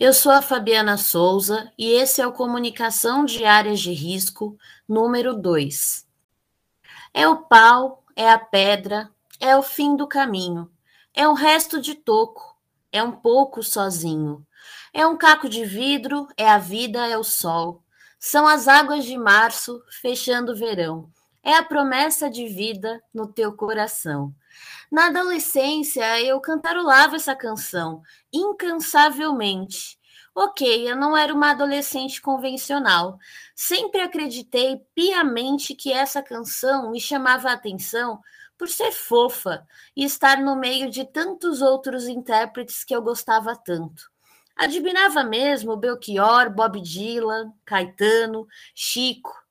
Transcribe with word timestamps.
Eu 0.00 0.12
sou 0.12 0.32
a 0.32 0.42
Fabiana 0.42 0.96
Souza 0.96 1.70
e 1.78 1.92
esse 1.92 2.20
é 2.20 2.26
o 2.26 2.32
Comunicação 2.32 3.24
de 3.24 3.44
Áreas 3.44 3.78
de 3.78 3.92
Risco 3.92 4.56
número 4.88 5.34
2. 5.34 6.06
É 7.12 7.28
o 7.28 7.44
pau, 7.44 8.02
é 8.16 8.28
a 8.28 8.38
pedra, 8.38 9.10
é 9.38 9.54
o 9.56 9.62
fim 9.62 9.94
do 9.94 10.08
caminho, 10.08 10.70
é 11.14 11.28
um 11.28 11.34
resto 11.34 11.80
de 11.80 11.94
toco, 11.94 12.56
é 12.90 13.02
um 13.02 13.12
pouco 13.12 13.62
sozinho. 13.62 14.44
É 14.94 15.06
um 15.06 15.16
caco 15.16 15.48
de 15.48 15.64
vidro, 15.64 16.26
é 16.36 16.48
a 16.48 16.58
vida, 16.58 17.06
é 17.06 17.16
o 17.16 17.24
sol. 17.24 17.82
São 18.18 18.46
as 18.46 18.68
águas 18.68 19.04
de 19.04 19.16
março 19.16 19.82
fechando 20.00 20.52
o 20.52 20.56
verão. 20.56 21.10
É 21.42 21.54
a 21.54 21.62
promessa 21.62 22.30
de 22.30 22.48
vida 22.48 23.02
no 23.12 23.26
teu 23.26 23.52
coração. 23.52 24.34
Na 24.90 25.06
adolescência, 25.06 26.20
eu 26.22 26.40
cantarolava 26.40 27.16
essa 27.16 27.34
canção, 27.34 28.02
incansavelmente. 28.32 29.98
Ok, 30.34 30.90
eu 30.90 30.96
não 30.96 31.16
era 31.16 31.32
uma 31.32 31.50
adolescente 31.50 32.20
convencional. 32.20 33.18
Sempre 33.54 34.00
acreditei 34.00 34.82
piamente 34.94 35.74
que 35.74 35.92
essa 35.92 36.22
canção 36.22 36.90
me 36.90 37.00
chamava 37.00 37.50
a 37.50 37.52
atenção 37.52 38.20
por 38.56 38.68
ser 38.68 38.92
fofa 38.92 39.66
e 39.96 40.04
estar 40.04 40.38
no 40.38 40.56
meio 40.56 40.90
de 40.90 41.04
tantos 41.04 41.60
outros 41.60 42.06
intérpretes 42.06 42.84
que 42.84 42.94
eu 42.94 43.02
gostava 43.02 43.56
tanto. 43.56 44.10
Admirava 44.56 45.24
mesmo 45.24 45.76
Belchior, 45.76 46.50
Bob 46.50 46.80
Dylan, 46.80 47.52
Caetano, 47.64 48.46
Chico, 48.74 49.41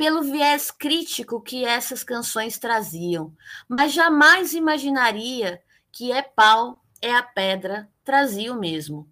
pelo 0.00 0.22
viés 0.22 0.70
crítico 0.70 1.42
que 1.42 1.62
essas 1.62 2.02
canções 2.02 2.58
traziam, 2.58 3.36
mas 3.68 3.92
jamais 3.92 4.54
imaginaria 4.54 5.62
que 5.92 6.10
é 6.10 6.22
pau, 6.22 6.82
é 7.02 7.14
a 7.14 7.22
pedra, 7.22 7.86
trazia 8.02 8.50
o 8.50 8.58
mesmo. 8.58 9.06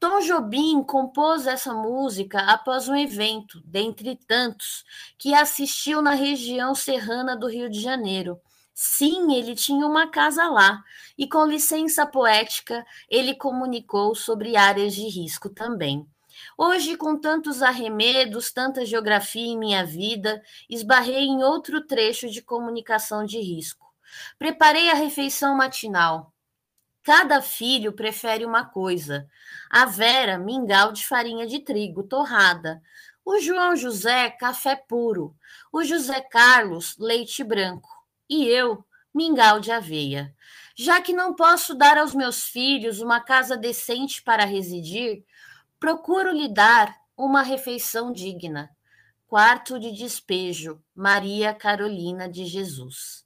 Tom 0.00 0.18
Jobim 0.18 0.82
compôs 0.82 1.46
essa 1.46 1.72
música 1.72 2.40
após 2.50 2.88
um 2.88 2.96
evento, 2.96 3.62
dentre 3.64 4.18
tantos, 4.26 4.84
que 5.16 5.32
assistiu 5.32 6.02
na 6.02 6.14
região 6.14 6.74
serrana 6.74 7.36
do 7.36 7.46
Rio 7.46 7.70
de 7.70 7.80
Janeiro 7.80 8.40
Sim, 8.74 9.32
ele 9.36 9.54
tinha 9.54 9.86
uma 9.86 10.08
casa 10.10 10.48
lá, 10.48 10.82
e 11.16 11.28
com 11.28 11.46
licença 11.46 12.04
poética, 12.04 12.84
ele 13.08 13.36
comunicou 13.36 14.16
sobre 14.16 14.56
áreas 14.56 14.96
de 14.96 15.08
risco 15.08 15.48
também. 15.48 16.04
Hoje, 16.56 16.96
com 16.96 17.18
tantos 17.18 17.62
arremedos, 17.62 18.52
tanta 18.52 18.86
geografia 18.86 19.46
em 19.46 19.58
minha 19.58 19.84
vida, 19.84 20.42
esbarrei 20.68 21.24
em 21.24 21.42
outro 21.42 21.84
trecho 21.84 22.30
de 22.30 22.40
comunicação 22.40 23.24
de 23.24 23.38
risco. 23.40 23.92
Preparei 24.38 24.90
a 24.90 24.94
refeição 24.94 25.56
matinal. 25.56 26.32
Cada 27.02 27.42
filho 27.42 27.92
prefere 27.92 28.44
uma 28.44 28.64
coisa. 28.64 29.28
A 29.68 29.84
Vera, 29.84 30.38
mingau 30.38 30.92
de 30.92 31.06
farinha 31.06 31.46
de 31.46 31.58
trigo 31.58 32.02
torrada. 32.02 32.80
O 33.24 33.38
João 33.40 33.74
José, 33.74 34.30
café 34.30 34.76
puro. 34.76 35.34
O 35.72 35.82
José 35.82 36.20
Carlos, 36.20 36.96
leite 36.98 37.42
branco 37.42 37.88
e 38.28 38.46
eu 38.46 38.84
mingau 39.14 39.60
de 39.60 39.70
aveia. 39.70 40.34
Já 40.76 41.00
que 41.00 41.12
não 41.12 41.34
posso 41.34 41.74
dar 41.74 41.96
aos 41.98 42.14
meus 42.14 42.44
filhos 42.44 43.00
uma 43.00 43.20
casa 43.20 43.56
decente 43.56 44.22
para 44.22 44.44
residir, 44.44 45.24
procuro 45.78 46.30
lhe 46.32 46.48
dar 46.48 46.96
uma 47.16 47.42
refeição 47.42 48.12
digna. 48.12 48.70
Quarto 49.26 49.78
de 49.78 49.92
despejo, 49.92 50.82
Maria 50.94 51.54
Carolina 51.54 52.28
de 52.28 52.44
Jesus. 52.46 53.23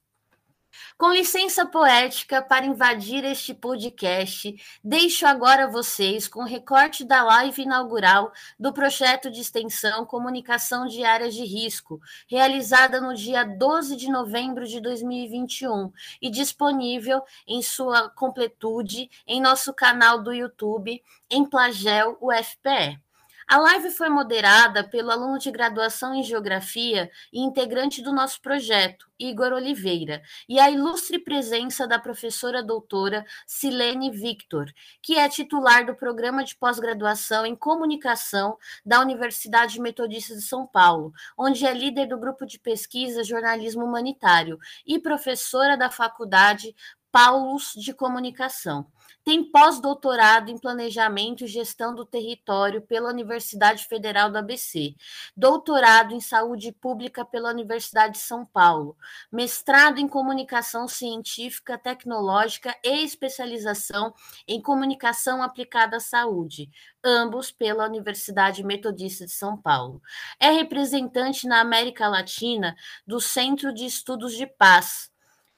Com 0.99 1.13
licença 1.13 1.65
poética 1.65 2.41
para 2.41 2.65
invadir 2.65 3.23
este 3.23 3.53
podcast, 3.53 4.53
deixo 4.83 5.25
agora 5.25 5.65
vocês 5.65 6.27
com 6.27 6.43
recorte 6.43 7.05
da 7.05 7.23
live 7.23 7.61
inaugural 7.61 8.33
do 8.59 8.73
projeto 8.73 9.31
de 9.31 9.39
extensão 9.39 10.05
Comunicação 10.05 10.87
de 10.87 11.05
Áreas 11.05 11.33
de 11.33 11.45
Risco, 11.45 12.01
realizada 12.27 12.99
no 12.99 13.15
dia 13.15 13.45
12 13.45 13.95
de 13.95 14.11
novembro 14.11 14.67
de 14.67 14.81
2021 14.81 15.89
e 16.21 16.29
disponível 16.29 17.23
em 17.47 17.61
sua 17.61 18.09
completude 18.09 19.09
em 19.25 19.39
nosso 19.39 19.73
canal 19.73 20.21
do 20.21 20.33
YouTube, 20.33 21.01
em 21.29 21.45
Plagel 21.45 22.17
UFPE. 22.19 23.08
A 23.51 23.57
live 23.57 23.89
foi 23.89 24.09
moderada 24.09 24.83
pelo 24.83 25.09
aluno 25.09 25.39
de 25.39 25.49
graduação 25.49 26.13
em 26.13 26.21
Geografia 26.21 27.09
e 27.33 27.41
integrante 27.41 27.99
do 27.99 28.13
nosso 28.13 28.39
projeto, 28.43 29.09
Igor 29.17 29.51
Oliveira, 29.53 30.21
e 30.47 30.59
a 30.59 30.69
ilustre 30.69 31.17
presença 31.17 31.87
da 31.87 31.97
professora 31.97 32.61
doutora 32.61 33.25
Silene 33.47 34.11
Victor, 34.11 34.71
que 35.01 35.17
é 35.17 35.27
titular 35.27 35.83
do 35.83 35.95
programa 35.95 36.43
de 36.43 36.55
pós-graduação 36.55 37.43
em 37.43 37.55
Comunicação 37.55 38.55
da 38.85 39.01
Universidade 39.01 39.81
Metodista 39.81 40.35
de 40.35 40.43
São 40.43 40.67
Paulo, 40.67 41.11
onde 41.35 41.65
é 41.65 41.73
líder 41.73 42.05
do 42.05 42.19
grupo 42.19 42.45
de 42.45 42.59
pesquisa 42.59 43.23
Jornalismo 43.23 43.83
Humanitário 43.83 44.59
e 44.85 44.99
professora 44.99 45.75
da 45.75 45.89
Faculdade 45.89 46.75
Paulus 47.11 47.73
de 47.75 47.93
Comunicação. 47.93 48.85
Tem 49.23 49.43
pós-doutorado 49.43 50.49
em 50.49 50.57
Planejamento 50.57 51.43
e 51.43 51.47
Gestão 51.47 51.93
do 51.93 52.05
Território 52.05 52.81
pela 52.81 53.09
Universidade 53.09 53.85
Federal 53.85 54.31
do 54.31 54.37
ABC, 54.37 54.95
doutorado 55.35 56.13
em 56.13 56.21
Saúde 56.21 56.71
Pública 56.71 57.25
pela 57.25 57.51
Universidade 57.51 58.13
de 58.13 58.19
São 58.19 58.45
Paulo, 58.45 58.97
mestrado 59.31 59.99
em 59.99 60.07
Comunicação 60.07 60.87
Científica, 60.87 61.77
Tecnológica 61.77 62.75
e 62.83 63.03
especialização 63.03 64.13
em 64.47 64.61
Comunicação 64.61 65.43
Aplicada 65.43 65.97
à 65.97 65.99
Saúde, 65.99 66.69
ambos 67.03 67.51
pela 67.51 67.85
Universidade 67.85 68.63
Metodista 68.63 69.25
de 69.25 69.31
São 69.31 69.55
Paulo. 69.55 70.01
É 70.39 70.49
representante 70.49 71.47
na 71.47 71.59
América 71.59 72.07
Latina 72.07 72.75
do 73.05 73.19
Centro 73.19 73.73
de 73.73 73.85
Estudos 73.85 74.33
de 74.33 74.47
Paz, 74.47 75.08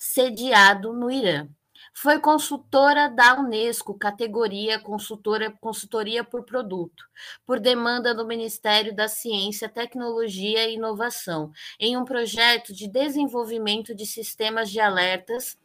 sediado 0.01 0.93
no 0.93 1.11
Irã. 1.11 1.47
Foi 1.93 2.19
consultora 2.19 3.07
da 3.07 3.39
Unesco, 3.39 3.93
categoria 3.93 4.79
consultora, 4.79 5.51
consultoria 5.61 6.23
por 6.23 6.43
produto, 6.43 7.03
por 7.45 7.59
demanda 7.59 8.11
do 8.11 8.25
Ministério 8.25 8.95
da 8.95 9.07
Ciência, 9.07 9.69
Tecnologia 9.69 10.67
e 10.67 10.73
Inovação, 10.73 11.51
em 11.79 11.97
um 11.97 12.03
projeto 12.03 12.73
de 12.73 12.87
desenvolvimento 12.87 13.93
de 13.93 14.07
sistemas 14.07 14.71
de 14.71 14.79
alertas 14.79 15.55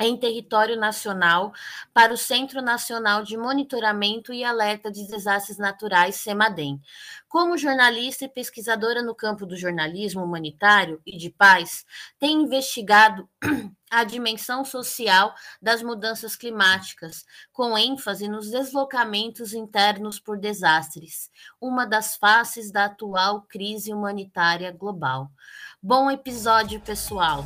em 0.00 0.16
território 0.16 0.76
nacional 0.76 1.52
para 1.92 2.12
o 2.12 2.16
Centro 2.16 2.60
Nacional 2.60 3.22
de 3.22 3.36
Monitoramento 3.36 4.32
e 4.32 4.42
Alerta 4.42 4.90
de 4.90 5.06
Desastres 5.06 5.58
Naturais, 5.58 6.16
CEMADEM. 6.16 6.80
Como 7.28 7.58
jornalista 7.58 8.24
e 8.24 8.28
pesquisadora 8.28 9.02
no 9.02 9.14
campo 9.14 9.46
do 9.46 9.56
jornalismo 9.56 10.22
humanitário 10.22 11.00
e 11.04 11.16
de 11.16 11.30
paz, 11.30 11.84
tem 12.18 12.42
investigado 12.42 13.28
a 13.90 14.02
dimensão 14.04 14.64
social 14.64 15.32
das 15.60 15.82
mudanças 15.82 16.34
climáticas, 16.34 17.24
com 17.52 17.78
ênfase 17.78 18.28
nos 18.28 18.50
deslocamentos 18.50 19.52
internos 19.52 20.18
por 20.18 20.38
desastres, 20.38 21.30
uma 21.60 21.86
das 21.86 22.16
faces 22.16 22.72
da 22.72 22.86
atual 22.86 23.42
crise 23.42 23.92
humanitária 23.92 24.72
global. 24.72 25.30
Bom 25.80 26.10
episódio, 26.10 26.80
pessoal! 26.80 27.44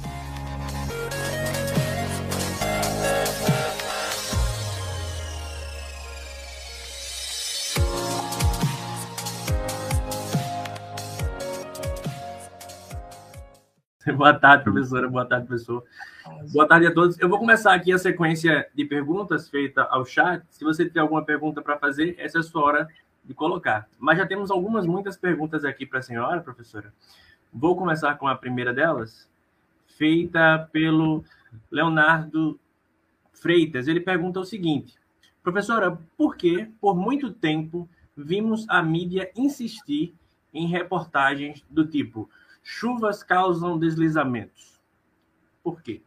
Boa 14.17 14.33
tarde, 14.33 14.65
professora. 14.65 15.09
Boa 15.09 15.25
tarde, 15.25 15.47
professor. 15.47 15.85
Boa 16.53 16.67
tarde 16.67 16.87
a 16.87 16.95
todos. 16.95 17.19
Eu 17.19 17.29
vou 17.29 17.39
começar 17.39 17.75
aqui 17.75 17.93
a 17.93 17.99
sequência 17.99 18.69
de 18.75 18.85
perguntas 18.85 19.49
feita 19.49 19.83
ao 19.83 20.05
chat. 20.05 20.43
Se 20.51 20.65
você 20.65 20.85
tiver 20.85 21.01
alguma 21.01 21.25
pergunta 21.25 21.61
para 21.61 21.79
fazer, 21.79 22.15
essa 22.19 22.39
é 22.39 22.41
a 22.41 22.43
sua 22.43 22.63
hora 22.63 22.89
de 23.25 23.35
colocar. 23.35 23.89
Mas 23.99 24.19
já 24.19 24.27
temos 24.27 24.51
algumas, 24.51 24.87
muitas 24.87 25.17
perguntas 25.17 25.65
aqui 25.65 25.85
para 25.85 25.99
a 25.99 26.03
senhora, 26.03 26.41
professora. 26.41 26.93
Vou 27.53 27.77
começar 27.77 28.15
com 28.17 28.27
a 28.27 28.35
primeira 28.35 28.73
delas, 28.73 29.29
feita 29.87 30.69
pelo 30.73 31.25
Leonardo 31.71 32.59
Freitas. 33.33 33.89
Ele 33.89 34.01
pergunta 34.01 34.41
o 34.41 34.45
seguinte: 34.45 34.95
Professora, 35.43 35.99
por 36.17 36.37
que, 36.37 36.67
por 36.81 36.97
muito 36.97 37.31
tempo, 37.31 37.89
vimos 38.17 38.65
a 38.69 38.83
mídia 38.83 39.31
insistir 39.37 40.15
em 40.53 40.67
reportagens 40.67 41.65
do 41.69 41.87
tipo 41.87 42.29
Chuvas 42.71 43.23
causam 43.23 43.79
deslizamentos. 43.79 44.79
Por 45.63 45.81
quê? 45.81 46.03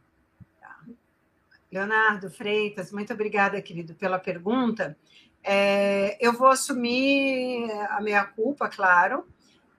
Leonardo 1.72 2.30
Freitas, 2.30 2.92
muito 2.92 3.12
obrigada, 3.12 3.60
querido, 3.60 3.96
pela 3.96 4.16
pergunta. 4.16 4.96
É, 5.42 6.16
eu 6.24 6.32
vou 6.32 6.46
assumir 6.46 7.68
a 7.90 8.00
minha 8.00 8.24
culpa, 8.24 8.68
claro, 8.68 9.26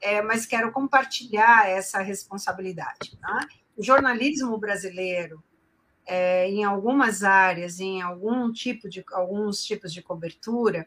é, 0.02 0.22
mas 0.22 0.46
quero 0.46 0.74
compartilhar 0.74 1.70
essa 1.70 2.00
responsabilidade. 2.02 3.18
Tá? 3.18 3.48
O 3.78 3.82
jornalismo 3.82 4.58
brasileiro, 4.58 5.42
é, 6.06 6.50
em 6.50 6.66
algumas 6.66 7.24
áreas, 7.24 7.80
em 7.80 8.02
algum 8.02 8.52
tipo 8.52 8.90
de, 8.90 9.06
alguns 9.14 9.64
tipos 9.64 9.94
de 9.94 10.02
cobertura, 10.02 10.86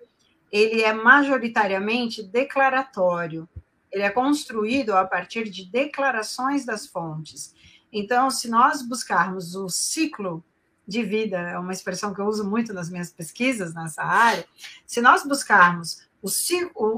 ele 0.53 0.83
é 0.83 0.93
majoritariamente 0.93 2.23
declaratório. 2.23 3.49
Ele 3.97 4.05
é 4.05 4.11
construído 4.11 4.91
a 4.91 5.07
partir 5.07 5.49
de 5.49 5.65
declarações 5.71 6.67
das 6.67 6.87
fontes. 6.87 7.55
Então, 7.91 8.29
se 8.29 8.47
nós 8.47 8.87
buscarmos 8.87 9.55
o 9.55 9.71
ciclo 9.71 10.45
de 10.87 11.03
vida, 11.03 11.39
é 11.39 11.59
uma 11.59 11.73
expressão 11.73 12.13
que 12.13 12.21
eu 12.21 12.27
uso 12.27 12.47
muito 12.47 12.75
nas 12.75 12.91
minhas 12.91 13.11
pesquisas 13.11 13.73
nessa 13.73 14.03
área, 14.03 14.45
se 14.85 15.01
nós 15.01 15.25
buscarmos 15.27 16.07
o, 16.21 16.29
o, 16.75 16.93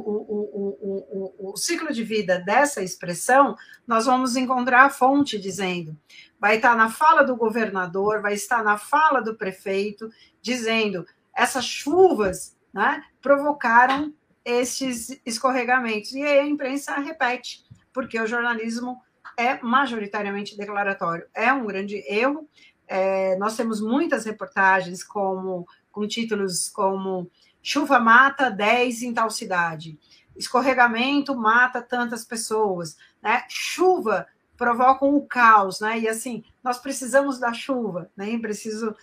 o, 1.39 1.53
o, 1.53 1.57
ciclo 1.57 1.93
de 1.93 2.03
vida 2.03 2.41
dessa 2.41 2.83
expressão, 2.83 3.57
nós 3.87 4.07
vamos 4.07 4.35
encontrar 4.35 4.87
a 4.87 4.91
fonte 4.91 5.39
dizendo, 5.39 5.97
vai 6.41 6.57
estar 6.57 6.75
na 6.75 6.91
fala 6.91 7.23
do 7.23 7.37
governador, 7.37 8.21
vai 8.21 8.35
estar 8.35 8.65
na 8.65 8.77
fala 8.77 9.21
do 9.21 9.37
prefeito, 9.37 10.11
dizendo 10.43 11.07
essas 11.33 11.65
chuvas 11.65 12.57
né, 12.75 13.05
provocaram 13.23 14.13
esses 14.49 15.21
escorregamentos. 15.27 16.13
E 16.13 16.23
aí 16.23 16.39
a 16.39 16.47
imprensa 16.47 16.95
repete, 16.99 17.65
porque 17.93 18.19
o 18.19 18.27
jornalismo 18.27 18.99
é 19.37 19.63
majoritariamente 19.63 20.57
declaratório. 20.57 21.27
É 21.35 21.53
um 21.53 21.67
grande 21.67 22.03
erro. 22.09 22.49
É, 22.87 23.37
nós 23.37 23.57
temos 23.57 23.81
muitas 23.81 24.25
reportagens 24.25 25.05
como 25.05 25.67
com 25.93 26.07
títulos 26.09 26.69
como 26.71 27.31
Chuva 27.63 28.01
mata 28.01 28.51
10 28.51 29.03
em 29.03 29.13
tal 29.13 29.31
cidade. 29.31 29.99
Escorregamento 30.35 31.37
mata 31.37 31.83
tantas 31.83 32.25
pessoas. 32.25 32.97
Né? 33.23 33.45
Chuva 33.49 34.27
provoca 34.57 35.05
um 35.05 35.21
caos, 35.21 35.81
né? 35.81 35.99
E 36.01 36.09
assim, 36.09 36.43
nós 36.65 36.79
precisamos 36.79 37.39
da 37.39 37.53
chuva, 37.53 38.11
nem 38.17 38.37
né? 38.37 38.43
preciso 38.43 38.97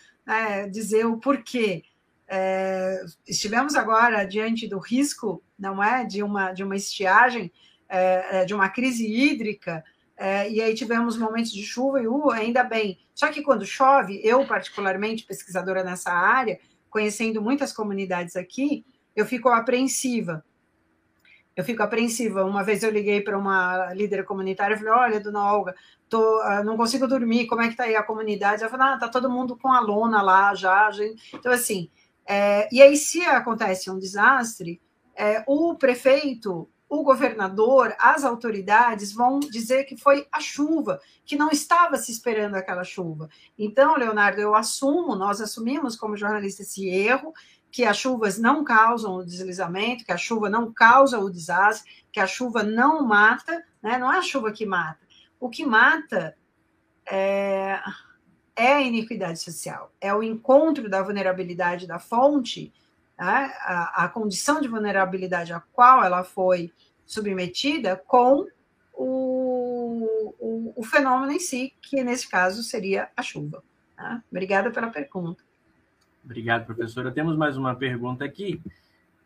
dizer 0.72 1.06
o 1.06 1.18
porquê. 1.18 1.84
É, 2.27 3.04
estivemos 3.27 3.75
agora 3.75 4.24
diante 4.25 4.68
do 4.68 4.80
risco, 4.80 5.44
não 5.57 5.83
é, 5.83 6.04
de 6.06 6.24
uma 6.24 6.51
de 6.51 6.63
uma 6.63 6.75
estiagem, 6.75 7.51
é, 7.88 8.42
é 8.42 8.45
de 8.45 8.54
uma 8.54 8.69
crise 8.69 9.06
hídrica, 9.06 9.83
é, 10.18 10.50
e 10.50 10.62
aí 10.62 10.74
tivemos 10.74 11.18
momentos 11.18 11.51
de 11.51 11.63
chuva 11.63 12.01
e 12.01 12.07
uh, 12.07 12.31
ainda 12.31 12.63
bem. 12.63 13.00
Só 13.13 13.27
que 13.27 13.42
quando 13.42 13.66
chove, 13.66 14.22
eu 14.24 14.45
particularmente 14.48 15.25
pesquisadora 15.25 15.83
nessa 15.83 16.12
área, 16.12 16.60
conhecendo 16.89 17.42
muitas 17.42 17.74
comunidades 17.74 18.36
aqui, 18.36 18.86
eu 19.16 19.25
fico 19.25 19.50
apreensiva. 19.50 20.44
Eu 21.56 21.63
fico 21.63 21.83
apreensiva. 21.83 22.45
Uma 22.45 22.63
vez 22.63 22.83
eu 22.83 22.92
liguei 22.92 23.22
para 23.22 23.38
uma 23.38 23.94
líder 23.94 24.24
comunitária 24.24 24.75
e 24.75 24.77
falei: 24.77 24.94
Olha, 24.94 25.19
dona 25.19 25.54
Olga, 25.54 25.75
tô, 26.10 26.42
uh, 26.42 26.63
não 26.63 26.77
consigo 26.77 27.07
dormir, 27.07 27.48
como 27.48 27.62
é 27.62 27.66
que 27.66 27.74
está 27.74 27.83
aí 27.83 27.95
a 27.95 28.04
comunidade? 28.04 28.62
Ela 28.62 28.72
falou: 28.72 28.86
Ah, 28.88 28.94
está 28.95 29.10
todo 29.10 29.30
mundo 29.30 29.57
com 29.57 29.72
a 29.72 29.81
lona 29.81 30.22
lá 30.22 30.56
já. 30.56 30.89
Gente. 30.92 31.36
Então, 31.36 31.51
assim, 31.51 31.89
é, 32.27 32.68
e 32.72 32.81
aí, 32.81 32.98
se 32.98 33.22
acontece 33.22 33.89
um 33.89 34.00
desastre, 34.00 34.81
é, 35.16 35.44
o 35.48 35.75
prefeito 35.75 36.69
o 36.88 37.04
governador, 37.04 37.95
as 38.00 38.24
autoridades 38.24 39.12
vão 39.12 39.39
dizer 39.39 39.86
que 39.86 39.98
foi 39.98 40.27
a 40.31 40.39
chuva, 40.39 41.00
que 41.25 41.36
não 41.36 41.50
estava 41.50 41.98
se 41.98 42.12
esperando 42.12 42.56
aquela 42.56 42.83
chuva. 42.83 43.30
Então, 43.57 43.98
Leonardo, 43.98 44.39
eu 44.39 44.56
assumo, 44.56 45.16
nós 45.16 45.42
assumimos 45.42 45.95
como 45.95 46.16
jornalista 46.16 46.62
esse 46.62 46.88
erro, 46.88 47.33
que 47.72 47.83
as 47.83 47.98
chuvas 47.98 48.38
não 48.38 48.63
causam 48.63 49.16
o 49.16 49.25
deslizamento, 49.25 50.06
que 50.06 50.12
a 50.12 50.18
chuva 50.18 50.50
não 50.50 50.72
causa 50.72 51.19
o 51.19 51.30
desastre, 51.30 51.92
que 52.12 52.19
a 52.19 52.27
chuva 52.27 52.63
não 52.63 53.06
mata, 53.06 53.63
né? 53.81 53.98
não 53.98 54.12
é 54.13 54.19
a 54.19 54.22
chuva 54.22 54.51
que 54.51 54.66
mata. 54.66 55.06
O 55.39 55.50
que 55.50 55.66
mata 55.66 56.38
é, 57.10 57.81
é 58.56 58.74
a 58.74 58.81
iniquidade 58.81 59.40
social, 59.40 59.92
é 60.00 60.13
o 60.13 60.24
encontro 60.24 60.90
da 60.90 61.02
vulnerabilidade 61.02 61.86
da 61.86 62.00
fonte 62.00 62.72
né, 63.18 63.52
a, 63.62 64.06
a, 64.06 64.10
condição 64.10 64.62
de 64.62 64.68
vulnerabilidade 64.68 65.54
a 65.54 65.60
qual 65.60 66.04
ela 66.04 66.24
foi 66.24 66.72
submetida 67.06 67.96
com 67.96 68.48
o, 68.94 70.34
o, 70.40 70.74
o 70.75 70.84
fenômeno 70.84 71.31
em 71.31 71.40
si, 71.40 71.74
que 71.81 72.04
nesse 72.04 72.30
caso 72.30 72.63
seria 72.63 73.10
a 73.16 73.22
chuva. 73.22 73.63
Tá? 73.96 74.22
Obrigada 74.30 74.72
pela 74.72 74.90
pergunta. 74.90 75.44
Obrigado, 76.24 76.66
professora. 76.66 77.12
Temos 77.12 77.38
mais 77.38 77.56
uma 77.56 77.75
pergunta 77.75 78.25
aqui. 78.25 78.62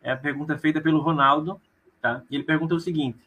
É 0.02 0.12
a 0.12 0.16
pergunta 0.16 0.58
feita 0.58 0.80
pelo 0.80 1.00
Ronaldo. 1.00 1.60
Tá? 2.00 2.22
Ele 2.30 2.42
pergunta 2.42 2.74
o 2.74 2.80
seguinte: 2.80 3.18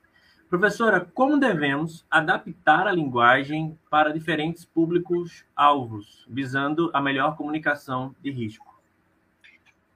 Professora, 0.53 1.03
como 1.15 1.39
devemos 1.39 2.05
adaptar 2.11 2.85
a 2.85 2.91
linguagem 2.91 3.75
para 3.89 4.13
diferentes 4.13 4.63
públicos-alvos, 4.63 6.27
visando 6.29 6.91
a 6.93 7.01
melhor 7.01 7.35
comunicação 7.35 8.15
de 8.21 8.29
risco? 8.29 8.79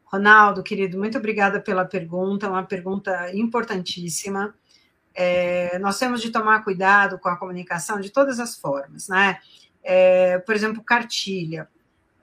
Ronaldo, 0.05 0.63
querido, 0.63 0.97
muito 0.97 1.15
obrigada 1.15 1.59
pela 1.61 1.85
pergunta, 1.85 2.49
uma 2.49 2.63
pergunta 2.63 3.31
importantíssima. 3.35 4.55
É, 5.13 5.77
nós 5.77 5.99
temos 5.99 6.23
de 6.23 6.31
tomar 6.31 6.63
cuidado 6.63 7.19
com 7.19 7.29
a 7.29 7.37
comunicação 7.37 7.99
de 7.99 8.09
todas 8.09 8.39
as 8.39 8.57
formas, 8.57 9.07
né? 9.07 9.37
É, 9.83 10.39
por 10.39 10.55
exemplo, 10.55 10.81
cartilha. 10.81 11.69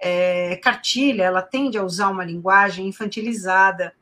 É, 0.00 0.56
cartilha, 0.56 1.22
ela 1.22 1.40
tende 1.40 1.78
a 1.78 1.84
usar 1.84 2.08
uma 2.08 2.24
linguagem 2.24 2.88
infantilizada, 2.88 3.94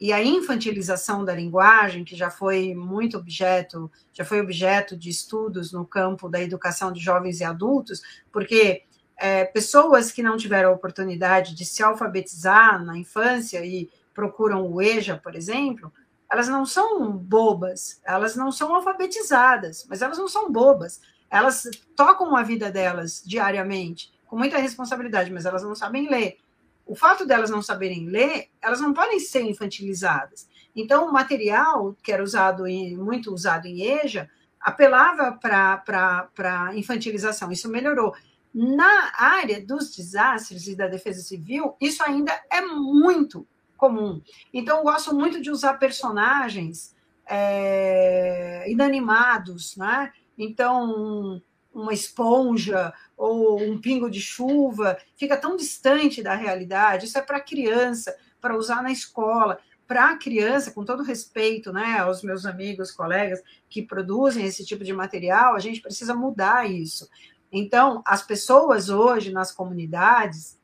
e 0.00 0.12
a 0.12 0.22
infantilização 0.22 1.24
da 1.24 1.34
linguagem, 1.34 2.04
que 2.04 2.14
já 2.14 2.30
foi 2.30 2.74
muito 2.74 3.16
objeto, 3.16 3.90
já 4.12 4.24
foi 4.24 4.40
objeto 4.40 4.96
de 4.96 5.08
estudos 5.08 5.72
no 5.72 5.86
campo 5.86 6.28
da 6.28 6.40
educação 6.40 6.92
de 6.92 7.00
jovens 7.00 7.40
e 7.40 7.44
adultos, 7.44 8.02
porque 8.30 8.82
é, 9.16 9.44
pessoas 9.44 10.12
que 10.12 10.22
não 10.22 10.36
tiveram 10.36 10.70
a 10.70 10.74
oportunidade 10.74 11.54
de 11.54 11.64
se 11.64 11.82
alfabetizar 11.82 12.84
na 12.84 12.98
infância 12.98 13.64
e 13.64 13.88
procuram 14.14 14.70
o 14.70 14.82
EJA, 14.82 15.16
por 15.16 15.34
exemplo, 15.34 15.90
elas 16.30 16.48
não 16.48 16.66
são 16.66 17.12
bobas, 17.12 18.00
elas 18.04 18.36
não 18.36 18.52
são 18.52 18.74
alfabetizadas, 18.74 19.86
mas 19.88 20.02
elas 20.02 20.18
não 20.18 20.28
são 20.28 20.50
bobas. 20.50 21.00
Elas 21.30 21.68
tocam 21.94 22.36
a 22.36 22.42
vida 22.42 22.70
delas 22.70 23.22
diariamente, 23.24 24.12
com 24.26 24.36
muita 24.36 24.58
responsabilidade, 24.58 25.30
mas 25.30 25.46
elas 25.46 25.62
não 25.62 25.74
sabem 25.74 26.08
ler. 26.10 26.38
O 26.86 26.94
fato 26.94 27.26
delas 27.26 27.50
não 27.50 27.60
saberem 27.60 28.06
ler, 28.06 28.48
elas 28.62 28.80
não 28.80 28.94
podem 28.94 29.18
ser 29.18 29.42
infantilizadas. 29.42 30.48
Então, 30.74 31.08
o 31.08 31.12
material 31.12 31.96
que 32.02 32.12
era 32.12 32.22
usado 32.22 32.64
muito 32.96 33.32
usado 33.34 33.66
em 33.66 33.82
EJA 33.82 34.30
apelava 34.60 35.32
para 35.32 36.70
infantilização. 36.74 37.50
Isso 37.50 37.68
melhorou. 37.68 38.14
Na 38.54 39.12
área 39.18 39.60
dos 39.60 39.94
desastres 39.94 40.66
e 40.68 40.76
da 40.76 40.86
defesa 40.86 41.20
civil, 41.20 41.76
isso 41.80 42.02
ainda 42.02 42.32
é 42.50 42.60
muito 42.60 43.46
comum. 43.76 44.22
Então, 44.52 44.78
eu 44.78 44.84
gosto 44.84 45.14
muito 45.14 45.42
de 45.42 45.50
usar 45.50 45.74
personagens 45.74 46.94
é, 47.28 48.64
inanimados, 48.70 49.76
né? 49.76 50.12
Então, 50.38 51.42
uma 51.76 51.92
esponja 51.92 52.92
ou 53.16 53.60
um 53.60 53.78
pingo 53.78 54.10
de 54.10 54.20
chuva 54.20 54.96
fica 55.14 55.36
tão 55.36 55.56
distante 55.56 56.22
da 56.22 56.34
realidade. 56.34 57.04
Isso 57.04 57.18
é 57.18 57.22
para 57.22 57.40
criança, 57.40 58.16
para 58.40 58.56
usar 58.56 58.82
na 58.82 58.90
escola. 58.90 59.58
Para 59.86 60.10
a 60.10 60.16
criança, 60.16 60.72
com 60.72 60.84
todo 60.84 61.02
respeito 61.02 61.72
né, 61.72 61.98
aos 61.98 62.22
meus 62.22 62.44
amigos, 62.44 62.90
colegas 62.90 63.40
que 63.68 63.82
produzem 63.82 64.44
esse 64.44 64.64
tipo 64.64 64.82
de 64.82 64.92
material, 64.92 65.54
a 65.54 65.60
gente 65.60 65.80
precisa 65.80 66.14
mudar 66.14 66.68
isso. 66.68 67.08
Então, 67.52 68.02
as 68.04 68.22
pessoas 68.22 68.88
hoje 68.88 69.30
nas 69.30 69.52
comunidades, 69.52 70.58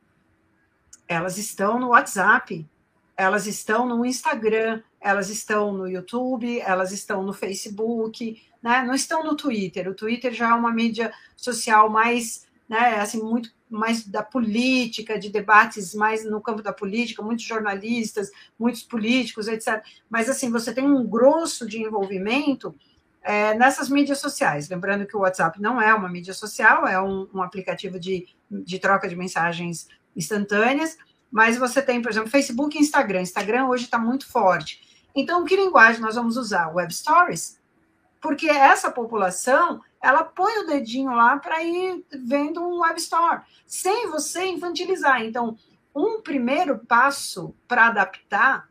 elas 1.06 1.38
estão 1.38 1.78
no 1.78 1.88
WhatsApp, 1.88 2.66
elas 3.16 3.46
estão 3.46 3.86
no 3.86 4.04
Instagram, 4.04 4.82
elas 5.02 5.28
estão 5.28 5.72
no 5.72 5.88
YouTube, 5.88 6.60
elas 6.60 6.92
estão 6.92 7.22
no 7.22 7.32
Facebook, 7.32 8.40
né? 8.62 8.82
Não 8.82 8.94
estão 8.94 9.24
no 9.24 9.36
Twitter. 9.36 9.88
O 9.88 9.94
Twitter 9.94 10.32
já 10.32 10.50
é 10.50 10.54
uma 10.54 10.72
mídia 10.72 11.12
social 11.36 11.90
mais, 11.90 12.46
né, 12.68 13.00
assim, 13.00 13.20
muito 13.20 13.50
mais 13.68 14.06
da 14.06 14.22
política, 14.22 15.18
de 15.18 15.30
debates 15.30 15.94
mais 15.94 16.24
no 16.24 16.40
campo 16.40 16.62
da 16.62 16.72
política, 16.72 17.22
muitos 17.22 17.44
jornalistas, 17.44 18.30
muitos 18.58 18.82
políticos, 18.82 19.48
etc. 19.48 19.82
Mas 20.08 20.28
assim, 20.28 20.50
você 20.50 20.72
tem 20.72 20.84
um 20.84 21.06
grosso 21.06 21.66
de 21.66 21.80
envolvimento 21.80 22.74
é, 23.22 23.54
nessas 23.54 23.88
mídias 23.88 24.18
sociais. 24.18 24.68
Lembrando 24.68 25.06
que 25.06 25.16
o 25.16 25.20
WhatsApp 25.20 25.60
não 25.60 25.80
é 25.80 25.92
uma 25.94 26.08
mídia 26.08 26.34
social, 26.34 26.86
é 26.86 27.00
um, 27.00 27.26
um 27.34 27.42
aplicativo 27.42 27.98
de, 27.98 28.28
de 28.50 28.78
troca 28.78 29.08
de 29.08 29.16
mensagens 29.16 29.88
instantâneas, 30.14 30.96
mas 31.30 31.56
você 31.56 31.80
tem, 31.80 32.02
por 32.02 32.10
exemplo, 32.10 32.30
Facebook 32.30 32.76
e 32.76 32.80
Instagram. 32.80 33.22
Instagram 33.22 33.66
hoje 33.66 33.84
está 33.84 33.98
muito 33.98 34.28
forte. 34.28 34.91
Então, 35.14 35.44
que 35.44 35.56
linguagem 35.56 36.00
nós 36.00 36.14
vamos 36.14 36.36
usar? 36.36 36.74
Web 36.74 36.92
Stories? 36.94 37.60
Porque 38.20 38.48
essa 38.48 38.90
população, 38.90 39.82
ela 40.00 40.22
põe 40.24 40.58
o 40.58 40.66
dedinho 40.66 41.12
lá 41.12 41.38
para 41.38 41.62
ir 41.62 42.04
vendo 42.10 42.62
um 42.62 42.80
web 42.80 42.98
store, 42.98 43.42
sem 43.66 44.08
você 44.08 44.46
infantilizar. 44.46 45.22
Então, 45.22 45.56
um 45.94 46.22
primeiro 46.22 46.78
passo 46.78 47.54
para 47.66 47.88
adaptar 47.88 48.68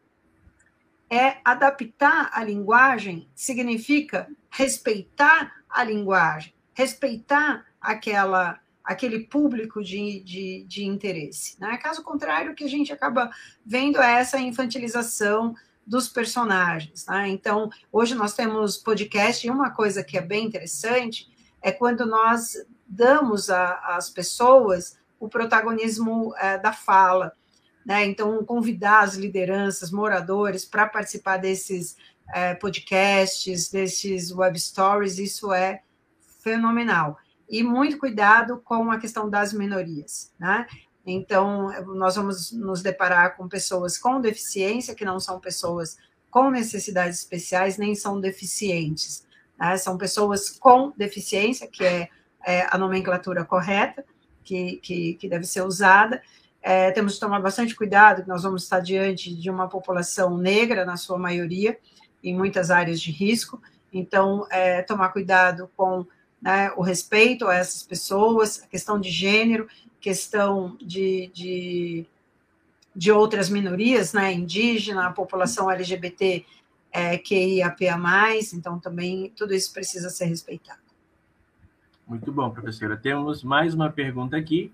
é 1.10 1.38
adaptar 1.44 2.30
a 2.32 2.42
linguagem, 2.42 3.30
significa 3.36 4.30
respeitar 4.50 5.54
a 5.70 5.84
linguagem, 5.84 6.54
respeitar 6.74 7.66
aquela 7.82 8.60
aquele 8.84 9.20
público 9.20 9.84
de, 9.84 10.22
de, 10.22 10.66
de 10.68 10.84
interesse. 10.84 11.60
Né? 11.60 11.78
Caso 11.78 12.02
contrário, 12.02 12.52
o 12.52 12.56
que 12.56 12.64
a 12.64 12.70
gente 12.70 12.92
acaba 12.92 13.30
vendo 13.64 14.02
é 14.02 14.14
essa 14.14 14.40
infantilização 14.40 15.56
dos 15.92 16.08
personagens. 16.08 17.06
Né? 17.06 17.28
Então, 17.28 17.70
hoje 17.92 18.16
nós 18.16 18.34
temos 18.34 18.78
podcast, 18.78 19.46
e 19.46 19.50
uma 19.50 19.72
coisa 19.72 20.02
que 20.02 20.18
é 20.18 20.22
bem 20.22 20.46
interessante 20.46 21.30
é 21.62 21.70
quando 21.70 22.06
nós 22.06 22.54
damos 22.88 23.50
às 23.50 24.10
pessoas 24.10 24.98
o 25.20 25.28
protagonismo 25.28 26.34
é, 26.38 26.58
da 26.58 26.72
fala. 26.72 27.34
Né? 27.86 28.06
Então, 28.06 28.42
convidar 28.46 29.02
as 29.02 29.16
lideranças, 29.16 29.92
moradores, 29.92 30.64
para 30.64 30.88
participar 30.88 31.36
desses 31.36 31.98
é, 32.34 32.56
podcasts, 32.56 33.70
desses 33.70 34.32
web 34.32 34.58
stories, 34.58 35.18
isso 35.18 35.52
é 35.52 35.82
fenomenal. 36.42 37.18
E 37.50 37.62
muito 37.64 37.98
cuidado 37.98 38.62
com 38.64 38.90
a 38.90 38.98
questão 38.98 39.30
das 39.30 39.52
minorias. 39.52 40.32
Né? 40.40 40.66
Então, 41.06 41.72
nós 41.96 42.16
vamos 42.16 42.52
nos 42.52 42.82
deparar 42.82 43.36
com 43.36 43.48
pessoas 43.48 43.98
com 43.98 44.22
deficiência, 44.22 44.94
que 44.94 45.06
não 45.06 45.20
são 45.20 45.40
pessoas 45.40 45.98
com 46.30 46.50
necessidades 46.50 47.20
especiais, 47.20 47.78
nem 47.78 47.96
são 47.96 48.20
deficientes. 48.20 49.26
Né? 49.60 49.78
São 49.78 49.98
pessoas 49.98 50.50
com 50.50 50.94
deficiência, 50.96 51.68
que 51.68 51.84
é, 51.84 52.08
é 52.46 52.68
a 52.70 52.78
nomenclatura 52.78 53.44
correta, 53.44 54.06
que, 54.44 54.78
que, 54.78 55.16
que 55.16 55.28
deve 55.28 55.46
ser 55.46 55.62
usada. 55.62 56.22
É, 56.62 56.92
temos 56.92 57.16
que 57.16 57.20
tomar 57.20 57.42
bastante 57.42 57.76
cuidado, 57.76 58.22
que 58.22 58.30
nós 58.30 58.44
vamos 58.44 58.64
estar 58.64 58.80
diante 58.80 59.36
de 59.36 59.50
uma 59.50 59.68
população 59.68 60.38
negra, 60.38 60.86
na 60.86 60.96
sua 60.96 61.18
maioria, 61.18 61.78
em 62.24 62.36
muitas 62.36 62.70
áreas 62.70 63.02
de 63.02 63.12
risco. 63.12 63.62
Então, 63.92 64.48
é, 64.52 64.84
tomar 64.84 65.10
cuidado 65.10 65.70
com 65.76 66.06
né, 66.42 66.72
o 66.76 66.82
respeito 66.82 67.48
a 67.48 67.56
essas 67.56 67.84
pessoas, 67.84 68.64
a 68.64 68.68
questão 68.68 69.00
de 69.00 69.10
gênero, 69.10 69.68
questão 70.00 70.76
de, 70.82 71.30
de, 71.34 72.06
de 72.96 73.12
outras 73.12 73.50
minorias, 73.50 74.14
né, 74.14 74.34
indígena, 74.34 75.08
a 75.08 75.12
população 75.12 75.70
LGBT 75.70 76.44
é, 76.92 77.18
QIAPA+, 77.18 77.98
então 78.54 78.80
também 78.80 79.32
tudo 79.36 79.54
isso 79.54 79.72
precisa 79.72 80.10
ser 80.10 80.26
respeitado. 80.26 80.82
Muito 82.08 82.32
bom, 82.32 82.50
professora. 82.50 82.98
Temos 82.98 83.44
mais 83.44 83.74
uma 83.74 83.90
pergunta 83.90 84.36
aqui, 84.36 84.74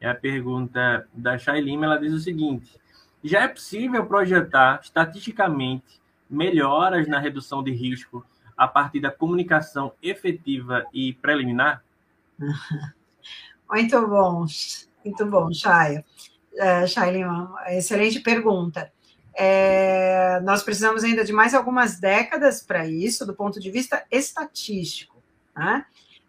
é 0.00 0.08
a 0.08 0.14
pergunta 0.14 1.08
da 1.14 1.38
Chay 1.38 1.60
Lima, 1.60 1.86
ela 1.86 1.96
diz 1.96 2.12
o 2.12 2.18
seguinte, 2.18 2.78
já 3.22 3.42
é 3.42 3.48
possível 3.48 4.04
projetar 4.06 4.80
estatisticamente 4.82 6.00
melhoras 6.28 7.06
na 7.06 7.18
redução 7.18 7.62
de 7.62 7.70
risco 7.70 8.24
a 8.60 8.68
partir 8.68 9.00
da 9.00 9.10
comunicação 9.10 9.94
efetiva 10.02 10.84
e 10.92 11.14
preliminar? 11.14 11.82
Muito 13.70 14.06
bom, 14.06 14.44
muito 15.04 15.26
bom, 15.26 15.52
Chay. 15.52 16.04
É, 16.56 16.84
Chay 16.88 17.12
Lima, 17.12 17.54
excelente 17.68 18.18
pergunta. 18.18 18.92
É, 19.32 20.40
nós 20.40 20.64
precisamos 20.64 21.04
ainda 21.04 21.24
de 21.24 21.32
mais 21.32 21.54
algumas 21.54 22.00
décadas 22.00 22.60
para 22.60 22.84
isso, 22.84 23.24
do 23.24 23.32
ponto 23.32 23.60
de 23.60 23.70
vista 23.70 24.04
estatístico. 24.10 25.22
Né? 25.56 25.86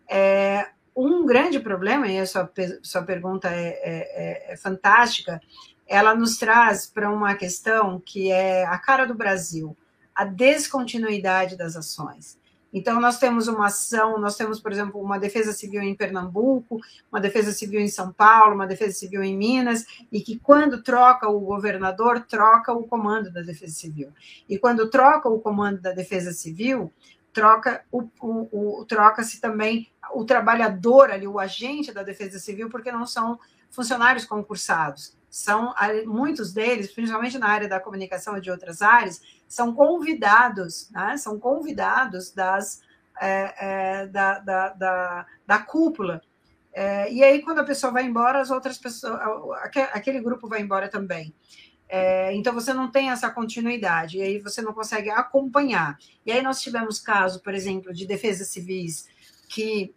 É, 0.08 0.70
um 0.96 1.26
grande 1.26 1.60
problema, 1.60 2.08
e 2.08 2.20
a 2.20 2.28
sua, 2.28 2.50
sua 2.84 3.02
pergunta 3.02 3.50
é, 3.50 3.70
é, 3.70 4.50
é, 4.52 4.54
é 4.54 4.56
fantástica, 4.56 5.42
ela 5.88 6.14
nos 6.14 6.38
traz 6.38 6.86
para 6.86 7.12
uma 7.12 7.34
questão 7.34 8.00
que 8.00 8.32
é 8.32 8.66
a 8.68 8.78
cara 8.78 9.06
do 9.06 9.16
Brasil, 9.16 9.76
a 10.16 10.26
descontinuidade 10.26 11.58
das 11.58 11.76
ações. 11.76 12.40
Então, 12.74 13.02
nós 13.02 13.20
temos 13.20 13.48
uma 13.48 13.66
ação, 13.66 14.18
nós 14.18 14.38
temos, 14.38 14.60
por 14.60 14.72
exemplo, 14.72 15.02
uma 15.02 15.20
defesa 15.20 15.52
civil 15.52 15.82
em 15.82 15.94
Pernambuco, 15.94 16.80
uma 17.12 17.20
defesa 17.20 17.52
civil 17.52 17.82
em 17.82 17.90
São 17.90 18.14
Paulo, 18.14 18.56
uma 18.56 18.66
defesa 18.66 18.94
civil 18.98 19.22
em 19.22 19.38
Minas, 19.38 19.86
e 20.12 20.22
que 20.22 20.40
quando 20.40 20.82
troca 20.82 21.28
o 21.28 21.40
governador, 21.42 22.22
troca 22.22 22.72
o 22.72 22.88
comando 22.88 23.32
da 23.32 23.42
defesa 23.42 23.74
civil. 23.74 24.14
E 24.48 24.58
quando 24.58 24.90
troca 24.90 25.28
o 25.28 25.40
comando 25.40 25.82
da 25.82 25.92
defesa 25.92 26.32
civil, 26.32 26.92
troca 27.34 27.84
o, 27.92 28.04
o, 28.22 28.80
o 28.82 28.86
troca-se 28.86 29.42
também 29.42 29.90
o 30.14 30.24
trabalhador 30.24 31.12
ali, 31.12 31.28
o 31.28 31.40
agente 31.40 31.94
da 31.94 32.04
defesa 32.04 32.40
civil, 32.40 32.70
porque 32.70 32.92
não 32.92 33.06
são 33.06 33.38
funcionários 33.70 34.26
concursados 34.26 35.14
são 35.32 35.74
muitos 36.06 36.52
deles, 36.52 36.92
principalmente 36.92 37.40
na 37.40 37.48
área 37.48 37.70
da 37.70 37.80
comunicação 37.80 38.38
e 38.38 38.42
de 38.42 38.52
outras 38.52 38.82
áreas, 38.82 39.22
são 39.48 39.74
convidados, 39.74 40.90
né? 40.92 41.16
são 41.16 41.40
convidados 41.40 42.32
das, 42.32 42.82
é, 43.20 43.54
é, 44.02 44.08
da, 44.08 44.40
da, 44.40 44.70
da, 44.70 45.26
da, 45.48 45.60
cúpula. 45.60 46.22
É, 46.74 47.10
e 47.10 47.24
aí, 47.24 47.42
quando 47.42 47.60
a 47.60 47.64
pessoa 47.64 47.94
vai 47.94 48.04
embora, 48.04 48.42
as 48.42 48.52
outras 48.52 48.78
pessoas, 48.78 49.18
aquele 49.94 50.20
grupo 50.20 50.50
vai 50.50 50.60
embora 50.60 50.90
também. 50.90 51.34
É, 51.88 52.34
então, 52.34 52.54
você 52.54 52.74
não 52.74 52.92
tem 52.92 53.10
essa 53.10 53.30
continuidade, 53.30 54.18
e 54.18 54.22
aí 54.22 54.38
você 54.38 54.62
não 54.62 54.74
consegue 54.74 55.10
acompanhar. 55.10 55.98
E 56.26 56.32
aí, 56.34 56.42
nós 56.42 56.62
tivemos 56.62 57.00
caso, 57.00 57.42
por 57.42 57.54
exemplo, 57.54 57.94
de 57.94 58.06
defesas 58.06 58.50
civis 58.50 59.08
que 59.48 59.96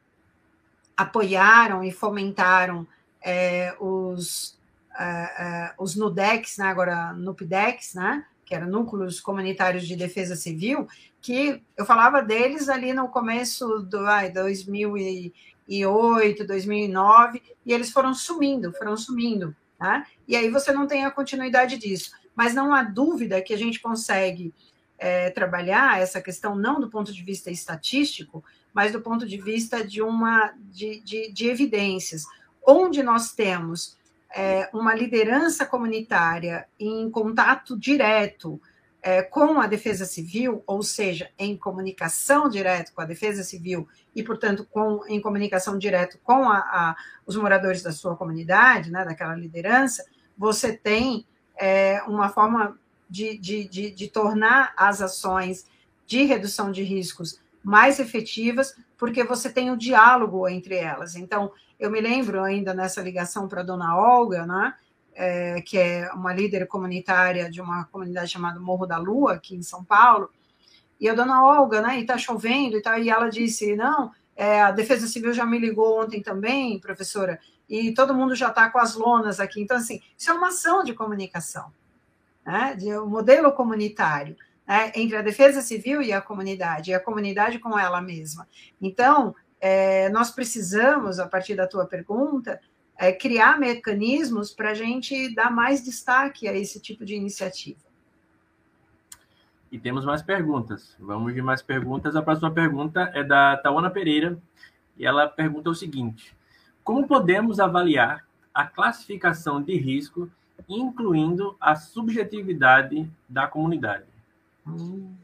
apoiaram 0.96 1.82
e 1.82 1.90
fomentaram 1.90 2.86
é, 3.20 3.74
os 3.80 4.54
uh, 4.94 5.82
os 5.82 5.96
NUDEX, 5.96 6.58
né, 6.58 6.66
agora 6.66 7.12
NUPDEX, 7.12 7.94
né, 7.94 8.24
que 8.44 8.54
eram 8.54 8.68
Núcleos 8.68 9.20
Comunitários 9.20 9.86
de 9.86 9.96
Defesa 9.96 10.36
Civil, 10.36 10.86
que 11.20 11.62
eu 11.76 11.86
falava 11.86 12.22
deles 12.22 12.68
ali 12.68 12.92
no 12.92 13.08
começo 13.08 13.80
do 13.80 14.00
ai, 14.00 14.30
2008, 14.30 16.46
2009, 16.46 17.42
e 17.64 17.72
eles 17.72 17.90
foram 17.90 18.12
sumindo, 18.12 18.72
foram 18.72 18.96
sumindo, 18.96 19.56
né? 19.80 20.04
E 20.28 20.36
aí 20.36 20.50
você 20.50 20.72
não 20.72 20.86
tem 20.86 21.06
a 21.06 21.10
continuidade 21.10 21.78
disso. 21.78 22.12
Mas 22.36 22.54
não 22.54 22.74
há 22.74 22.82
dúvida 22.82 23.40
que 23.40 23.54
a 23.54 23.56
gente 23.56 23.80
consegue 23.80 24.52
é, 24.98 25.30
trabalhar 25.30 26.00
essa 26.00 26.20
questão 26.20 26.54
não 26.54 26.80
do 26.80 26.90
ponto 26.90 27.12
de 27.12 27.22
vista 27.22 27.50
estatístico, 27.50 28.44
mas 28.72 28.92
do 28.92 29.00
ponto 29.00 29.26
de 29.26 29.38
vista 29.38 29.86
de 29.86 30.02
uma 30.02 30.52
de, 30.70 31.00
de, 31.00 31.32
de 31.32 31.48
evidências, 31.48 32.24
onde 32.66 33.02
nós 33.02 33.32
temos 33.32 33.96
é, 34.34 34.68
uma 34.72 34.94
liderança 34.94 35.64
comunitária 35.64 36.66
em 36.78 37.08
contato 37.10 37.78
direto 37.78 38.60
é, 39.00 39.22
com 39.22 39.60
a 39.60 39.66
Defesa 39.66 40.06
Civil, 40.06 40.64
ou 40.66 40.82
seja, 40.82 41.30
em 41.38 41.56
comunicação 41.56 42.48
direto 42.48 42.92
com 42.92 43.02
a 43.02 43.04
Defesa 43.04 43.44
Civil 43.44 43.86
e, 44.16 44.22
portanto, 44.22 44.66
com, 44.70 45.06
em 45.06 45.20
comunicação 45.20 45.78
direto 45.78 46.18
com 46.24 46.48
a, 46.48 46.58
a, 46.58 46.96
os 47.26 47.36
moradores 47.36 47.82
da 47.82 47.92
sua 47.92 48.16
comunidade, 48.16 48.90
né, 48.90 49.04
daquela 49.04 49.36
liderança, 49.36 50.04
você 50.36 50.72
tem 50.72 51.26
é, 51.56 52.02
uma 52.08 52.30
forma 52.30 52.78
de, 53.08 53.38
de, 53.38 53.68
de, 53.68 53.90
de 53.90 54.08
tornar 54.08 54.72
as 54.76 55.00
ações 55.00 55.66
de 56.06 56.24
redução 56.24 56.72
de 56.72 56.82
riscos 56.82 57.38
mais 57.62 58.00
efetivas, 58.00 58.74
porque 58.98 59.22
você 59.22 59.50
tem 59.50 59.70
o 59.70 59.76
diálogo 59.76 60.48
entre 60.48 60.76
elas. 60.76 61.14
Então, 61.14 61.52
eu 61.84 61.90
me 61.90 62.00
lembro 62.00 62.42
ainda 62.42 62.72
nessa 62.72 63.02
ligação 63.02 63.46
para 63.46 63.60
a 63.60 63.64
dona 63.64 63.96
Olga, 63.96 64.46
né, 64.46 64.74
é, 65.14 65.60
que 65.60 65.78
é 65.78 66.10
uma 66.12 66.32
líder 66.32 66.66
comunitária 66.66 67.50
de 67.50 67.60
uma 67.60 67.84
comunidade 67.84 68.30
chamada 68.30 68.58
Morro 68.58 68.86
da 68.86 68.98
Lua, 68.98 69.34
aqui 69.34 69.54
em 69.54 69.62
São 69.62 69.84
Paulo, 69.84 70.30
e 70.98 71.08
a 71.08 71.14
dona 71.14 71.44
Olga, 71.44 71.82
né, 71.82 71.98
e 71.98 72.02
está 72.02 72.16
chovendo 72.16 72.76
e 72.76 72.82
tal, 72.82 72.98
e 72.98 73.10
ela 73.10 73.28
disse, 73.28 73.76
não, 73.76 74.12
é, 74.34 74.62
a 74.62 74.70
Defesa 74.70 75.06
Civil 75.06 75.32
já 75.32 75.44
me 75.44 75.58
ligou 75.58 76.02
ontem 76.02 76.22
também, 76.22 76.78
professora, 76.78 77.38
e 77.68 77.92
todo 77.92 78.14
mundo 78.14 78.34
já 78.34 78.48
está 78.48 78.68
com 78.70 78.78
as 78.78 78.94
lonas 78.94 79.40
aqui. 79.40 79.60
Então, 79.60 79.76
assim, 79.76 80.00
isso 80.18 80.30
é 80.30 80.34
uma 80.34 80.48
ação 80.48 80.82
de 80.82 80.92
comunicação, 80.92 81.72
né, 82.44 82.74
de 82.74 82.96
um 82.98 83.06
modelo 83.06 83.52
comunitário, 83.52 84.36
né, 84.66 84.90
entre 84.94 85.16
a 85.16 85.22
Defesa 85.22 85.60
Civil 85.60 86.02
e 86.02 86.12
a 86.12 86.20
comunidade, 86.20 86.90
e 86.90 86.94
a 86.94 87.00
comunidade 87.00 87.58
com 87.58 87.78
ela 87.78 88.00
mesma. 88.00 88.48
Então, 88.80 89.34
é, 89.66 90.10
nós 90.10 90.30
precisamos, 90.30 91.18
a 91.18 91.26
partir 91.26 91.54
da 91.54 91.66
tua 91.66 91.86
pergunta, 91.86 92.60
é, 92.98 93.10
criar 93.10 93.58
mecanismos 93.58 94.52
para 94.52 94.72
a 94.72 94.74
gente 94.74 95.34
dar 95.34 95.50
mais 95.50 95.82
destaque 95.82 96.46
a 96.46 96.52
esse 96.52 96.78
tipo 96.78 97.02
de 97.02 97.14
iniciativa. 97.14 97.80
E 99.72 99.78
temos 99.78 100.04
mais 100.04 100.20
perguntas. 100.20 100.94
Vamos 101.00 101.32
de 101.32 101.40
mais 101.40 101.62
perguntas. 101.62 102.14
A 102.14 102.20
próxima 102.20 102.50
pergunta 102.50 103.10
é 103.14 103.24
da 103.24 103.56
Tawana 103.56 103.88
Pereira 103.88 104.38
e 104.98 105.06
ela 105.06 105.26
pergunta 105.28 105.70
o 105.70 105.74
seguinte: 105.74 106.36
Como 106.84 107.08
podemos 107.08 107.58
avaliar 107.58 108.22
a 108.52 108.66
classificação 108.66 109.62
de 109.62 109.78
risco, 109.78 110.30
incluindo 110.68 111.56
a 111.58 111.74
subjetividade 111.74 113.10
da 113.26 113.46
comunidade? 113.46 114.04
Hum. 114.66 115.14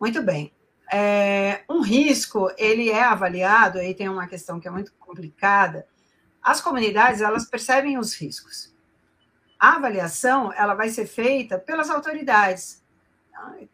Muito 0.00 0.20
bem. 0.20 0.52
É, 0.92 1.62
um 1.68 1.80
risco, 1.80 2.50
ele 2.56 2.90
é 2.90 3.02
avaliado, 3.02 3.78
aí 3.78 3.94
tem 3.94 4.08
uma 4.08 4.26
questão 4.26 4.58
que 4.58 4.66
é 4.66 4.70
muito 4.70 4.92
complicada. 4.98 5.86
As 6.42 6.60
comunidades, 6.60 7.20
elas 7.20 7.44
percebem 7.44 7.98
os 7.98 8.14
riscos. 8.14 8.74
A 9.58 9.76
avaliação, 9.76 10.52
ela 10.52 10.74
vai 10.74 10.88
ser 10.88 11.06
feita 11.06 11.58
pelas 11.58 11.90
autoridades, 11.90 12.82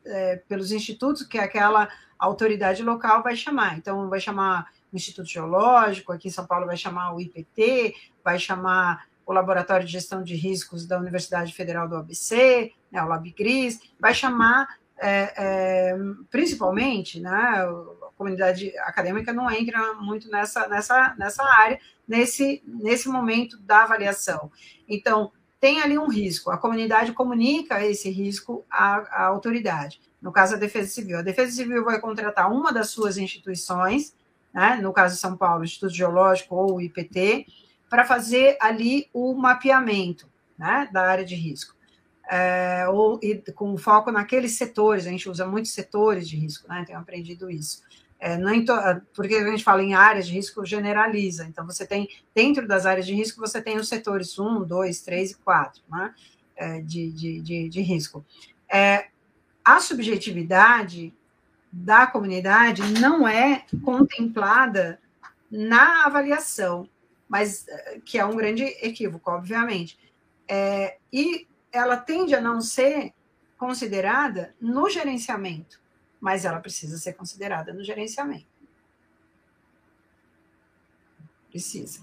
é, 0.05 0.37
pelos 0.49 0.73
institutos 0.73 1.23
que 1.23 1.39
aquela 1.39 1.89
autoridade 2.19 2.83
local 2.83 3.23
vai 3.23 3.37
chamar. 3.37 3.77
Então, 3.79 4.09
vai 4.09 4.21
chamar 4.21 4.73
o 4.93 4.97
Instituto 4.97 5.29
Geológico, 5.29 6.13
aqui 6.13 6.29
em 6.29 6.33
São 6.33 6.47
Paulo 6.47 6.67
vai 6.67 6.77
chamar 6.77 7.15
o 7.15 7.21
IPT, 7.21 7.95
vai 8.25 8.39
chamar 8.39 9.07
o 9.27 9.33
Laboratório 9.33 9.87
de 9.87 9.93
Gestão 9.93 10.23
de 10.23 10.35
Riscos 10.35 10.87
da 10.87 10.99
Universidade 10.99 11.53
Federal 11.53 11.89
do 11.89 11.97
ABC, 11.97 12.73
né, 12.91 13.03
o 13.03 13.09
LabGris, 13.09 13.81
vai 13.99 14.15
chamar 14.15 14.79
é, 14.99 15.35
é, 15.37 15.99
principalmente, 16.31 17.21
né, 17.21 17.31
a 17.31 18.09
comunidade 18.17 18.77
acadêmica 18.79 19.33
não 19.33 19.51
entra 19.51 19.95
muito 19.95 20.31
nessa, 20.31 20.69
nessa, 20.69 21.15
nessa 21.19 21.43
área, 21.43 21.79
nesse, 22.07 22.63
nesse 22.67 23.09
momento 23.09 23.59
da 23.59 23.83
avaliação. 23.83 24.51
Então, 24.89 25.33
tem 25.61 25.81
ali 25.81 25.99
um 25.99 26.09
risco, 26.09 26.51
a 26.51 26.59
comunidade 26.59 27.13
comunica 27.13 27.85
esse 27.85 28.11
risco 28.11 28.65
à, 28.71 29.23
à 29.23 29.27
autoridade. 29.27 30.01
No 30.21 30.33
caso, 30.33 30.55
a 30.55 30.59
Defesa 30.59 30.89
Civil. 30.89 31.19
A 31.19 31.23
Defesa 31.23 31.53
Civil 31.53 31.85
vai 31.85 32.01
contratar 32.01 32.51
uma 32.51 32.73
das 32.73 32.91
suas 32.91 33.19
instituições, 33.19 34.15
né, 34.53 34.79
no 34.83 34.93
caso 34.93 35.15
de 35.15 35.21
São 35.21 35.37
Paulo, 35.37 35.65
Instituto 35.65 35.95
Geológico 35.95 36.55
ou 36.55 36.81
IPT, 36.81 37.47
para 37.91 38.05
fazer 38.05 38.57
ali 38.61 39.09
o 39.13 39.35
mapeamento 39.35 40.29
né, 40.59 40.89
da 40.93 41.03
área 41.03 41.25
de 41.25 41.35
risco. 41.35 41.75
É, 42.31 42.87
ou 42.89 43.19
e, 43.23 43.37
com 43.53 43.77
foco 43.77 44.11
naqueles 44.11 44.53
setores, 44.53 45.07
a 45.07 45.11
gente 45.11 45.29
usa 45.29 45.47
muitos 45.47 45.73
setores 45.73 46.29
de 46.29 46.37
risco, 46.37 46.69
né? 46.69 46.85
Tenho 46.87 46.99
aprendido 46.99 47.51
isso. 47.51 47.83
É, 48.19 48.39
to, 48.39 48.73
porque 49.13 49.35
a 49.35 49.51
gente 49.51 49.63
fala 49.63 49.83
em 49.83 49.95
áreas 49.95 50.27
de 50.27 50.33
risco, 50.33 50.65
generaliza. 50.65 51.45
Então, 51.45 51.67
você 51.67 51.87
tem, 51.87 52.09
dentro 52.35 52.67
das 52.67 52.87
áreas 52.87 53.07
de 53.07 53.15
risco, 53.15 53.41
você 53.41 53.61
tem 53.61 53.77
os 53.77 53.89
setores 53.89 54.39
1, 54.39 54.65
2, 54.65 55.01
3 55.03 55.31
e 55.33 55.35
4 55.37 55.83
né? 55.91 56.15
É, 56.57 56.81
de, 56.81 57.11
de, 57.11 57.41
de, 57.41 57.69
de, 57.69 57.81
risco. 57.83 58.25
É, 58.73 59.09
a 59.65 59.81
subjetividade 59.81 61.13
da 61.71 62.07
comunidade 62.07 62.83
não 63.01 63.27
é 63.27 63.65
contemplada 63.85 65.01
na 65.51 66.07
avaliação, 66.07 66.89
mas 67.29 67.67
eh, 67.69 68.01
que 68.05 68.19
é 68.19 68.25
um 68.25 68.37
grande 68.37 68.63
equívoco, 68.81 69.31
obviamente. 69.31 69.99
É, 70.47 70.99
e 71.13 71.47
ela 71.75 71.97
tende 71.97 72.35
a 72.35 72.41
não 72.41 72.61
ser 72.61 73.13
considerada 73.59 74.55
no 74.61 74.89
gerenciamento, 74.89 75.81
mas 76.21 76.45
ela 76.45 76.61
precisa 76.61 76.97
ser 76.99 77.15
considerada 77.15 77.73
no 77.73 77.83
gerenciamento. 77.83 78.47
Precisa. 81.51 82.01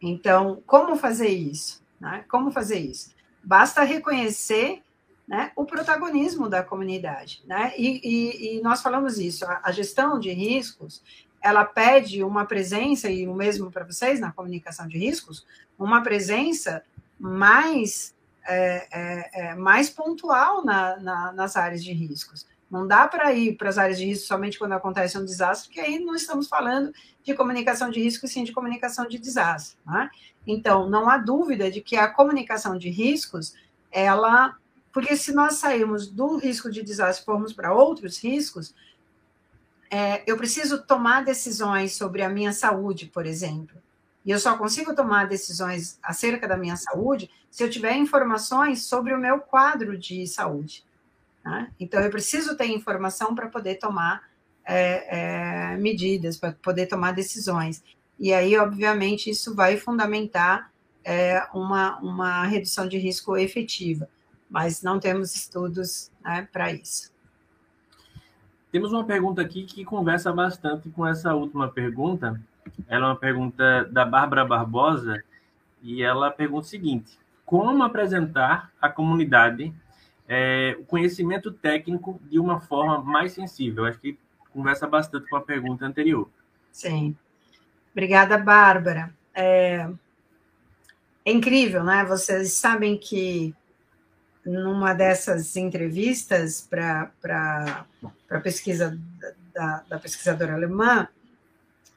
Então, 0.00 0.62
como 0.66 0.96
fazer 0.96 1.28
isso? 1.28 1.82
Né? 2.00 2.24
Como 2.28 2.50
fazer 2.50 2.78
isso? 2.78 3.14
Basta 3.42 3.82
reconhecer 3.82 4.82
né, 5.26 5.52
o 5.56 5.64
protagonismo 5.64 6.48
da 6.48 6.62
comunidade. 6.62 7.42
Né? 7.46 7.72
E, 7.76 8.00
e, 8.04 8.58
e 8.58 8.62
nós 8.62 8.80
falamos 8.82 9.18
isso, 9.18 9.44
a, 9.44 9.60
a, 9.62 9.72
gestão 9.72 10.18
de 10.20 10.30
riscos, 10.30 11.02
ela 11.42 11.64
pede 11.64 12.22
uma 12.22 12.44
presença, 12.44 13.10
e 13.10 13.26
o 13.26 13.34
mesmo 13.34 13.70
para 13.70 13.84
vocês 13.84 14.20
na 14.20 14.32
comunicação 14.32 14.86
de 14.86 14.98
riscos, 14.98 15.46
uma 15.78 16.02
presença 16.02 16.82
mais, 17.18 18.14
é, 18.46 18.88
é, 18.90 19.30
é, 19.32 19.54
mais 19.54 19.90
pontual 19.90 20.64
na, 20.64 20.96
na, 20.98 21.32
nas 21.32 21.56
áreas 21.56 21.82
de 21.82 21.92
riscos. 21.92 22.46
Não 22.70 22.86
dá 22.86 23.06
para 23.06 23.32
ir 23.32 23.56
para 23.56 23.68
as 23.68 23.78
áreas 23.78 23.98
de 23.98 24.04
risco 24.04 24.26
somente 24.26 24.58
quando 24.58 24.72
acontece 24.72 25.16
um 25.16 25.24
desastre, 25.24 25.68
porque 25.68 25.80
aí 25.80 25.98
não 25.98 26.14
estamos 26.14 26.48
falando 26.48 26.92
de 27.22 27.34
comunicação 27.34 27.90
de 27.90 28.00
risco, 28.00 28.26
sim 28.26 28.44
de 28.44 28.52
comunicação 28.52 29.06
de 29.06 29.18
desastre. 29.18 29.78
Né? 29.86 30.10
Então, 30.46 30.88
não 30.88 31.08
há 31.08 31.16
dúvida 31.16 31.70
de 31.70 31.80
que 31.80 31.96
a 31.96 32.08
comunicação 32.08 32.76
de 32.76 32.90
riscos, 32.90 33.54
ela 33.90 34.56
porque 34.96 35.14
se 35.14 35.30
nós 35.30 35.56
sairmos 35.56 36.06
do 36.06 36.38
risco 36.38 36.70
de 36.70 36.82
desastre 36.82 37.20
e 37.22 37.26
formos 37.26 37.52
para 37.52 37.70
outros 37.70 38.18
riscos, 38.18 38.74
é, 39.90 40.22
eu 40.26 40.38
preciso 40.38 40.82
tomar 40.82 41.22
decisões 41.22 41.94
sobre 41.94 42.22
a 42.22 42.30
minha 42.30 42.50
saúde, 42.50 43.04
por 43.04 43.26
exemplo. 43.26 43.76
E 44.26 44.30
eu 44.30 44.38
só 44.40 44.58
consigo 44.58 44.94
tomar 44.94 45.28
decisões 45.28 45.98
acerca 46.02 46.48
da 46.48 46.56
minha 46.56 46.76
saúde 46.76 47.30
se 47.50 47.62
eu 47.62 47.70
tiver 47.70 47.96
informações 47.96 48.84
sobre 48.84 49.14
o 49.14 49.18
meu 49.18 49.38
quadro 49.38 49.96
de 49.96 50.26
saúde. 50.26 50.84
Né? 51.44 51.70
Então, 51.78 52.00
eu 52.00 52.10
preciso 52.10 52.56
ter 52.56 52.66
informação 52.66 53.34
para 53.34 53.48
poder 53.48 53.76
tomar 53.76 54.28
é, 54.64 55.72
é, 55.72 55.76
medidas, 55.76 56.36
para 56.36 56.52
poder 56.52 56.86
tomar 56.86 57.12
decisões. 57.12 57.84
E 58.18 58.34
aí, 58.34 58.58
obviamente, 58.58 59.30
isso 59.30 59.54
vai 59.54 59.76
fundamentar 59.76 60.72
é, 61.04 61.46
uma, 61.54 61.98
uma 62.00 62.44
redução 62.46 62.88
de 62.88 62.98
risco 62.98 63.36
efetiva 63.36 64.08
mas 64.48 64.82
não 64.82 64.98
temos 64.98 65.34
estudos 65.34 66.10
né, 66.22 66.48
para 66.52 66.72
isso. 66.72 67.12
Temos 68.70 68.92
uma 68.92 69.04
pergunta 69.04 69.40
aqui 69.42 69.64
que 69.64 69.84
conversa 69.84 70.32
bastante 70.32 70.88
com 70.90 71.06
essa 71.06 71.34
última 71.34 71.68
pergunta. 71.68 72.40
Ela 72.88 73.06
é 73.06 73.08
uma 73.10 73.16
pergunta 73.16 73.84
da 73.84 74.04
Bárbara 74.04 74.44
Barbosa 74.44 75.22
e 75.82 76.02
ela 76.02 76.30
pergunta 76.30 76.66
o 76.66 76.68
seguinte: 76.68 77.18
como 77.44 77.82
apresentar 77.82 78.70
à 78.80 78.88
comunidade 78.88 79.72
é, 80.28 80.76
o 80.80 80.84
conhecimento 80.84 81.52
técnico 81.52 82.20
de 82.30 82.38
uma 82.38 82.60
forma 82.60 83.02
mais 83.02 83.32
sensível? 83.32 83.84
Acho 83.84 83.98
que 83.98 84.18
conversa 84.52 84.86
bastante 84.86 85.28
com 85.28 85.36
a 85.36 85.40
pergunta 85.40 85.84
anterior. 85.84 86.28
Sim. 86.72 87.16
Obrigada, 87.92 88.36
Bárbara. 88.36 89.14
É, 89.34 89.88
é 91.24 91.32
incrível, 91.32 91.84
né? 91.84 92.04
Vocês 92.04 92.52
sabem 92.52 92.96
que 92.96 93.54
numa 94.44 94.94
dessas 94.94 95.56
entrevistas 95.56 96.66
para 96.70 97.10
a 98.30 98.40
pesquisa 98.40 98.98
da, 99.52 99.82
da 99.88 99.98
pesquisadora 99.98 100.54
alemã, 100.54 101.08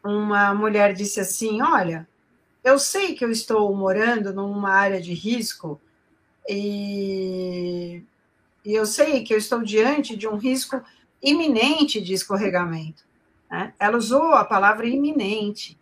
uma 0.04 0.54
mulher 0.54 0.94
disse 0.94 1.20
assim: 1.20 1.62
Olha, 1.62 2.08
eu 2.64 2.78
sei 2.78 3.16
que 3.16 3.24
eu 3.24 3.32
estou 3.32 3.76
morando 3.76 4.34
numa 4.34 4.72
área 4.72 5.02
de 5.02 5.14
risco 5.14 5.80
e, 6.48 8.04
e 8.66 8.74
eu 8.74 8.86
sei 8.86 9.24
que 9.24 9.34
eu 9.34 9.38
estou 9.38 9.64
diante 9.64 10.16
de 10.16 10.28
um 10.28 10.36
risco 10.36 10.82
iminente 11.22 12.02
de 12.02 12.14
escorregamento. 12.14 13.04
Né? 13.50 13.74
Ela 13.80 13.98
usou 13.98 14.34
a 14.34 14.46
palavra 14.46 14.88
iminente, 14.88 15.78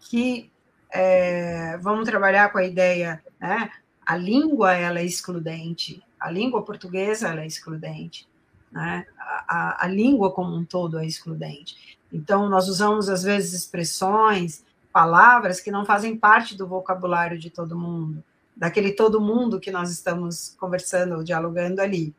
que 0.00 0.50
é, 0.90 1.76
vamos 1.78 2.08
trabalhar 2.08 2.50
com 2.50 2.58
a 2.58 2.64
ideia 2.64 3.22
né, 3.38 3.70
a 4.04 4.16
língua 4.16 4.72
ela 4.72 5.00
é 5.00 5.04
excludente, 5.04 6.02
a 6.18 6.30
língua 6.30 6.64
portuguesa 6.64 7.28
ela 7.28 7.42
é 7.42 7.46
excludente, 7.46 8.26
né? 8.72 9.06
a, 9.18 9.44
a, 9.48 9.84
a 9.84 9.86
língua 9.86 10.32
como 10.32 10.56
um 10.56 10.64
todo 10.64 10.98
é 10.98 11.06
excludente. 11.06 11.97
Então, 12.12 12.48
nós 12.48 12.68
usamos, 12.68 13.08
às 13.08 13.22
vezes, 13.22 13.52
expressões, 13.52 14.64
palavras 14.92 15.60
que 15.60 15.70
não 15.70 15.84
fazem 15.84 16.16
parte 16.16 16.56
do 16.56 16.66
vocabulário 16.66 17.38
de 17.38 17.50
todo 17.50 17.78
mundo, 17.78 18.22
daquele 18.56 18.92
todo 18.92 19.20
mundo 19.20 19.60
que 19.60 19.70
nós 19.70 19.90
estamos 19.90 20.56
conversando, 20.58 21.22
dialogando 21.22 21.80
ali. 21.80 22.14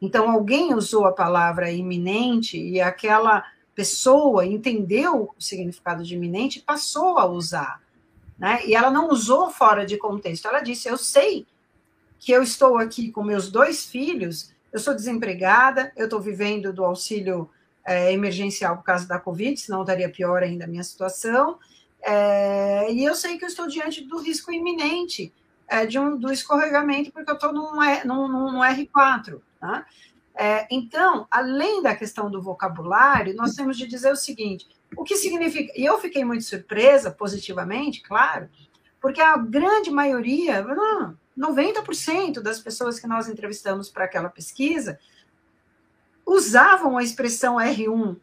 Então, 0.00 0.30
alguém 0.30 0.74
usou 0.74 1.06
a 1.06 1.12
palavra 1.12 1.70
iminente 1.70 2.58
e 2.58 2.80
aquela 2.80 3.44
pessoa 3.74 4.44
entendeu 4.44 5.32
o 5.36 5.42
significado 5.42 6.02
de 6.02 6.14
iminente 6.14 6.58
e 6.58 6.62
passou 6.62 7.18
a 7.18 7.26
usar. 7.26 7.80
Né? 8.38 8.66
E 8.66 8.74
ela 8.74 8.90
não 8.90 9.08
usou 9.08 9.50
fora 9.50 9.86
de 9.86 9.96
contexto. 9.96 10.48
Ela 10.48 10.60
disse: 10.60 10.88
Eu 10.88 10.98
sei 10.98 11.46
que 12.18 12.32
eu 12.32 12.42
estou 12.42 12.76
aqui 12.76 13.10
com 13.10 13.22
meus 13.22 13.50
dois 13.50 13.86
filhos, 13.86 14.52
eu 14.72 14.80
sou 14.80 14.94
desempregada, 14.94 15.92
eu 15.96 16.04
estou 16.04 16.20
vivendo 16.20 16.72
do 16.72 16.84
auxílio 16.84 17.48
é, 17.84 18.12
emergencial 18.12 18.76
por 18.76 18.84
causa 18.84 19.06
da 19.06 19.18
Covid, 19.18 19.58
senão 19.58 19.82
estaria 19.82 20.08
pior 20.08 20.42
ainda 20.42 20.64
a 20.64 20.68
minha 20.68 20.84
situação. 20.84 21.58
É, 22.02 22.92
e 22.92 23.04
eu 23.04 23.14
sei 23.14 23.38
que 23.38 23.44
eu 23.44 23.48
estou 23.48 23.66
diante 23.66 24.02
do 24.02 24.18
risco 24.18 24.52
iminente 24.52 25.32
é, 25.68 25.86
de 25.86 25.98
um, 25.98 26.16
do 26.16 26.32
escorregamento, 26.32 27.12
porque 27.12 27.30
eu 27.30 27.34
estou 27.34 27.52
num, 27.52 27.72
num, 28.04 28.28
num 28.28 28.60
R4. 28.60 29.40
Tá? 29.60 29.86
É, 30.34 30.66
então, 30.70 31.26
além 31.30 31.82
da 31.82 31.94
questão 31.94 32.30
do 32.30 32.42
vocabulário, 32.42 33.34
nós 33.34 33.54
temos 33.54 33.76
de 33.76 33.86
dizer 33.86 34.12
o 34.12 34.16
seguinte: 34.16 34.66
o 34.96 35.04
que 35.04 35.16
significa? 35.16 35.72
E 35.76 35.84
eu 35.84 35.98
fiquei 35.98 36.24
muito 36.24 36.44
surpresa, 36.44 37.10
positivamente, 37.10 38.02
claro, 38.02 38.48
porque 39.00 39.20
a 39.20 39.36
grande 39.36 39.90
maioria, 39.90 40.64
90% 41.38 42.40
das 42.40 42.60
pessoas 42.60 42.98
que 42.98 43.06
nós 43.06 43.28
entrevistamos 43.28 43.88
para 43.88 44.04
aquela 44.04 44.28
pesquisa, 44.28 44.98
usavam 46.26 46.96
a 46.96 47.02
expressão 47.02 47.56
R1, 47.56 48.16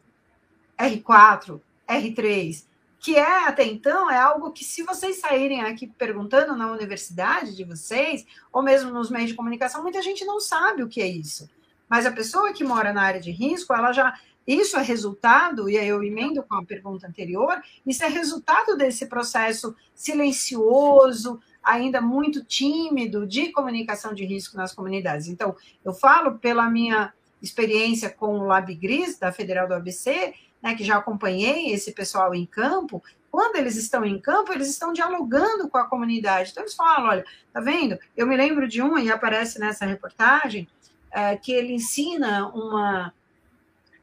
R4, 0.78 1.60
R3, 1.88 2.64
que 2.98 3.16
é 3.16 3.48
até 3.48 3.64
então 3.64 4.10
é 4.10 4.18
algo 4.18 4.52
que 4.52 4.64
se 4.64 4.82
vocês 4.82 5.18
saírem 5.20 5.62
aqui 5.62 5.86
perguntando 5.86 6.54
na 6.54 6.70
universidade 6.70 7.56
de 7.56 7.64
vocês, 7.64 8.26
ou 8.52 8.62
mesmo 8.62 8.90
nos 8.90 9.10
meios 9.10 9.30
de 9.30 9.36
comunicação, 9.36 9.82
muita 9.82 10.02
gente 10.02 10.24
não 10.24 10.38
sabe 10.38 10.82
o 10.82 10.88
que 10.88 11.00
é 11.00 11.06
isso. 11.06 11.48
Mas 11.88 12.06
a 12.06 12.12
pessoa 12.12 12.52
que 12.52 12.62
mora 12.62 12.92
na 12.92 13.02
área 13.02 13.20
de 13.20 13.30
risco, 13.30 13.74
ela 13.74 13.92
já 13.92 14.14
isso 14.46 14.76
é 14.76 14.82
resultado, 14.82 15.68
e 15.68 15.78
aí 15.78 15.88
eu 15.88 16.02
emendo 16.02 16.42
com 16.42 16.56
a 16.56 16.64
pergunta 16.64 17.06
anterior, 17.06 17.60
isso 17.86 18.02
é 18.02 18.08
resultado 18.08 18.76
desse 18.76 19.06
processo 19.06 19.76
silencioso, 19.94 21.40
ainda 21.62 22.00
muito 22.00 22.44
tímido 22.44 23.26
de 23.26 23.52
comunicação 23.52 24.12
de 24.12 24.24
risco 24.24 24.56
nas 24.56 24.74
comunidades. 24.74 25.28
Então, 25.28 25.54
eu 25.84 25.92
falo 25.92 26.38
pela 26.38 26.68
minha 26.68 27.12
experiência 27.42 28.10
com 28.10 28.38
o 28.38 28.46
Lab 28.46 28.74
Gris, 28.74 29.18
da 29.18 29.32
Federal 29.32 29.66
do 29.66 29.74
ABC, 29.74 30.34
né, 30.62 30.74
que 30.74 30.84
já 30.84 30.96
acompanhei 30.96 31.72
esse 31.72 31.92
pessoal 31.92 32.34
em 32.34 32.44
campo, 32.44 33.02
quando 33.30 33.56
eles 33.56 33.76
estão 33.76 34.04
em 34.04 34.18
campo, 34.18 34.52
eles 34.52 34.68
estão 34.68 34.92
dialogando 34.92 35.68
com 35.68 35.78
a 35.78 35.86
comunidade. 35.86 36.50
Então, 36.50 36.64
eles 36.64 36.74
falam: 36.74 37.08
olha, 37.08 37.24
tá 37.52 37.60
vendo? 37.60 37.98
Eu 38.16 38.26
me 38.26 38.36
lembro 38.36 38.66
de 38.66 38.82
um, 38.82 38.98
e 38.98 39.10
aparece 39.10 39.58
nessa 39.58 39.86
reportagem, 39.86 40.68
é, 41.10 41.36
que 41.36 41.52
ele 41.52 41.72
ensina 41.72 42.48
uma. 42.48 43.12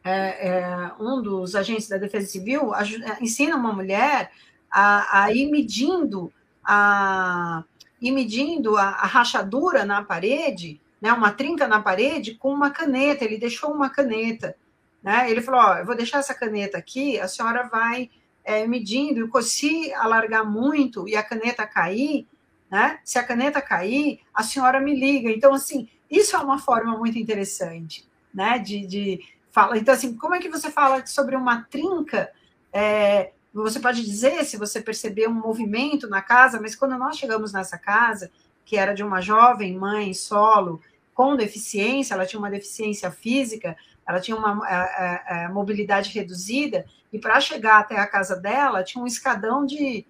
É, 0.04 0.48
é, 0.48 0.92
um 1.00 1.22
dos 1.22 1.54
agentes 1.54 1.90
da 1.90 1.98
Defesa 1.98 2.28
Civil 2.28 2.74
ajuda, 2.74 3.18
ensina 3.20 3.58
uma 3.58 3.74
mulher 3.74 4.32
a, 4.72 5.24
a 5.24 5.34
ir 5.34 5.52
medindo 5.52 6.32
a, 6.64 7.64
ir 8.02 8.12
medindo 8.12 8.78
a, 8.78 8.90
a 8.90 9.06
rachadura 9.06 9.84
na 9.84 10.04
parede, 10.04 10.80
né, 11.02 11.12
uma 11.14 11.32
trinca 11.32 11.68
na 11.68 11.82
parede, 11.82 12.36
com 12.36 12.54
uma 12.54 12.72
caneta. 12.72 13.24
Ele 13.24 13.38
deixou 13.38 13.72
uma 13.72 13.90
caneta. 13.90 14.56
Né? 15.02 15.30
Ele 15.30 15.42
falou: 15.42 15.78
eu 15.78 15.86
vou 15.86 15.96
deixar 15.96 16.20
essa 16.20 16.34
caneta 16.34 16.78
aqui, 16.78 17.20
a 17.20 17.28
senhora 17.28 17.64
vai 17.64 18.10
é, 18.44 18.66
medindo, 18.66 19.30
e 19.30 19.44
se 19.44 19.94
alargar 19.94 20.50
muito 20.50 21.08
e 21.08 21.16
a 21.16 21.24
caneta 21.24 21.68
cair, 21.68 22.26
né? 22.70 23.00
Se 23.04 23.20
a 23.20 23.24
caneta 23.24 23.62
cair, 23.62 24.22
a 24.34 24.44
senhora 24.44 24.80
me 24.80 24.98
liga. 24.98 25.30
Então, 25.30 25.54
assim, 25.54 25.90
isso 26.10 26.36
é 26.36 26.40
uma 26.40 26.60
forma 26.60 26.98
muito 26.98 27.18
interessante, 27.18 28.08
né? 28.34 28.58
De, 28.58 28.86
de 28.86 29.20
fala. 29.52 29.78
Então, 29.78 29.94
assim, 29.94 30.16
como 30.16 30.36
é 30.36 30.40
que 30.40 30.50
você 30.50 30.72
fala 30.72 31.06
sobre 31.06 31.36
uma 31.36 31.64
trinca? 31.64 32.32
É, 32.72 33.32
você 33.54 33.80
pode 33.80 34.04
dizer 34.04 34.46
se 34.46 34.58
você 34.58 34.80
perceber 34.80 35.28
um 35.28 35.34
movimento 35.34 36.08
na 36.08 36.22
casa, 36.22 36.60
mas 36.62 36.76
quando 36.76 36.98
nós 36.98 37.18
chegamos 37.18 37.52
nessa 37.52 37.78
casa, 37.78 38.32
que 38.68 38.76
era 38.76 38.94
de 38.94 39.02
uma 39.02 39.22
jovem 39.22 39.78
mãe 39.78 40.14
solo 40.14 40.82
com 41.14 41.38
deficiência, 41.38 42.14
ela 42.14 42.26
tinha 42.26 42.38
uma 42.38 42.52
deficiência 42.52 43.10
física, 43.10 43.78
ela 44.06 44.20
tinha 44.20 44.36
uma 44.36 44.64
a, 44.68 44.84
a, 44.84 45.46
a 45.46 45.50
mobilidade 45.50 46.12
reduzida, 46.12 46.86
e 47.12 47.18
para 47.18 47.40
chegar 47.40 47.80
até 47.80 47.98
a 47.98 48.06
casa 48.06 48.36
dela 48.36 48.84
tinha 48.84 49.02
um 49.02 49.08
escadão 49.08 49.66
de, 49.66 50.06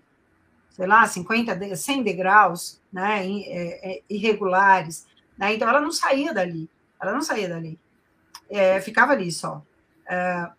sei 0.72 0.88
lá, 0.88 1.06
50, 1.06 1.76
100 1.76 2.04
degraus, 2.04 2.82
né, 2.92 3.28
é, 3.28 3.92
é, 3.92 4.02
irregulares. 4.10 5.06
Né? 5.38 5.54
Então 5.54 5.70
ela 5.70 5.80
não 5.80 5.92
saía 5.92 6.34
dali, 6.34 6.68
ela 7.00 7.14
não 7.14 7.22
saía 7.22 7.48
dali, 7.48 7.80
é, 8.50 8.82
ficava 8.82 9.14
ali 9.14 9.32
só. 9.32 9.62
É, 10.10 10.50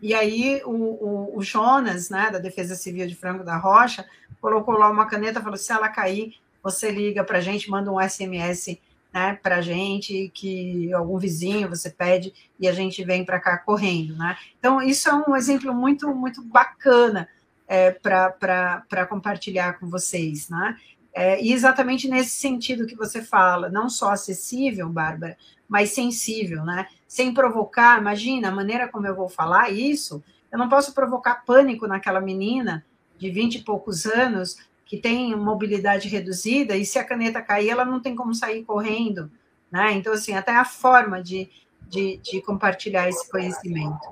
e 0.00 0.12
aí 0.12 0.60
o, 0.64 0.72
o, 0.72 1.38
o, 1.38 1.42
Jonas, 1.42 2.10
né, 2.10 2.32
da 2.32 2.40
Defesa 2.40 2.74
Civil 2.74 3.06
de 3.06 3.14
Franco 3.14 3.44
da 3.44 3.56
Rocha, 3.56 4.04
colocou 4.40 4.76
lá 4.76 4.90
uma 4.90 5.06
caneta, 5.06 5.40
falou: 5.40 5.56
se 5.56 5.72
ela 5.72 5.88
cair, 5.88 6.41
você 6.62 6.90
liga 6.90 7.24
para 7.24 7.38
a 7.38 7.40
gente, 7.40 7.70
manda 7.70 7.90
um 7.90 8.00
SMS 8.00 8.78
né, 9.12 9.38
para 9.42 9.56
a 9.56 9.60
gente, 9.60 10.30
que 10.32 10.92
algum 10.92 11.18
vizinho 11.18 11.68
você 11.68 11.90
pede 11.90 12.32
e 12.58 12.66
a 12.66 12.72
gente 12.72 13.04
vem 13.04 13.24
para 13.24 13.40
cá 13.40 13.58
correndo, 13.58 14.16
né? 14.16 14.36
Então, 14.58 14.80
isso 14.80 15.08
é 15.08 15.14
um 15.14 15.36
exemplo 15.36 15.74
muito, 15.74 16.08
muito 16.14 16.42
bacana 16.42 17.28
é, 17.68 17.90
para 17.90 19.06
compartilhar 19.08 19.78
com 19.78 19.88
vocês, 19.88 20.48
né? 20.48 20.76
É, 21.14 21.42
e 21.42 21.52
exatamente 21.52 22.08
nesse 22.08 22.30
sentido 22.30 22.86
que 22.86 22.96
você 22.96 23.20
fala, 23.20 23.68
não 23.68 23.90
só 23.90 24.12
acessível, 24.12 24.88
Bárbara, 24.88 25.36
mas 25.68 25.90
sensível, 25.90 26.64
né? 26.64 26.86
Sem 27.06 27.34
provocar, 27.34 28.00
imagina 28.00 28.48
a 28.48 28.52
maneira 28.52 28.88
como 28.88 29.06
eu 29.06 29.14
vou 29.14 29.28
falar 29.28 29.70
isso, 29.70 30.24
eu 30.50 30.58
não 30.58 30.68
posso 30.70 30.94
provocar 30.94 31.44
pânico 31.44 31.86
naquela 31.86 32.20
menina 32.20 32.84
de 33.18 33.30
vinte 33.30 33.56
e 33.56 33.62
poucos 33.62 34.06
anos 34.06 34.56
que 34.92 34.98
tem 34.98 35.34
mobilidade 35.34 36.06
reduzida, 36.06 36.76
e 36.76 36.84
se 36.84 36.98
a 36.98 37.04
caneta 37.04 37.40
cair, 37.40 37.70
ela 37.70 37.82
não 37.82 37.98
tem 37.98 38.14
como 38.14 38.34
sair 38.34 38.62
correndo, 38.62 39.30
né? 39.70 39.92
Então, 39.92 40.12
assim, 40.12 40.34
até 40.34 40.54
a 40.54 40.66
forma 40.66 41.22
de, 41.22 41.48
de, 41.88 42.18
de 42.18 42.42
compartilhar 42.42 43.08
esse 43.08 43.30
conhecimento. 43.30 44.06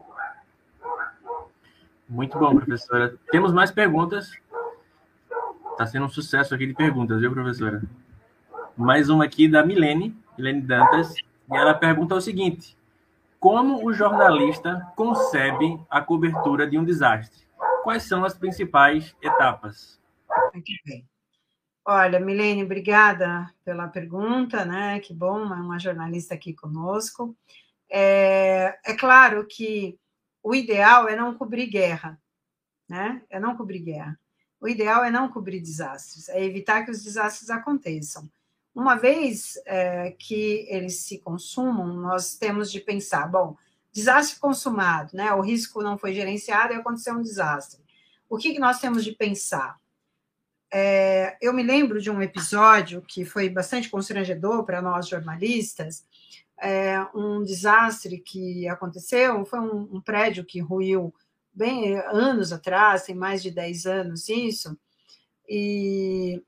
Muito 2.09 2.39
bom, 2.39 2.57
professora. 2.57 3.15
Temos 3.31 3.53
mais 3.53 3.71
perguntas. 3.71 4.33
Está 5.73 5.85
sendo 5.85 6.07
um 6.07 6.09
sucesso 6.09 6.55
aqui 6.55 6.67
de 6.67 6.73
perguntas, 6.73 7.21
viu, 7.21 7.31
professora? 7.31 7.83
Mais 8.75 9.11
uma 9.11 9.27
aqui 9.27 9.47
da 9.47 9.63
Milene, 9.63 10.17
Milene 10.39 10.63
Dantas, 10.63 11.15
e 11.15 11.55
ela 11.55 11.75
pergunta 11.75 12.15
o 12.15 12.23
seguinte: 12.23 12.75
Como 13.39 13.87
o 13.87 13.93
jornalista 13.93 14.91
concebe 14.97 15.79
a 15.91 16.01
cobertura 16.01 16.67
de 16.67 16.79
um 16.79 16.85
desastre? 16.85 17.47
Quais 17.85 18.05
são 18.05 18.25
as 18.25 18.33
principais 18.33 19.15
etapas? 19.21 20.00
Olha, 21.85 22.21
Milene, 22.21 22.63
obrigada 22.63 23.53
pela 23.65 23.89
pergunta, 23.89 24.65
né? 24.65 25.01
Que 25.01 25.15
bom, 25.15 25.43
uma 25.43 25.79
jornalista 25.79 26.35
aqui 26.35 26.53
conosco. 26.55 27.37
É, 27.91 28.79
é 28.85 28.95
claro 28.95 29.47
que 29.47 29.99
o 30.43 30.55
ideal 30.55 31.09
é 31.09 31.17
não 31.17 31.35
cobrir 31.35 31.67
guerra, 31.67 32.21
né? 32.89 33.23
É 33.29 33.41
não 33.41 33.57
cobrir 33.57 33.81
guerra. 33.81 34.19
O 34.61 34.69
ideal 34.69 35.03
é 35.03 35.11
não 35.11 35.29
cobrir 35.31 35.61
desastres, 35.61 36.29
é 36.29 36.45
evitar 36.45 36.85
que 36.85 36.91
os 36.91 37.03
desastres 37.03 37.49
aconteçam. 37.51 38.31
Uma 38.75 38.95
vez 38.95 39.59
é, 39.67 40.13
que 40.13 40.67
eles 40.69 40.97
se 40.97 41.19
consumam, 41.19 41.95
nós 41.95 42.37
temos 42.37 42.71
de 42.71 42.79
pensar, 42.79 43.27
bom, 43.27 43.57
desastre 43.93 44.39
consumado, 44.39 45.17
né? 45.17 45.33
O 45.33 45.41
risco 45.41 45.83
não 45.83 45.99
foi 45.99 46.13
gerenciado 46.13 46.73
e 46.73 46.77
aconteceu 46.77 47.15
um 47.15 47.23
desastre. 47.23 47.81
O 48.29 48.37
que, 48.37 48.53
que 48.53 48.61
nós 48.61 48.79
temos 48.81 49.03
de 49.03 49.13
pensar? 49.13 49.81
É, 50.73 51.37
eu 51.41 51.53
me 51.53 51.63
lembro 51.63 52.01
de 52.01 52.11
um 52.11 52.23
episódio 52.23 53.03
que 53.03 53.25
foi 53.25 53.49
bastante 53.49 53.89
constrangedor 53.91 54.65
para 54.65 54.81
nós 54.81 55.09
jornalistas, 55.09 56.07
é, 56.61 57.01
um 57.15 57.43
desastre 57.43 58.19
que 58.19 58.69
aconteceu, 58.69 59.45
foi 59.45 59.59
um, 59.59 59.97
um, 59.97 60.01
prédio 60.01 60.45
que 60.45 60.61
ruiu 60.61 61.13
bem 61.53 61.99
anos 61.99 62.53
atrás, 62.53 63.03
tem 63.03 63.15
mais 63.15 63.43
de 63.43 63.51
10 63.51 63.87
anos 63.87 64.29
isso, 64.29 64.79
e, 65.49 66.41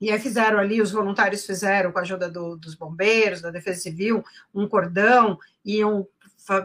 e 0.00 0.12
aí 0.12 0.18
fizeram 0.20 0.58
ali, 0.58 0.80
os 0.80 0.92
voluntários 0.92 1.44
fizeram, 1.44 1.90
com 1.90 1.98
a 1.98 2.02
ajuda 2.02 2.30
do, 2.30 2.56
dos 2.56 2.76
bombeiros, 2.76 3.40
da 3.40 3.50
Defesa 3.50 3.80
Civil, 3.80 4.22
um 4.54 4.68
cordão, 4.68 5.38
iam 5.64 6.06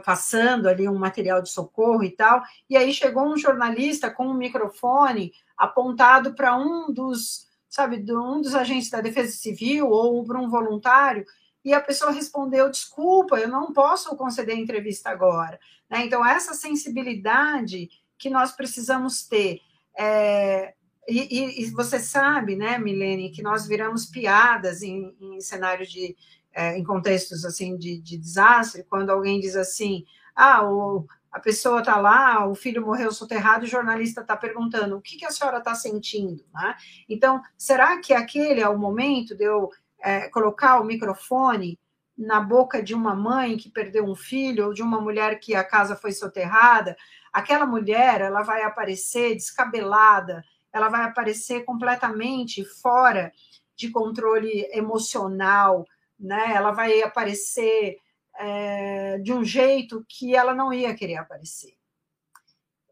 passando 0.03 0.67
ali 0.67 0.87
um 0.87 0.97
material 0.97 1.41
de 1.41 1.49
socorro 1.49 2.03
e 2.03 2.11
tal, 2.11 2.41
e 2.69 2.75
aí 2.75 2.93
chegou 2.93 3.25
um 3.25 3.37
jornalista 3.37 4.09
com 4.09 4.27
um 4.27 4.33
microfone 4.33 5.31
apontado 5.57 6.33
para 6.33 6.57
um 6.57 6.91
dos, 6.91 7.47
sabe, 7.69 8.03
um 8.11 8.41
dos 8.41 8.55
agentes 8.55 8.89
da 8.89 9.01
Defesa 9.01 9.35
Civil 9.35 9.89
ou 9.89 10.23
para 10.23 10.39
um 10.39 10.49
voluntário, 10.49 11.25
e 11.63 11.73
a 11.73 11.81
pessoa 11.81 12.11
respondeu: 12.11 12.69
desculpa, 12.69 13.37
eu 13.37 13.47
não 13.47 13.73
posso 13.73 14.15
conceder 14.15 14.55
entrevista 14.55 15.09
agora. 15.09 15.59
Né? 15.89 16.05
Então, 16.05 16.23
essa 16.25 16.53
sensibilidade 16.53 17.89
que 18.17 18.29
nós 18.29 18.51
precisamos 18.51 19.27
ter. 19.27 19.59
É, 19.97 20.73
e, 21.07 21.63
e, 21.63 21.69
você 21.71 21.99
sabe, 21.99 22.55
né, 22.55 22.79
Milene, 22.79 23.31
que 23.31 23.43
nós 23.43 23.67
viramos 23.67 24.05
piadas 24.05 24.81
em, 24.81 25.15
em 25.19 25.41
cenário 25.41 25.85
de. 25.85 26.15
É, 26.57 26.77
em 26.77 26.83
contextos 26.85 27.43
assim 27.43 27.75
de, 27.75 27.99
de 27.99 28.17
desastre, 28.17 28.85
quando 28.89 29.09
alguém 29.09 29.41
diz 29.41 29.57
assim: 29.57 30.05
ah, 30.33 30.65
o, 30.65 31.05
a 31.35 31.39
pessoa 31.41 31.79
está 31.79 31.97
lá, 31.97 32.47
o 32.47 32.55
filho 32.55 32.85
morreu 32.85 33.11
soterrado, 33.11 33.65
o 33.65 33.67
jornalista 33.67 34.21
está 34.21 34.37
perguntando 34.37 34.95
o 34.95 35.01
que, 35.01 35.17
que 35.17 35.25
a 35.25 35.31
senhora 35.31 35.57
está 35.57 35.75
sentindo. 35.75 36.45
Né? 36.53 36.75
Então, 37.09 37.41
será 37.57 37.97
que 37.99 38.13
aquele 38.13 38.61
é 38.61 38.69
o 38.69 38.79
momento 38.79 39.35
de 39.35 39.43
eu 39.43 39.69
é, 40.01 40.29
colocar 40.29 40.79
o 40.79 40.85
microfone 40.85 41.77
na 42.17 42.39
boca 42.39 42.81
de 42.81 42.95
uma 42.95 43.13
mãe 43.13 43.57
que 43.57 43.69
perdeu 43.69 44.05
um 44.05 44.15
filho 44.15 44.67
ou 44.67 44.73
de 44.73 44.81
uma 44.81 45.01
mulher 45.01 45.37
que 45.41 45.53
a 45.53 45.63
casa 45.63 45.93
foi 45.93 46.13
soterrada? 46.13 46.95
Aquela 47.33 47.65
mulher, 47.65 48.21
ela 48.21 48.41
vai 48.41 48.63
aparecer 48.63 49.35
descabelada, 49.35 50.41
ela 50.71 50.87
vai 50.87 51.03
aparecer 51.03 51.65
completamente 51.65 52.63
fora 52.63 53.33
de 53.75 53.89
controle 53.89 54.69
emocional, 54.71 55.85
né? 56.19 56.53
Ela 56.53 56.71
vai 56.71 57.01
aparecer 57.01 57.97
é, 58.37 59.17
de 59.19 59.33
um 59.33 59.43
jeito 59.43 60.05
que 60.07 60.35
ela 60.35 60.53
não 60.53 60.73
ia 60.73 60.95
querer 60.95 61.17
aparecer. 61.17 61.75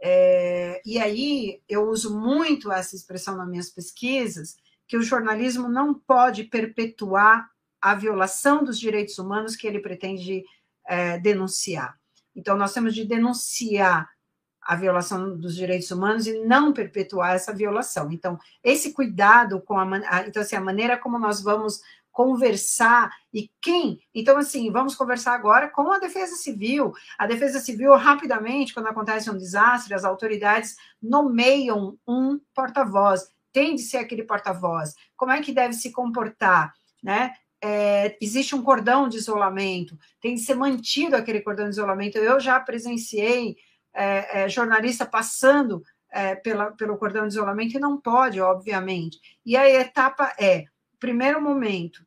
É, 0.02 0.82
e 0.86 1.00
aí 1.00 1.62
eu 1.68 1.88
uso 1.90 2.20
muito 2.20 2.72
essa 2.72 2.96
expressão 2.96 3.38
nas 3.38 3.48
minhas 3.48 3.70
pesquisas, 3.70 4.58
que 4.88 4.98
o 4.98 5.02
jornalismo 5.02 5.70
não 5.70 5.94
pode 5.94 6.44
perpetuar 6.44 7.50
a 7.82 7.96
violação 7.96 8.64
dos 8.64 8.80
direitos 8.80 9.18
humanos 9.18 9.56
que 9.56 9.66
ele 9.66 9.80
pretende 9.80 10.44
é, 10.86 11.18
denunciar. 11.20 11.98
Então, 12.36 12.58
nós 12.58 12.74
temos 12.74 12.94
de 12.94 13.06
denunciar 13.06 14.10
a 14.62 14.76
violação 14.76 15.38
dos 15.38 15.56
direitos 15.56 15.92
humanos 15.92 16.26
e 16.26 16.40
não 16.46 16.74
perpetuar 16.74 17.36
essa 17.36 17.54
violação. 17.54 18.12
Então, 18.12 18.40
esse 18.64 18.94
cuidado 18.94 19.62
com 19.62 19.78
a, 19.78 19.88
então, 20.26 20.42
assim, 20.42 20.56
a 20.56 20.62
maneira 20.62 20.98
como 20.98 21.20
nós 21.20 21.42
vamos 21.42 21.82
conversar 22.14 23.12
e 23.34 23.50
quem? 23.60 24.00
Então, 24.14 24.38
assim, 24.38 24.72
vamos 24.72 24.96
conversar 24.96 25.34
agora 25.34 25.68
com 25.68 25.92
a 25.92 25.98
Defesa 25.98 26.36
Civil. 26.36 26.94
A 27.18 27.26
Defesa 27.26 27.60
Civil, 27.60 27.94
rapidamente, 27.96 28.74
quando 28.74 28.88
acontece 28.88 29.30
um 29.30 29.38
desastre, 29.38 29.96
as 29.96 30.06
autoridades 30.06 30.76
nomeiam 31.02 31.98
um 32.08 32.40
porta-voz. 32.54 33.28
Tem 33.52 33.76
de 33.76 33.82
ser 33.82 33.98
aquele 33.98 34.24
porta-voz. 34.24 34.94
Como 35.18 35.32
é 35.32 35.42
que 35.42 35.52
deve 35.52 35.74
se 35.74 35.92
comportar, 35.92 36.74
né? 37.04 37.34
É, 37.66 38.18
existe 38.22 38.54
um 38.54 38.62
cordão 38.62 39.08
de 39.08 39.18
isolamento, 39.18 39.98
tem 40.20 40.36
de 40.36 40.42
ser 40.42 40.54
mantido 40.54 41.16
aquele 41.16 41.42
cordão 41.42 41.66
de 41.66 41.72
isolamento. 41.72 42.18
Eu 42.18 42.40
já 42.40 42.60
presenciei 42.60 43.56
é, 43.94 44.44
é, 44.44 44.50
jornalista 44.50 45.06
passando 45.06 45.82
é, 46.12 46.36
pela, 46.36 46.72
pelo 46.72 46.98
cordão 46.98 47.26
de 47.26 47.34
isolamento 47.34 47.76
e 47.76 47.80
não 47.80 48.00
pode, 48.00 48.40
obviamente. 48.42 49.20
E 49.46 49.56
a 49.56 49.68
etapa 49.68 50.34
é, 50.38 50.66
primeiro 51.04 51.42
momento, 51.42 52.06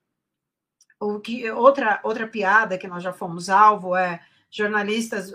o 0.99 1.21
que, 1.21 1.51
outra, 1.51 2.01
outra 2.03 2.27
piada 2.27 2.79
que 2.79 2.89
nós 2.89 3.03
já 3.03 3.13
fomos 3.13 3.51
alvo 3.51 3.95
é 3.95 4.25
jornalistas, 4.51 5.35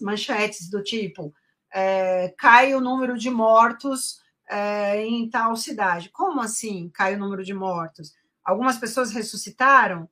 manchetes 0.00 0.70
do 0.70 0.82
tipo 0.82 1.34
é, 1.70 2.34
cai 2.38 2.74
o 2.74 2.80
número 2.80 3.18
de 3.18 3.28
mortos 3.28 4.18
é, 4.48 5.04
em 5.04 5.28
tal 5.28 5.54
cidade. 5.56 6.08
Como 6.08 6.40
assim 6.40 6.88
cai 6.88 7.16
o 7.16 7.18
número 7.18 7.44
de 7.44 7.52
mortos? 7.52 8.14
Algumas 8.42 8.78
pessoas 8.78 9.10
ressuscitaram, 9.10 10.08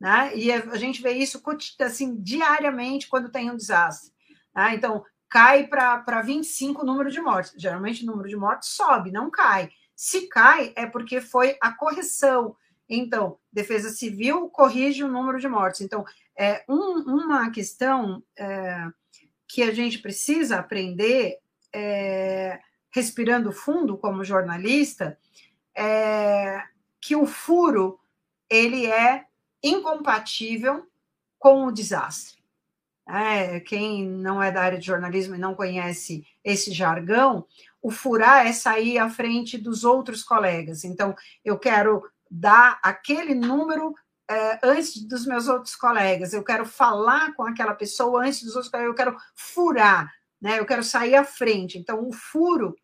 né? 0.00 0.36
E 0.36 0.50
a 0.50 0.76
gente 0.76 1.00
vê 1.00 1.12
isso 1.12 1.40
assim 1.80 2.20
diariamente 2.20 3.06
quando 3.06 3.30
tem 3.30 3.52
um 3.52 3.56
desastre. 3.56 4.12
Né? 4.52 4.74
Então, 4.74 5.04
cai 5.28 5.68
para 5.68 6.22
25 6.22 6.82
o 6.82 6.84
número 6.84 7.08
de 7.08 7.20
mortes. 7.20 7.54
Geralmente 7.56 8.02
o 8.02 8.06
número 8.06 8.28
de 8.28 8.36
mortes 8.36 8.70
sobe, 8.70 9.12
não 9.12 9.30
cai. 9.30 9.70
Se 9.96 10.28
cai, 10.28 10.72
é 10.76 10.86
porque 10.86 11.22
foi 11.22 11.56
a 11.60 11.72
correção. 11.72 12.54
Então, 12.88 13.38
Defesa 13.50 13.88
Civil 13.88 14.48
corrige 14.50 15.02
o 15.02 15.08
número 15.08 15.40
de 15.40 15.48
mortes. 15.48 15.80
Então, 15.80 16.04
é 16.38 16.62
um, 16.68 17.00
uma 17.00 17.50
questão 17.50 18.22
é, 18.38 18.86
que 19.48 19.62
a 19.62 19.72
gente 19.72 19.98
precisa 19.98 20.58
aprender, 20.58 21.38
é, 21.72 22.60
respirando 22.90 23.50
fundo 23.50 23.96
como 23.96 24.22
jornalista, 24.22 25.18
é 25.74 26.62
que 27.00 27.14
o 27.14 27.26
furo 27.26 27.98
ele 28.50 28.86
é 28.86 29.26
incompatível 29.62 30.86
com 31.38 31.66
o 31.66 31.72
desastre. 31.72 32.35
É, 33.08 33.60
quem 33.60 34.04
não 34.04 34.42
é 34.42 34.50
da 34.50 34.62
área 34.62 34.78
de 34.78 34.86
jornalismo 34.86 35.36
e 35.36 35.38
não 35.38 35.54
conhece 35.54 36.26
esse 36.42 36.72
jargão, 36.72 37.46
o 37.80 37.90
furar 37.90 38.46
é 38.46 38.52
sair 38.52 38.98
à 38.98 39.08
frente 39.08 39.56
dos 39.56 39.84
outros 39.84 40.24
colegas. 40.24 40.82
Então, 40.82 41.14
eu 41.44 41.56
quero 41.56 42.02
dar 42.28 42.80
aquele 42.82 43.34
número 43.34 43.94
é, 44.28 44.58
antes 44.62 45.00
dos 45.06 45.24
meus 45.24 45.46
outros 45.46 45.76
colegas, 45.76 46.32
eu 46.32 46.42
quero 46.42 46.66
falar 46.66 47.32
com 47.34 47.44
aquela 47.44 47.74
pessoa 47.74 48.26
antes 48.26 48.42
dos 48.42 48.56
outros 48.56 48.70
colegas, 48.70 48.90
eu 48.90 48.96
quero 48.96 49.16
furar, 49.36 50.12
né? 50.40 50.58
eu 50.58 50.66
quero 50.66 50.82
sair 50.82 51.14
à 51.14 51.24
frente. 51.24 51.78
Então, 51.78 52.08
o 52.08 52.12
furo, 52.12 52.74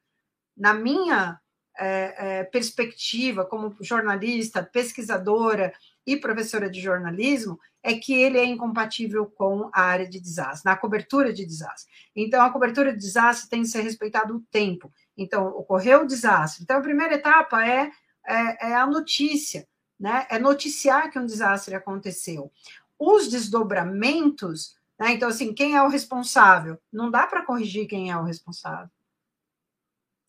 na 0.57 0.73
minha 0.73 1.41
é, 1.79 2.41
é, 2.41 2.45
perspectiva 2.45 3.45
como 3.45 3.75
jornalista, 3.81 4.63
pesquisadora 4.63 5.73
e 6.07 6.17
professora 6.17 6.69
de 6.69 6.81
jornalismo, 6.81 7.59
é 7.83 7.95
que 7.95 8.13
ele 8.13 8.39
é 8.39 8.45
incompatível 8.45 9.27
com 9.27 9.71
a 9.73 9.83
área 9.83 10.09
de 10.09 10.21
desastre, 10.21 10.71
na 10.71 10.77
cobertura 10.77 11.33
de 11.33 11.45
desastre. 11.45 11.93
Então, 12.15 12.45
a 12.45 12.51
cobertura 12.51 12.93
de 12.93 12.99
desastre 12.99 13.49
tem 13.49 13.63
que 13.63 13.69
ser 13.69 13.83
respeitado 13.83 14.37
o 14.37 14.41
tempo. 14.51 14.93
Então, 15.17 15.47
ocorreu 15.49 16.03
o 16.03 16.07
desastre. 16.07 16.63
Então, 16.63 16.79
a 16.79 16.83
primeira 16.83 17.15
etapa 17.15 17.67
é, 17.67 17.91
é, 18.27 18.71
é 18.71 18.75
a 18.75 18.87
notícia 18.87 19.67
né? 20.03 20.27
É 20.29 20.37
noticiar 20.37 21.13
que 21.13 21.19
um 21.19 21.25
desastre 21.25 21.77
aconteceu. 21.77 22.51
Os 22.99 23.29
desdobramentos, 23.29 24.75
né? 24.99 25.13
Então, 25.13 25.29
assim, 25.29 25.55
quem 25.55 25.77
é 25.77 25.83
o 25.83 25.89
responsável? 25.89 26.77
Não 26.93 27.09
dá 27.09 27.25
para 27.25 27.47
corrigir 27.47 27.87
quem 27.87 28.11
é 28.11 28.17
o 28.17 28.25
responsável. 28.25 28.91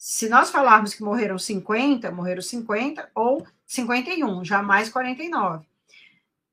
Se 0.05 0.27
nós 0.27 0.49
falarmos 0.49 0.93
que 0.93 1.01
morreram 1.01 1.39
50, 1.39 2.11
morreram 2.11 2.41
50 2.41 3.09
ou 3.15 3.47
51, 3.65 4.43
jamais 4.43 4.89
49. 4.89 5.65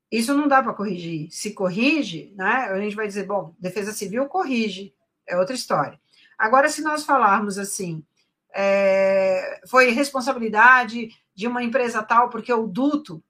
Isso 0.08 0.32
não 0.34 0.46
dá 0.46 0.62
para 0.62 0.72
corrigir. 0.72 1.28
Se 1.32 1.52
corrige, 1.52 2.32
né? 2.36 2.68
A 2.70 2.78
gente 2.78 2.94
vai 2.94 3.08
dizer, 3.08 3.26
bom, 3.26 3.52
Defesa 3.58 3.90
Civil 3.92 4.26
corrige, 4.26 4.94
é 5.26 5.36
outra 5.36 5.56
história. 5.56 6.00
Agora, 6.38 6.68
se 6.68 6.80
nós 6.80 7.04
falarmos 7.04 7.58
assim, 7.58 8.04
é, 8.54 9.60
foi 9.66 9.90
responsabilidade 9.90 11.20
de 11.34 11.48
uma 11.48 11.64
empresa 11.64 12.04
tal 12.04 12.30
porque 12.30 12.52
o 12.52 12.68
duto. 12.68 13.20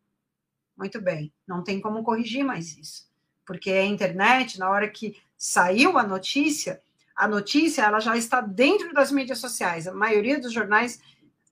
Muito 0.76 1.00
bem, 1.00 1.32
não 1.48 1.64
tem 1.64 1.80
como 1.80 2.02
corrigir 2.02 2.44
mais 2.44 2.76
isso. 2.76 3.08
Porque 3.46 3.70
a 3.70 3.86
internet, 3.86 4.58
na 4.58 4.68
hora 4.68 4.86
que 4.86 5.18
saiu 5.34 5.96
a 5.96 6.02
notícia, 6.02 6.82
a 7.20 7.28
notícia 7.28 7.82
ela 7.82 8.00
já 8.00 8.16
está 8.16 8.40
dentro 8.40 8.94
das 8.94 9.12
mídias 9.12 9.38
sociais. 9.38 9.86
A 9.86 9.92
maioria 9.92 10.40
dos 10.40 10.52
jornais 10.52 10.98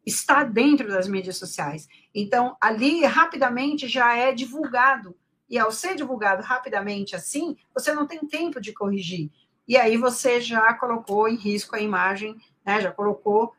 está 0.04 0.42
dentro 0.42 0.88
das 0.88 1.06
mídias 1.06 1.36
sociais. 1.36 1.86
Então, 2.14 2.56
ali 2.58 3.04
rapidamente 3.04 3.86
já 3.86 4.16
é 4.16 4.32
divulgado. 4.32 5.14
E 5.46 5.58
ao 5.58 5.70
ser 5.70 5.94
divulgado 5.94 6.42
rapidamente 6.42 7.14
assim, 7.14 7.54
você 7.74 7.92
não 7.92 8.06
tem 8.06 8.20
tempo 8.20 8.58
de 8.62 8.72
corrigir. 8.72 9.30
E 9.66 9.76
aí 9.76 9.98
você 9.98 10.40
já 10.40 10.72
colocou 10.72 11.28
em 11.28 11.36
risco 11.36 11.76
a 11.76 11.80
imagem, 11.80 12.34
né? 12.64 12.80
já 12.80 12.90
colocou 12.90 13.54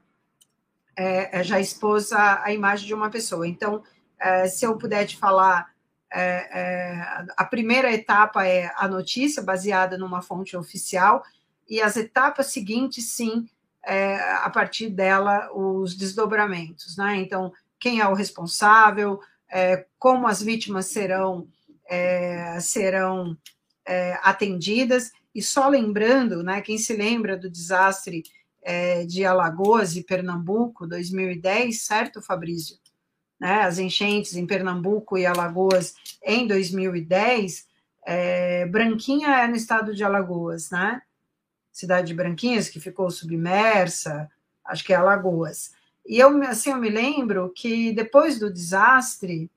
é, 0.97 1.39
é, 1.39 1.43
já 1.43 1.59
expôs 1.59 2.11
a, 2.11 2.43
a, 2.43 2.51
imagem 2.51 2.87
de 2.87 2.93
uma 2.95 3.11
pessoa. 3.11 3.47
Então, 3.47 3.83
é, 4.19 4.47
se 4.47 4.65
eu 4.65 4.75
puder 4.79 5.05
te 5.05 5.15
falar, 5.15 5.69
é, 6.11 6.59
é, 6.59 7.25
a 7.37 7.45
primeira 7.45 7.93
etapa 7.93 8.47
é 8.47 8.73
a 8.75 8.87
notícia, 8.87 9.43
baseada 9.43 9.95
numa 9.95 10.23
fonte 10.23 10.57
oficial, 10.57 11.23
e 11.69 11.81
as 11.81 11.95
etapas 11.95 12.47
seguintes, 12.47 13.11
sim, 13.11 13.47
é, 13.85 14.19
a 14.37 14.49
partir 14.49 14.89
dela, 14.89 15.49
os 15.53 15.95
desdobramentos. 15.95 16.97
Né? 16.97 17.17
Então, 17.17 17.53
quem 17.79 18.01
é 18.01 18.07
o 18.07 18.13
responsável, 18.13 19.19
como 19.97 20.27
as 20.27 20.43
vítimas 20.43 20.87
serão, 20.87 21.47
serão 22.59 23.37
atendidas, 24.21 25.11
e 25.33 25.41
só 25.41 25.69
lembrando, 25.69 26.43
né, 26.43 26.61
quem 26.61 26.77
se 26.77 26.93
lembra 26.95 27.37
do 27.37 27.49
desastre 27.49 28.23
é, 28.61 29.05
de 29.05 29.23
Alagoas 29.23 29.95
e 29.95 30.03
Pernambuco, 30.03 30.87
2010, 30.87 31.83
certo, 31.83 32.21
Fabrício? 32.21 32.77
Né, 33.39 33.61
as 33.61 33.79
enchentes 33.79 34.35
em 34.35 34.45
Pernambuco 34.45 35.17
e 35.17 35.25
Alagoas 35.25 35.93
em 36.21 36.45
2010, 36.45 37.65
é, 38.05 38.65
Branquinha 38.65 39.29
é 39.29 39.47
no 39.47 39.55
estado 39.55 39.95
de 39.95 40.03
Alagoas, 40.03 40.69
né? 40.71 41.01
Cidade 41.79 42.07
de 42.07 42.13
Branquinhas, 42.13 42.67
que 42.67 42.79
ficou 42.79 43.09
submersa, 43.09 44.29
acho 44.65 44.83
que 44.83 44.91
é 44.91 44.97
Alagoas. 44.97 45.71
E 46.05 46.19
eu, 46.19 46.41
assim, 46.43 46.71
eu 46.71 46.77
me 46.77 46.89
lembro 46.89 47.51
que 47.55 47.93
depois 47.93 48.37
do 48.37 48.51
desastre, 48.51 49.49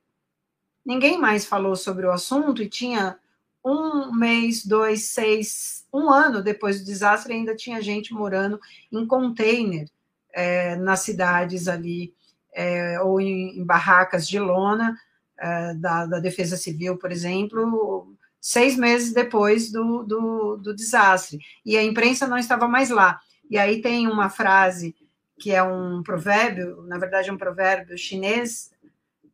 ninguém 0.84 1.18
mais 1.18 1.44
falou 1.44 1.74
sobre 1.74 2.06
o 2.06 2.12
assunto 2.12 2.62
e 2.62 2.68
tinha 2.68 3.18
um 3.64 4.12
mês, 4.12 4.64
dois, 4.64 5.04
seis, 5.06 5.84
um 5.92 6.10
ano 6.10 6.42
depois 6.42 6.80
do 6.80 6.86
desastre, 6.86 7.32
ainda 7.32 7.56
tinha 7.56 7.82
gente 7.82 8.12
morando 8.12 8.60
em 8.90 9.04
container 9.06 9.88
é, 10.32 10.76
nas 10.76 11.00
cidades 11.00 11.66
ali, 11.66 12.14
é, 12.54 13.00
ou 13.00 13.20
em, 13.20 13.58
em, 13.58 13.64
barracas 13.64 14.28
de 14.28 14.38
lona 14.38 14.96
é, 15.38 15.74
da, 15.74 16.06
da, 16.06 16.20
Defesa 16.20 16.56
Civil, 16.56 16.96
por 16.98 17.10
exemplo, 17.10 18.14
seis 18.42 18.76
meses 18.76 19.12
depois 19.12 19.70
do, 19.70 20.02
do, 20.02 20.56
do 20.56 20.74
desastre. 20.74 21.38
E 21.64 21.76
a 21.78 21.82
imprensa 21.82 22.26
não 22.26 22.36
estava 22.36 22.66
mais 22.66 22.90
lá. 22.90 23.20
E 23.48 23.56
aí 23.56 23.80
tem 23.80 24.08
uma 24.08 24.28
frase 24.28 24.96
que 25.38 25.52
é 25.52 25.62
um 25.62 26.02
provérbio, 26.02 26.82
na 26.82 26.98
verdade, 26.98 27.30
um 27.30 27.38
provérbio 27.38 27.96
chinês, 27.96 28.72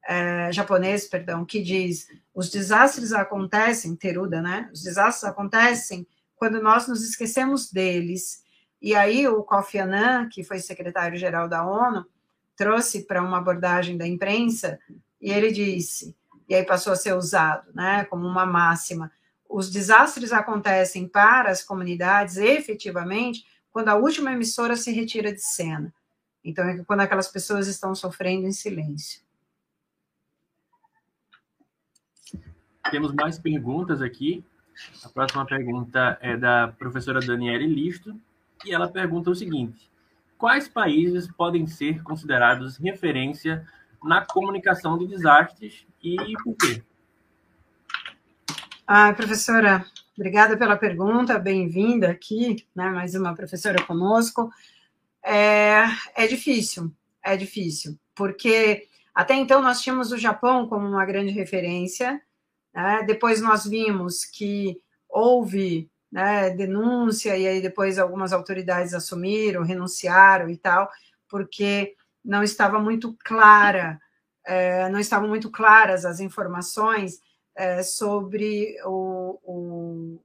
é, 0.06 0.52
japonês, 0.52 1.06
perdão, 1.06 1.44
que 1.44 1.62
diz: 1.62 2.08
os 2.34 2.50
desastres 2.50 3.12
acontecem, 3.12 3.96
Teruda, 3.96 4.42
né? 4.42 4.68
Os 4.72 4.82
desastres 4.82 5.24
acontecem 5.24 6.06
quando 6.36 6.62
nós 6.62 6.86
nos 6.86 7.02
esquecemos 7.02 7.72
deles. 7.72 8.42
E 8.80 8.94
aí 8.94 9.26
o 9.26 9.42
Kofi 9.42 9.78
Annan, 9.78 10.28
que 10.28 10.44
foi 10.44 10.58
secretário-geral 10.58 11.48
da 11.48 11.66
ONU, 11.66 12.06
trouxe 12.54 13.04
para 13.04 13.22
uma 13.22 13.38
abordagem 13.38 13.96
da 13.96 14.06
imprensa 14.06 14.78
e 15.20 15.30
ele 15.30 15.50
disse, 15.50 16.14
e 16.48 16.54
aí 16.54 16.64
passou 16.64 16.92
a 16.92 16.96
ser 16.96 17.14
usado, 17.14 17.70
né, 17.74 18.04
como 18.04 18.26
uma 18.26 18.46
máxima: 18.46 19.12
os 19.48 19.70
desastres 19.70 20.32
acontecem 20.32 21.06
para 21.06 21.50
as 21.50 21.62
comunidades 21.62 22.36
efetivamente 22.36 23.46
quando 23.70 23.88
a 23.88 23.96
última 23.96 24.32
emissora 24.32 24.76
se 24.76 24.90
retira 24.90 25.32
de 25.32 25.42
cena. 25.42 25.92
Então, 26.42 26.64
é 26.64 26.82
quando 26.84 27.00
aquelas 27.00 27.28
pessoas 27.28 27.66
estão 27.66 27.94
sofrendo 27.94 28.46
em 28.46 28.52
silêncio. 28.52 29.20
Temos 32.90 33.12
mais 33.12 33.38
perguntas 33.38 34.00
aqui. 34.00 34.44
A 35.04 35.08
próxima 35.08 35.44
pergunta 35.44 36.18
é 36.22 36.36
da 36.36 36.68
professora 36.68 37.20
Daniele 37.20 37.66
Listo, 37.66 38.18
e 38.64 38.72
ela 38.72 38.88
pergunta 38.88 39.30
o 39.30 39.34
seguinte: 39.34 39.90
Quais 40.38 40.68
países 40.68 41.26
podem 41.26 41.66
ser 41.66 42.02
considerados 42.02 42.76
referência 42.76 43.66
na 44.02 44.24
comunicação 44.24 44.96
de 44.98 45.06
desastres 45.06 45.86
e 46.02 46.16
por 46.44 46.56
quê? 46.56 46.82
Ah, 48.86 49.12
professora, 49.12 49.84
obrigada 50.16 50.56
pela 50.56 50.76
pergunta, 50.76 51.38
bem-vinda 51.38 52.10
aqui, 52.10 52.66
né? 52.74 52.90
Mais 52.90 53.14
uma 53.14 53.34
professora 53.34 53.82
conosco. 53.84 54.50
É, 55.22 55.82
é 56.14 56.26
difícil, 56.26 56.92
é 57.22 57.36
difícil, 57.36 57.98
porque 58.14 58.86
até 59.14 59.34
então 59.34 59.60
nós 59.60 59.82
tínhamos 59.82 60.12
o 60.12 60.18
Japão 60.18 60.68
como 60.68 60.86
uma 60.86 61.04
grande 61.04 61.32
referência, 61.32 62.20
né? 62.72 63.02
Depois 63.06 63.42
nós 63.42 63.66
vimos 63.66 64.24
que 64.24 64.80
houve 65.08 65.90
né, 66.10 66.50
denúncia, 66.50 67.36
e 67.36 67.46
aí 67.46 67.60
depois 67.60 67.98
algumas 67.98 68.32
autoridades 68.32 68.94
assumiram, 68.94 69.62
renunciaram 69.62 70.48
e 70.48 70.56
tal, 70.56 70.90
porque 71.28 71.94
não 72.28 72.42
estava 72.42 72.78
muito 72.78 73.16
clara, 73.24 73.98
é, 74.44 74.86
não 74.90 75.00
estavam 75.00 75.28
muito 75.28 75.50
claras 75.50 76.04
as 76.04 76.20
informações 76.20 77.20
é, 77.56 77.82
sobre 77.82 78.76
o, 78.84 79.38
o, 79.42 80.20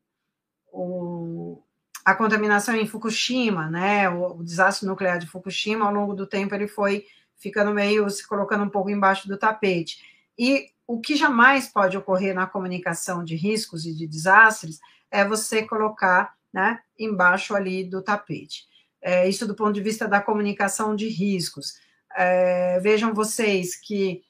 o, 0.72 1.63
a 2.04 2.13
contaminação 2.13 2.76
em 2.76 2.86
Fukushima, 2.86 3.70
né, 3.70 4.10
o, 4.10 4.39
o 4.39 4.44
desastre 4.44 4.86
nuclear 4.86 5.18
de 5.18 5.28
Fukushima, 5.28 5.86
ao 5.86 5.94
longo 5.94 6.13
do 6.13 6.28
tempo 6.28 6.54
ele 6.54 6.68
foi 6.68 7.06
ficando 7.38 7.74
meio, 7.74 8.10
se 8.10 8.28
colocando 8.28 8.66
um 8.66 8.70
pouco 8.70 8.89
embaixo 8.89 9.28
do 9.30 9.38
tapete. 9.38 10.04
E 10.38 10.72
o 10.86 11.00
que 11.00 11.16
jamais 11.16 11.70
pode 11.70 11.98
ocorrer 11.98 12.36
na 12.36 12.46
comunicação 12.46 13.24
de 13.24 13.36
riscos 13.36 13.86
e 13.86 13.94
de 13.96 14.06
desastres 14.06 14.80
é 15.10 15.26
você 15.26 15.63
colocar 15.63 16.36
né, 16.52 16.82
embaixo 17.00 17.56
ali 17.56 17.86
do 17.86 18.02
tapete. 18.02 18.68
É, 19.02 19.28
isso 19.28 19.48
do 19.48 19.56
ponto 19.56 19.74
de 19.74 19.82
vista 19.82 20.08
da 20.08 20.22
comunicação 20.22 20.96
de 20.96 21.08
riscos. 21.08 21.76
É, 22.15 22.80
vejam 22.80 23.13
vocês 23.13 23.76
que 23.76 24.23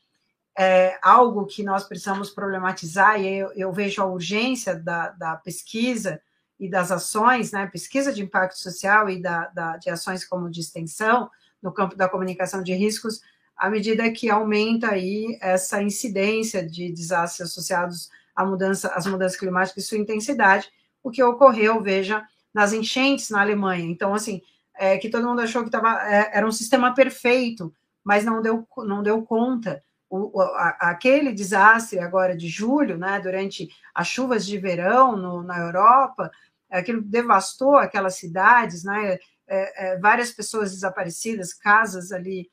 é 0.58 1.00
algo 1.02 1.46
que 1.46 1.63
nós 1.63 1.84
precisamos 1.84 2.30
problematizar, 2.30 3.19
e 3.19 3.39
eu, 3.39 3.52
eu 3.54 3.72
vejo 3.72 4.02
a 4.02 4.06
urgência 4.06 4.76
da, 4.76 5.10
da, 5.10 5.36
pesquisa 5.36 6.22
e 6.60 6.69
das 6.69 6.91
ações, 6.91 7.52
né, 7.52 7.67
pesquisa 7.67 8.13
de 8.13 8.22
impacto 8.22 8.58
social 8.58 9.10
e 9.10 9.19
da, 9.19 9.48
da, 9.48 9.78
de 9.78 9.89
ações 9.89 10.24
como 10.24 10.50
de 10.50 10.60
extensão 10.60 11.30
no 11.62 11.72
campo 11.72 11.96
da 11.96 12.08
comunicação 12.08 12.62
de 12.62 12.74
riscos, 12.74 13.22
à 13.58 13.69
medida 13.69 14.12
que 14.12 14.30
aumenta 14.30 14.89
aí 14.91 15.38
essa 15.41 15.82
incidência 15.82 16.65
de 16.65 16.91
desastres 16.91 17.50
associados 17.50 18.10
à 18.36 18.46
mudança, 18.46 18.89
às 18.89 19.08
mudanças 19.08 19.39
climáticas 19.39 19.84
e 19.84 19.88
sua 19.88 19.98
intensidade, 19.98 20.69
o 21.02 21.10
que 21.10 21.24
ocorreu, 21.24 21.82
veja, 21.82 22.24
nas 22.54 22.74
enchentes 22.74 23.30
na 23.30 23.41
Alemanha. 23.41 23.86
Então, 23.86 24.13
assim, 24.13 24.41
é, 24.76 24.98
que 24.98 25.10
todo 25.10 25.28
mundo 25.28 25.42
achou 25.42 25.64
que 25.64 25.70
tava, 25.70 26.02
é, 26.08 26.32
era 26.34 26.48
um 26.48 26.52
sistema 26.52 26.94
perfeito, 26.94 27.74
mas 28.04 28.26
não 28.26 28.42
deu, 28.42 28.68
não 28.78 29.04
deu 29.04 29.22
conta. 29.24 29.82
O, 30.10 30.40
a, 30.42 30.70
aquele 30.92 31.32
desastre 31.32 32.00
agora 32.00 32.36
de 32.36 32.48
julho, 32.48 32.98
né, 32.98 33.20
durante 33.20 33.70
as 33.94 34.08
chuvas 34.08 34.46
de 34.46 34.58
verão 34.58 35.16
no, 35.16 35.44
na 35.44 35.60
Europa, 35.60 36.32
aquilo 36.70 37.02
devastou 37.02 37.78
aquelas 37.78 38.16
cidades, 38.16 38.84
né, 38.84 39.18
é, 39.48 39.94
é 39.94 40.00
várias 40.00 40.32
pessoas 40.32 40.72
desaparecidas, 40.72 41.54
casas 41.54 42.12
ali 42.12 42.50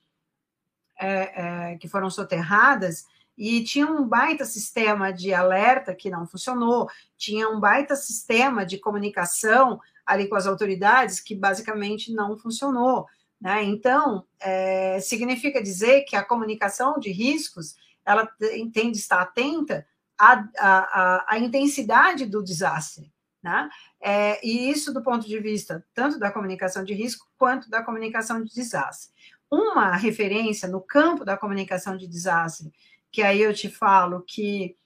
é, 0.98 1.72
é, 1.72 1.76
que 1.78 1.88
foram 1.88 2.10
soterradas, 2.10 3.04
e 3.36 3.64
tinha 3.64 3.86
um 3.86 4.06
baita 4.06 4.44
sistema 4.44 5.10
de 5.10 5.32
alerta 5.32 5.94
que 5.94 6.10
não 6.10 6.26
funcionou, 6.26 6.88
tinha 7.16 7.48
um 7.48 7.58
baita 7.58 7.96
sistema 7.96 8.66
de 8.66 8.76
comunicação 8.76 9.80
ali 10.10 10.28
com 10.28 10.36
as 10.36 10.46
autoridades 10.46 11.20
que 11.20 11.34
basicamente 11.34 12.12
não 12.12 12.36
funcionou. 12.36 13.06
Né? 13.40 13.64
Então, 13.64 14.26
é, 14.40 15.00
significa 15.00 15.62
dizer 15.62 16.02
que 16.02 16.16
a 16.16 16.24
comunicação 16.24 16.98
de 16.98 17.10
riscos 17.10 17.74
ela 18.04 18.28
tem 18.72 18.90
de 18.90 18.98
estar 18.98 19.20
atenta 19.20 19.86
à, 20.18 20.44
à, 20.58 21.34
à 21.34 21.38
intensidade 21.38 22.26
do 22.26 22.42
desastre. 22.42 23.12
Né? 23.42 23.70
É, 24.00 24.46
e 24.46 24.70
isso 24.70 24.92
do 24.92 25.02
ponto 25.02 25.26
de 25.26 25.38
vista 25.38 25.84
tanto 25.94 26.18
da 26.18 26.30
comunicação 26.30 26.84
de 26.84 26.92
risco 26.92 27.26
quanto 27.38 27.70
da 27.70 27.82
comunicação 27.82 28.42
de 28.42 28.52
desastre 28.52 29.10
uma 29.50 29.96
referência 29.96 30.68
no 30.68 30.80
campo 30.80 31.24
da 31.24 31.36
comunicação 31.36 31.96
de 31.96 32.06
desastre, 32.06 32.72
que 33.10 33.22
aí 33.22 33.42
eu 33.42 33.52
te 33.52 33.68
falo 33.68 34.22
que 34.22 34.76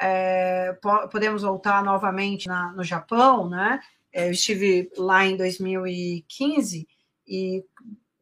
é, 0.00 0.76
podemos 1.10 1.42
voltar 1.42 1.82
novamente 1.84 2.48
na, 2.48 2.72
no 2.72 2.82
Japão, 2.82 3.48
né? 3.48 3.80
É, 4.12 4.28
eu 4.28 4.32
estive 4.32 4.90
lá 4.96 5.24
em 5.26 5.36
2015 5.36 6.88
e 7.26 7.64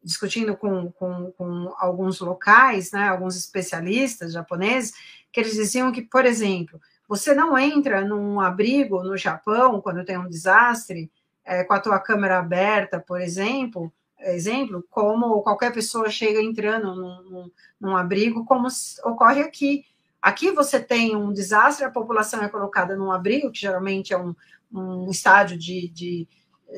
discutindo 0.03 0.55
com, 0.55 0.91
com, 0.91 1.31
com, 1.31 1.73
alguns 1.77 2.19
locais, 2.19 2.91
né, 2.91 3.09
alguns 3.09 3.35
especialistas 3.35 4.33
japoneses, 4.33 4.93
que 5.31 5.39
eles 5.39 5.53
diziam 5.53 5.91
que, 5.91 6.01
por 6.01 6.25
exemplo, 6.25 6.79
você 7.07 7.33
não 7.33 7.57
entra 7.57 8.03
num 8.03 8.39
abrigo 8.39 9.03
no 9.03 9.17
Japão 9.17 9.81
quando 9.81 10.05
tem 10.05 10.17
um 10.17 10.29
desastre 10.29 11.11
é, 11.43 11.63
com 11.63 11.73
a 11.73 11.79
tua 11.79 11.99
câmera 11.99 12.39
aberta, 12.39 12.99
por 12.99 13.19
exemplo, 13.21 13.91
exemplo, 14.19 14.83
como 14.89 15.41
qualquer 15.41 15.71
pessoa 15.71 16.09
chega 16.09 16.41
entrando 16.41 16.95
num, 16.95 17.21
num, 17.23 17.51
num 17.79 17.95
abrigo, 17.95 18.45
como 18.45 18.67
ocorre 19.03 19.41
aqui. 19.41 19.85
Aqui 20.21 20.51
você 20.51 20.79
tem 20.79 21.15
um 21.15 21.31
desastre, 21.31 21.85
a 21.85 21.91
população 21.91 22.43
é 22.43 22.49
colocada 22.49 22.95
num 22.95 23.11
abrigo, 23.11 23.51
que 23.51 23.59
geralmente 23.59 24.13
é 24.13 24.17
um, 24.17 24.35
um 24.71 25.09
estádio 25.09 25.57
de, 25.57 25.89
de, 25.89 26.27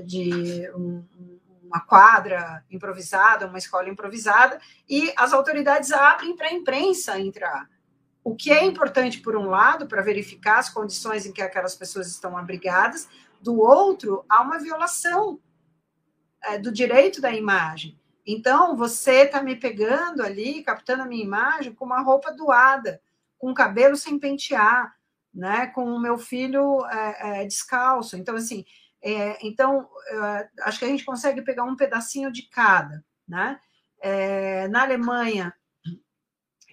de 0.05 0.71
um, 0.75 1.03
uma 1.63 1.79
quadra 1.81 2.63
improvisada, 2.69 3.47
uma 3.47 3.57
escola 3.57 3.89
improvisada, 3.89 4.59
e 4.87 5.13
as 5.15 5.33
autoridades 5.33 5.91
abrem 5.91 6.35
para 6.35 6.47
a 6.47 6.53
imprensa 6.53 7.19
entrar. 7.19 7.69
O 8.23 8.35
que 8.35 8.51
é 8.51 8.65
importante, 8.65 9.21
por 9.21 9.35
um 9.35 9.47
lado, 9.47 9.87
para 9.87 10.01
verificar 10.01 10.59
as 10.59 10.69
condições 10.69 11.25
em 11.25 11.31
que 11.31 11.41
aquelas 11.41 11.75
pessoas 11.75 12.07
estão 12.07 12.37
abrigadas, 12.37 13.07
do 13.41 13.59
outro, 13.59 14.25
há 14.27 14.41
uma 14.41 14.59
violação 14.59 15.39
é, 16.43 16.57
do 16.57 16.71
direito 16.71 17.21
da 17.21 17.31
imagem. 17.31 17.97
Então, 18.25 18.75
você 18.75 19.23
está 19.23 19.41
me 19.41 19.55
pegando 19.55 20.21
ali, 20.21 20.61
captando 20.61 21.03
a 21.03 21.05
minha 21.05 21.23
imagem 21.23 21.73
com 21.73 21.85
uma 21.85 22.01
roupa 22.01 22.31
doada, 22.31 23.01
com 23.37 23.51
o 23.51 23.53
cabelo 23.53 23.95
sem 23.95 24.19
pentear, 24.19 24.93
né, 25.39 25.67
com 25.67 25.85
o 25.85 26.01
meu 26.01 26.17
filho 26.17 26.85
é, 26.87 27.41
é, 27.41 27.45
descalço. 27.45 28.17
Então, 28.17 28.35
assim, 28.35 28.65
é, 29.01 29.37
então, 29.47 29.87
acho 30.63 30.79
que 30.79 30.85
a 30.85 30.89
gente 30.89 31.05
consegue 31.05 31.41
pegar 31.41 31.63
um 31.63 31.77
pedacinho 31.77 32.29
de 32.29 32.43
cada, 32.49 33.03
né? 33.25 33.57
É, 34.01 34.67
na 34.67 34.81
Alemanha, 34.81 35.53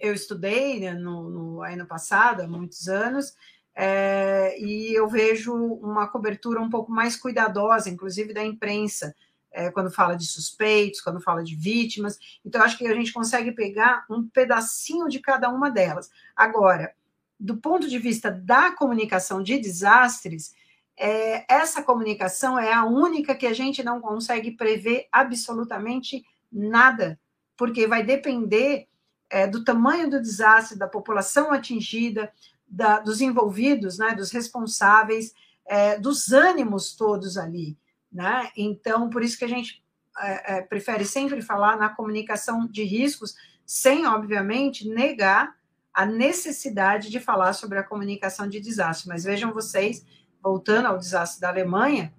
eu 0.01 0.13
estudei 0.13 0.81
né, 0.81 0.93
no, 0.93 1.29
no, 1.29 1.63
ano 1.63 1.87
passado, 1.87 2.41
há 2.41 2.47
muitos 2.47 2.89
anos, 2.89 3.33
é, 3.73 4.59
e 4.59 4.93
eu 4.93 5.07
vejo 5.07 5.53
uma 5.55 6.07
cobertura 6.07 6.61
um 6.61 6.69
pouco 6.69 6.91
mais 6.91 7.15
cuidadosa, 7.15 7.89
inclusive 7.89 8.33
da 8.33 8.43
imprensa, 8.43 9.15
é, 9.49 9.71
quando 9.71 9.89
fala 9.89 10.15
de 10.15 10.25
suspeitos, 10.25 10.99
quando 10.99 11.21
fala 11.21 11.41
de 11.41 11.55
vítimas. 11.55 12.19
Então, 12.43 12.61
acho 12.61 12.77
que 12.77 12.85
a 12.85 12.93
gente 12.93 13.13
consegue 13.13 13.53
pegar 13.53 14.05
um 14.09 14.27
pedacinho 14.27 15.07
de 15.07 15.19
cada 15.19 15.49
uma 15.49 15.71
delas. 15.71 16.09
Agora, 16.35 16.93
do 17.39 17.57
ponto 17.57 17.87
de 17.87 17.99
vista 17.99 18.31
da 18.31 18.71
comunicação 18.71 19.43
de 19.43 19.59
desastres, 19.59 20.53
é, 20.97 21.45
essa 21.53 21.83
comunicação 21.83 22.57
é 22.57 22.73
a 22.73 22.85
única 22.85 23.35
que 23.35 23.45
a 23.45 23.53
gente 23.53 23.83
não 23.83 24.01
consegue 24.01 24.51
prever 24.51 25.07
absolutamente 25.11 26.25
nada, 26.51 27.19
porque 27.55 27.85
vai 27.85 28.03
depender 28.03 28.87
é, 29.29 29.45
do 29.45 29.63
tamanho 29.63 30.09
do 30.09 30.21
desastre, 30.21 30.77
da 30.77 30.87
população 30.87 31.51
atingida, 31.51 32.31
da, 32.67 32.99
dos 32.99 33.21
envolvidos, 33.21 33.97
né, 33.97 34.15
dos 34.15 34.31
responsáveis, 34.31 35.33
é, 35.65 35.99
dos 35.99 36.31
ânimos 36.31 36.95
todos 36.95 37.37
ali. 37.37 37.77
Né? 38.11 38.49
Então, 38.55 39.09
por 39.09 39.23
isso 39.23 39.37
que 39.37 39.45
a 39.45 39.49
gente 39.49 39.83
é, 40.19 40.57
é, 40.57 40.61
prefere 40.61 41.05
sempre 41.05 41.41
falar 41.41 41.77
na 41.77 41.89
comunicação 41.89 42.65
de 42.67 42.83
riscos, 42.83 43.35
sem, 43.65 44.07
obviamente, 44.07 44.87
negar 44.87 45.56
a 45.97 46.05
necessidade 46.05 47.09
de 47.09 47.19
falar 47.19 47.53
sobre 47.53 47.79
a 47.79 47.83
comunicação 47.83 48.47
de 48.47 48.59
desastre. 48.59 49.09
Mas 49.09 49.23
vejam 49.23 49.51
vocês, 49.51 50.05
voltando 50.43 50.85
ao 50.85 50.99
desastre 50.99 51.41
da 51.41 51.49
Alemanha, 51.49 52.13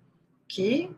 que 0.48 0.90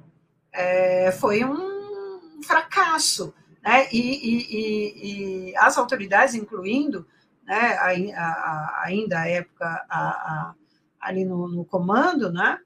é, 0.51 1.13
foi 1.13 1.45
um 1.45 2.41
fracasso. 2.43 3.35
Né? 3.63 3.87
E, 3.93 4.01
e, 4.01 4.57
e, 4.57 5.51
e, 5.51 5.57
as 5.59 5.77
autoridades, 5.77 6.35
incluindo 6.35 7.07
né, 7.45 7.55
a, 7.55 7.91
a, 8.19 8.83
ainda 8.87 9.21
a 9.21 9.29
época 9.29 9.67
a, 9.91 10.55
ali 10.99 11.27
no, 11.27 11.49
no 11.49 11.67
comando, 11.67 12.33
né, 12.33 12.59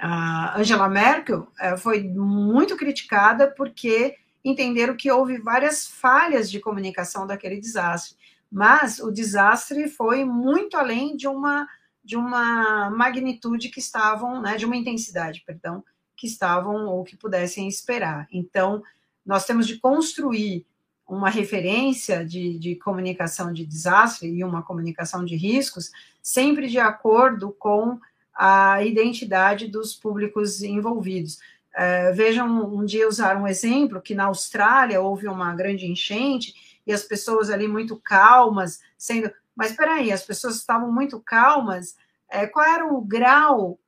a 0.00 0.58
Angela 0.58 0.88
Merkel 0.88 1.46
é, 1.60 1.76
foi 1.76 2.02
muito 2.02 2.78
criticada 2.78 3.46
porque 3.46 4.16
entenderam 4.42 4.96
que 4.96 5.10
houve 5.10 5.36
várias 5.36 5.86
falhas 5.86 6.50
de 6.50 6.60
comunicação 6.60 7.26
daquele 7.26 7.60
desastre, 7.60 8.16
mas 8.52 8.98
o 8.98 9.10
desastre 9.10 9.88
foi 9.88 10.26
muito 10.26 10.76
além 10.76 11.16
de 11.16 11.26
uma 11.26 11.66
de 12.04 12.16
uma 12.16 12.90
magnitude 12.90 13.68
que 13.68 13.78
estavam, 13.78 14.42
né, 14.42 14.56
de 14.56 14.66
uma 14.66 14.76
intensidade, 14.76 15.44
perdão, 15.46 15.84
que 16.16 16.26
estavam 16.26 16.86
ou 16.88 17.04
que 17.04 17.16
pudessem 17.16 17.68
esperar. 17.68 18.26
Então, 18.32 18.82
nós 19.24 19.46
temos 19.46 19.68
de 19.68 19.78
construir 19.78 20.66
uma 21.06 21.30
referência 21.30 22.24
de, 22.24 22.58
de 22.58 22.74
comunicação 22.74 23.52
de 23.52 23.64
desastre 23.64 24.28
e 24.28 24.42
uma 24.42 24.64
comunicação 24.64 25.24
de 25.24 25.36
riscos, 25.36 25.92
sempre 26.20 26.68
de 26.68 26.80
acordo 26.80 27.52
com 27.52 28.00
a 28.34 28.82
identidade 28.82 29.68
dos 29.68 29.94
públicos 29.94 30.60
envolvidos. 30.60 31.38
É, 31.72 32.10
vejam, 32.10 32.74
um 32.74 32.84
dia 32.84 33.08
usar 33.08 33.36
um 33.36 33.46
exemplo 33.46 34.02
que 34.02 34.14
na 34.14 34.24
Austrália 34.24 35.00
houve 35.00 35.28
uma 35.28 35.54
grande 35.54 35.86
enchente 35.86 36.71
e 36.86 36.92
as 36.92 37.02
pessoas 37.02 37.50
ali 37.50 37.68
muito 37.68 38.00
calmas, 38.00 38.80
sendo. 38.98 39.30
Mas 39.54 39.70
espera 39.70 39.94
aí, 39.94 40.10
as 40.12 40.24
pessoas 40.24 40.56
estavam 40.56 40.92
muito 40.92 41.20
calmas. 41.20 41.96
É, 42.30 42.46
qual 42.46 42.64
era 42.64 42.86
o 42.86 43.00
grau 43.00 43.78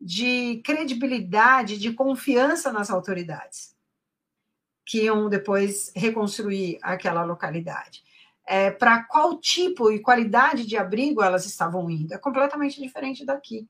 de 0.00 0.60
credibilidade, 0.64 1.78
de 1.78 1.92
confiança 1.92 2.72
nas 2.72 2.90
autoridades, 2.90 3.74
que 4.84 5.04
iam 5.04 5.28
depois 5.28 5.90
reconstruir 5.96 6.78
aquela 6.82 7.24
localidade. 7.24 8.04
É, 8.46 8.70
para 8.70 9.02
qual 9.02 9.40
tipo 9.40 9.90
e 9.90 9.98
qualidade 9.98 10.64
de 10.64 10.76
abrigo 10.76 11.22
elas 11.22 11.44
estavam 11.44 11.90
indo? 11.90 12.14
É 12.14 12.18
completamente 12.18 12.80
diferente 12.80 13.24
daqui. 13.24 13.68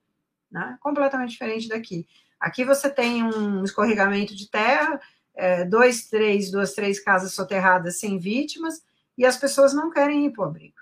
Né? 0.51 0.77
Completamente 0.81 1.31
diferente 1.31 1.69
daqui. 1.69 2.07
Aqui 2.39 2.65
você 2.65 2.91
tem 2.91 3.25
um 3.25 3.65
escorregamento 3.65 4.35
de 4.37 4.51
terra, 4.51 5.01
é, 5.37 5.65
dois, 5.65 6.09
três, 6.09 6.51
duas, 6.51 6.73
três 6.73 6.99
casas 6.99 7.33
soterradas 7.33 8.01
sem 8.01 8.19
vítimas, 8.19 8.83
e 9.17 9.25
as 9.25 9.37
pessoas 9.37 9.73
não 9.73 9.91
querem 9.91 10.27
ir 10.27 10.31
para 10.33 10.45
o 10.45 10.49
abrigo. 10.49 10.77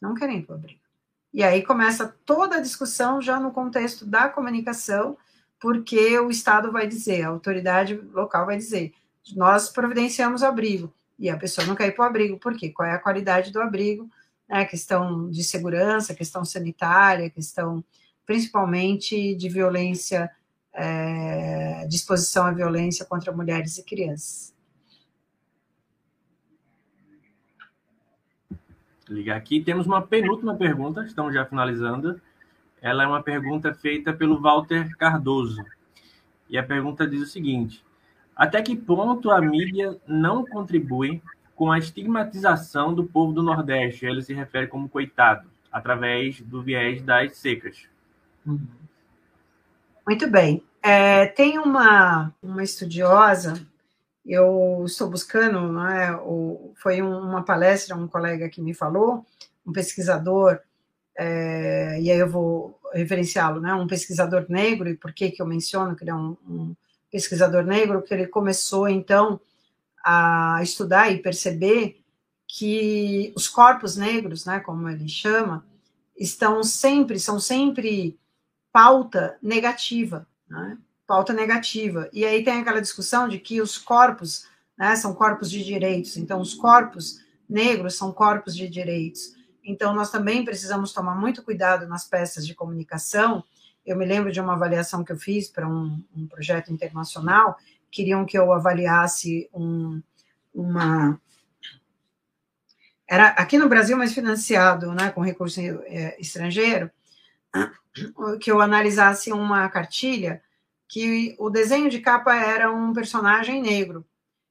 Não 0.00 0.14
querem 0.14 0.38
ir 0.38 0.42
para 0.42 0.54
o 0.54 0.58
abrigo. 0.58 0.80
E 1.32 1.42
aí 1.42 1.62
começa 1.62 2.14
toda 2.24 2.56
a 2.56 2.60
discussão 2.60 3.20
já 3.20 3.40
no 3.40 3.50
contexto 3.50 4.06
da 4.06 4.28
comunicação, 4.28 5.16
porque 5.60 6.18
o 6.18 6.30
Estado 6.30 6.70
vai 6.70 6.86
dizer, 6.86 7.22
a 7.22 7.28
autoridade 7.28 7.94
local 7.94 8.46
vai 8.46 8.56
dizer, 8.56 8.92
nós 9.34 9.68
providenciamos 9.68 10.42
abrigo, 10.42 10.94
e 11.18 11.28
a 11.28 11.36
pessoa 11.36 11.66
não 11.66 11.74
quer 11.74 11.88
ir 11.88 11.92
para 11.92 12.04
o 12.04 12.08
abrigo, 12.08 12.38
por 12.38 12.56
quê? 12.56 12.70
Qual 12.70 12.88
é 12.88 12.92
a 12.92 12.98
qualidade 12.98 13.50
do 13.50 13.60
abrigo? 13.60 14.08
Né? 14.48 14.64
Questão 14.64 15.28
de 15.28 15.42
segurança, 15.42 16.14
questão 16.14 16.44
sanitária, 16.44 17.28
questão 17.28 17.84
principalmente 18.24 19.34
de 19.34 19.48
violência, 19.48 20.30
é, 20.78 21.86
disposição 21.88 22.46
à 22.46 22.52
violência 22.52 23.04
contra 23.04 23.32
mulheres 23.32 23.78
e 23.78 23.84
crianças. 23.84 24.56
ligar 29.08 29.36
aqui. 29.36 29.60
Temos 29.60 29.86
uma 29.86 30.02
penúltima 30.02 30.54
pergunta, 30.54 31.02
estamos 31.02 31.34
já 31.34 31.44
finalizando. 31.44 32.20
Ela 32.80 33.04
é 33.04 33.06
uma 33.06 33.22
pergunta 33.22 33.74
feita 33.74 34.12
pelo 34.12 34.40
Walter 34.40 34.96
Cardoso. 34.96 35.64
E 36.48 36.56
a 36.56 36.62
pergunta 36.62 37.06
diz 37.06 37.22
o 37.22 37.26
seguinte: 37.26 37.84
Até 38.36 38.62
que 38.62 38.76
ponto 38.76 39.30
a 39.30 39.40
mídia 39.40 39.98
não 40.06 40.44
contribui 40.44 41.22
com 41.54 41.72
a 41.72 41.78
estigmatização 41.78 42.94
do 42.94 43.04
povo 43.04 43.32
do 43.32 43.42
Nordeste? 43.42 44.06
Ele 44.06 44.22
se 44.22 44.32
refere 44.32 44.66
como 44.68 44.88
coitado, 44.88 45.48
através 45.72 46.40
do 46.40 46.62
viés 46.62 47.02
das 47.02 47.36
secas. 47.36 47.88
Muito 50.06 50.30
bem. 50.30 50.62
É, 50.82 51.26
tem 51.26 51.58
uma, 51.58 52.34
uma 52.42 52.62
estudiosa 52.62 53.54
eu 54.28 54.84
estou 54.84 55.08
buscando, 55.08 55.72
né, 55.72 56.14
o, 56.16 56.74
foi 56.76 57.00
uma 57.00 57.42
palestra, 57.42 57.96
um 57.96 58.06
colega 58.06 58.48
que 58.50 58.60
me 58.60 58.74
falou, 58.74 59.24
um 59.66 59.72
pesquisador, 59.72 60.60
é, 61.16 61.98
e 61.98 62.10
aí 62.10 62.18
eu 62.18 62.28
vou 62.28 62.78
referenciá-lo, 62.92 63.58
né, 63.58 63.72
um 63.72 63.86
pesquisador 63.86 64.44
negro, 64.50 64.86
e 64.88 64.94
por 64.94 65.14
que, 65.14 65.30
que 65.30 65.40
eu 65.40 65.46
menciono 65.46 65.96
que 65.96 66.04
ele 66.04 66.10
é 66.10 66.14
um, 66.14 66.36
um 66.46 66.76
pesquisador 67.10 67.64
negro? 67.64 68.02
Que 68.02 68.12
ele 68.12 68.26
começou, 68.26 68.86
então, 68.86 69.40
a 70.04 70.60
estudar 70.62 71.10
e 71.10 71.22
perceber 71.22 71.98
que 72.46 73.32
os 73.34 73.48
corpos 73.48 73.96
negros, 73.96 74.44
né, 74.44 74.60
como 74.60 74.90
ele 74.90 75.08
chama, 75.08 75.64
estão 76.18 76.62
sempre, 76.62 77.18
são 77.18 77.40
sempre 77.40 78.18
pauta 78.70 79.38
negativa, 79.42 80.26
né? 80.48 80.78
pauta 81.06 81.32
negativa. 81.32 82.08
E 82.12 82.24
aí 82.24 82.44
tem 82.44 82.60
aquela 82.60 82.80
discussão 82.80 83.28
de 83.28 83.38
que 83.38 83.60
os 83.60 83.78
corpos 83.78 84.46
né, 84.76 84.94
são 84.94 85.14
corpos 85.14 85.50
de 85.50 85.64
direitos, 85.64 86.16
então 86.16 86.40
os 86.40 86.54
corpos 86.54 87.20
negros 87.48 87.96
são 87.96 88.12
corpos 88.12 88.54
de 88.54 88.68
direitos. 88.68 89.32
Então 89.64 89.94
nós 89.94 90.10
também 90.10 90.44
precisamos 90.44 90.92
tomar 90.92 91.14
muito 91.14 91.42
cuidado 91.42 91.86
nas 91.88 92.04
peças 92.04 92.46
de 92.46 92.54
comunicação. 92.54 93.42
Eu 93.84 93.96
me 93.96 94.04
lembro 94.04 94.30
de 94.30 94.40
uma 94.40 94.52
avaliação 94.52 95.02
que 95.02 95.10
eu 95.10 95.16
fiz 95.16 95.48
para 95.48 95.66
um, 95.66 96.02
um 96.14 96.26
projeto 96.26 96.72
internacional, 96.72 97.56
queriam 97.90 98.24
que 98.26 98.38
eu 98.38 98.52
avaliasse 98.52 99.48
um, 99.52 100.02
uma 100.54 101.18
era 103.08 103.28
aqui 103.28 103.56
no 103.56 103.70
Brasil, 103.70 103.96
mas 103.96 104.12
financiado 104.12 104.92
né, 104.92 105.10
com 105.10 105.22
recurso 105.22 105.58
é, 105.60 106.14
estrangeiro, 106.20 106.90
que 108.40 108.50
eu 108.50 108.60
analisasse 108.60 109.32
uma 109.32 109.68
cartilha 109.68 110.42
que 110.88 111.36
o 111.38 111.50
desenho 111.50 111.90
de 111.90 112.00
capa 112.00 112.34
era 112.34 112.72
um 112.72 112.92
personagem 112.92 113.60
negro. 113.60 114.06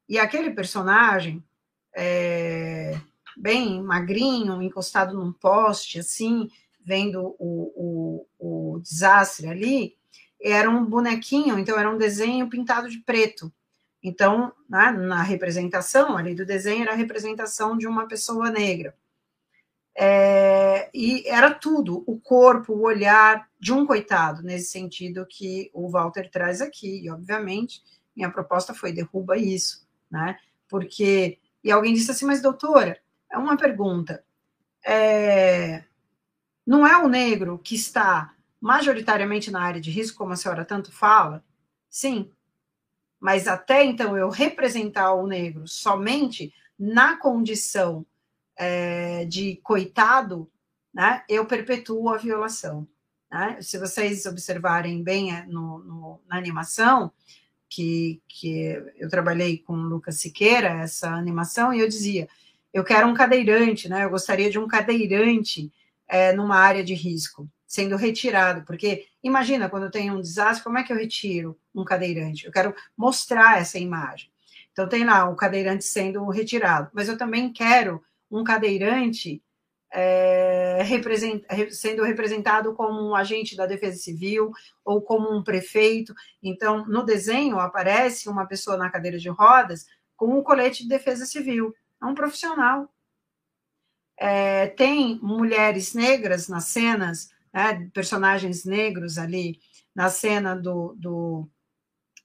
E 0.07 0.19
aquele 0.19 0.51
personagem, 0.51 1.43
é, 1.95 2.95
bem 3.35 3.81
magrinho, 3.81 4.61
encostado 4.61 5.17
num 5.17 5.33
poste, 5.33 5.99
assim, 5.99 6.49
vendo 6.85 7.35
o, 7.39 8.25
o, 8.39 8.75
o 8.75 8.79
desastre 8.79 9.47
ali, 9.47 9.97
era 10.39 10.69
um 10.69 10.85
bonequinho, 10.85 11.57
então 11.57 11.77
era 11.77 11.89
um 11.89 11.97
desenho 11.97 12.49
pintado 12.49 12.87
de 12.87 12.99
preto. 12.99 13.51
Então, 14.01 14.53
na, 14.69 14.91
né, 14.91 15.05
na 15.05 15.21
representação 15.23 16.15
ali 16.15 16.35
do 16.35 16.45
desenho, 16.45 16.83
era 16.83 16.93
a 16.93 16.95
representação 16.95 17.77
de 17.77 17.87
uma 17.87 18.07
pessoa 18.07 18.49
negra. 18.49 18.95
É, 19.99 20.91
e 20.93 21.27
era 21.27 21.51
tudo, 21.51 22.03
o 22.05 22.19
corpo, 22.19 22.71
o 22.73 22.83
olhar 22.83 23.49
de 23.59 23.73
um 23.73 23.83
coitado, 23.83 24.43
nesse 24.43 24.69
sentido 24.69 25.25
que 25.25 25.71
o 25.73 25.89
Walter 25.89 26.29
traz 26.29 26.61
aqui. 26.61 27.03
E, 27.03 27.09
obviamente, 27.09 27.81
minha 28.15 28.29
proposta 28.29 28.75
foi 28.75 28.93
derruba 28.93 29.37
isso, 29.37 29.87
né? 30.09 30.37
Porque. 30.69 31.39
E 31.63 31.71
alguém 31.71 31.93
disse 31.93 32.11
assim, 32.11 32.25
mas 32.25 32.41
doutora, 32.41 32.99
é 33.31 33.37
uma 33.37 33.57
pergunta. 33.57 34.23
É, 34.85 35.83
não 36.65 36.85
é 36.85 36.97
o 36.97 37.07
negro 37.07 37.57
que 37.57 37.75
está 37.75 38.33
majoritariamente 38.61 39.49
na 39.49 39.61
área 39.61 39.81
de 39.81 39.89
risco, 39.89 40.17
como 40.17 40.33
a 40.33 40.35
senhora 40.35 40.63
tanto 40.63 40.91
fala? 40.91 41.43
Sim. 41.89 42.31
Mas 43.19 43.47
até 43.47 43.83
então 43.83 44.15
eu 44.15 44.29
representar 44.29 45.13
o 45.13 45.25
negro 45.25 45.67
somente 45.67 46.53
na 46.77 47.17
condição 47.17 48.05
é, 48.57 49.25
de 49.25 49.57
coitado, 49.63 50.49
né, 50.93 51.23
eu 51.29 51.45
perpetuo 51.45 52.09
a 52.09 52.17
violação. 52.17 52.87
Né? 53.31 53.57
Se 53.61 53.77
vocês 53.77 54.25
observarem 54.25 55.03
bem 55.03 55.35
é, 55.35 55.45
no, 55.45 55.79
no, 55.79 56.21
na 56.27 56.37
animação, 56.37 57.11
que, 57.69 58.21
que 58.27 58.81
eu 58.97 59.09
trabalhei 59.09 59.57
com 59.57 59.73
o 59.73 59.87
Lucas 59.87 60.19
Siqueira, 60.19 60.69
essa 60.69 61.09
animação, 61.09 61.73
e 61.73 61.79
eu 61.79 61.87
dizia, 61.87 62.27
eu 62.73 62.83
quero 62.83 63.07
um 63.07 63.13
cadeirante, 63.13 63.89
né? 63.89 64.03
Eu 64.03 64.09
gostaria 64.09 64.49
de 64.49 64.57
um 64.57 64.67
cadeirante 64.67 65.71
é, 66.07 66.31
numa 66.33 66.57
área 66.57 66.83
de 66.83 66.93
risco, 66.93 67.49
sendo 67.65 67.97
retirado, 67.97 68.63
porque 68.65 69.07
imagina 69.21 69.69
quando 69.69 69.91
tem 69.91 70.09
um 70.09 70.21
desastre, 70.21 70.63
como 70.63 70.77
é 70.77 70.83
que 70.83 70.93
eu 70.93 70.97
retiro 70.97 71.59
um 71.75 71.83
cadeirante? 71.83 72.45
Eu 72.45 72.51
quero 72.51 72.73
mostrar 72.95 73.59
essa 73.59 73.77
imagem. 73.77 74.29
Então 74.71 74.87
tem 74.87 75.03
lá 75.03 75.27
o 75.29 75.35
cadeirante 75.35 75.83
sendo 75.83 76.25
retirado, 76.29 76.89
mas 76.93 77.09
eu 77.09 77.17
também 77.17 77.51
quero 77.51 78.01
um 78.29 78.43
cadeirante 78.43 79.41
é, 79.91 80.81
represent, 80.83 81.43
sendo 81.71 82.03
representado 82.03 82.73
como 82.73 83.01
um 83.01 83.15
agente 83.15 83.55
da 83.55 83.65
Defesa 83.65 83.97
Civil 83.97 84.51
ou 84.83 85.01
como 85.01 85.33
um 85.33 85.43
prefeito. 85.43 86.13
Então, 86.41 86.85
no 86.87 87.03
desenho 87.03 87.59
aparece 87.59 88.29
uma 88.29 88.45
pessoa 88.45 88.77
na 88.77 88.89
cadeira 88.89 89.17
de 89.17 89.29
rodas 89.29 89.85
com 90.15 90.37
um 90.37 90.43
colete 90.43 90.83
de 90.83 90.89
Defesa 90.89 91.25
Civil, 91.25 91.73
é 92.01 92.05
um 92.05 92.15
profissional. 92.15 92.91
É, 94.19 94.67
tem 94.67 95.19
mulheres 95.21 95.93
negras 95.93 96.47
nas 96.47 96.65
cenas, 96.65 97.29
né, 97.53 97.87
personagens 97.93 98.65
negros 98.65 99.19
ali 99.19 99.59
na 99.95 100.09
cena 100.09 100.55
do, 100.55 100.95
do, 100.97 101.47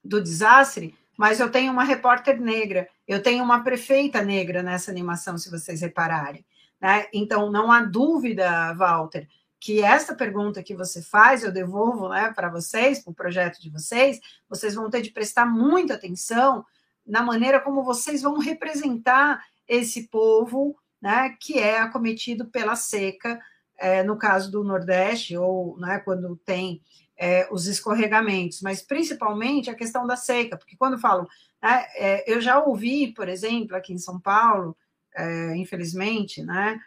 do 0.03 0.23
desastre, 0.23 0.97
mas 1.17 1.41
eu 1.41 1.51
tenho 1.51 1.73
uma 1.73 1.85
repórter 1.85 2.41
negra, 2.41 2.89
eu 3.07 3.23
tenho 3.23 3.45
uma 3.45 3.63
prefeita 3.63 4.23
negra 4.23 4.63
nessa 4.63 4.91
animação, 4.91 5.37
se 5.37 5.51
vocês 5.51 5.81
repararem. 5.81 6.45
Né? 6.81 7.07
Então, 7.13 7.51
não 7.51 7.71
há 7.71 7.83
dúvida, 7.83 8.73
Walter, 8.75 9.29
que 9.61 9.81
essa 9.81 10.15
pergunta 10.15 10.63
que 10.63 10.75
você 10.75 11.01
faz, 11.01 11.45
eu 11.45 11.53
devolvo 11.53 12.09
né, 12.09 12.33
para 12.35 12.49
vocês, 12.49 12.99
para 12.99 13.13
o 13.13 13.15
projeto 13.15 13.61
de 13.61 13.71
vocês, 13.71 14.21
vocês 14.49 14.75
vão 14.75 14.91
ter 14.91 15.03
de 15.03 15.13
prestar 15.13 15.47
muita 15.47 15.95
atenção 15.95 16.65
na 17.07 17.23
maneira 17.23 17.61
como 17.61 17.85
vocês 17.85 18.23
vão 18.23 18.39
representar 18.39 19.45
esse 19.69 20.09
povo 20.09 20.77
né, 21.01 21.37
que 21.41 21.59
é 21.59 21.79
acometido 21.79 22.47
pela 22.47 22.75
seca, 22.75 23.41
é, 23.79 24.03
no 24.03 24.17
caso 24.17 24.51
do 24.51 24.65
Nordeste, 24.65 25.37
ou 25.37 25.79
né, 25.79 25.99
quando 26.01 26.37
tem 26.45 26.81
é, 27.23 27.47
os 27.53 27.69
escorregamentos, 27.69 28.61
mas 28.63 28.83
principalmente 28.83 29.71
a 29.71 29.77
questão 29.77 30.05
da 30.05 30.17
seca, 30.17 30.57
porque 30.57 30.77
quando 30.77 30.99
falam, 30.99 31.25
né, 31.63 31.87
é, 31.95 32.25
eu 32.27 32.41
já 32.41 32.59
ouvi, 32.59 33.13
por 33.13 33.29
exemplo, 33.29 33.77
aqui 33.77 33.93
em 33.93 33.99
São 33.99 34.19
Paulo, 34.19 34.77
é, 35.15 35.55
infelizmente, 35.55 36.43
né, 36.43 36.81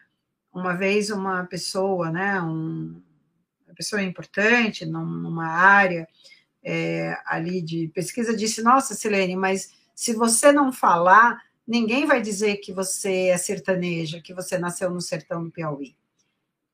uma 0.53 0.73
vez 0.73 1.09
uma 1.09 1.45
pessoa, 1.45 2.11
né, 2.11 2.41
um, 2.41 3.01
uma 3.65 3.75
pessoa 3.77 4.03
importante 4.03 4.85
numa 4.85 5.47
área 5.47 6.05
é, 6.61 7.17
ali 7.25 7.61
de 7.61 7.87
pesquisa 7.95 8.35
disse, 8.35 8.61
nossa, 8.61 8.93
Silene, 8.93 9.37
mas 9.37 9.71
se 9.95 10.11
você 10.11 10.51
não 10.51 10.73
falar, 10.73 11.41
ninguém 11.65 12.05
vai 12.05 12.21
dizer 12.21 12.57
que 12.57 12.73
você 12.73 13.27
é 13.27 13.37
sertaneja, 13.37 14.19
que 14.19 14.33
você 14.33 14.57
nasceu 14.57 14.89
no 14.89 14.99
sertão 14.99 15.45
do 15.45 15.51
Piauí. 15.51 15.95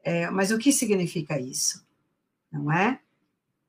É, 0.04 0.32
mas 0.32 0.50
o 0.50 0.58
que 0.58 0.72
significa 0.72 1.40
isso? 1.40 1.86
Não 2.52 2.72
é? 2.72 3.00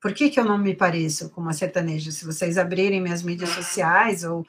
Por 0.03 0.13
que, 0.13 0.29
que 0.29 0.41
eu 0.41 0.45
não 0.45 0.59
me 0.59 0.75
pareço 0.75 1.31
com 1.31 1.41
uma 1.41 1.53
sertaneja? 1.53 2.11
Se 2.11 2.25
vocês 2.25 2.59
abrirem 2.59 3.01
minhas 3.01 3.23
mídias 3.23 3.51
sociais 3.51 4.25
ou, 4.25 4.45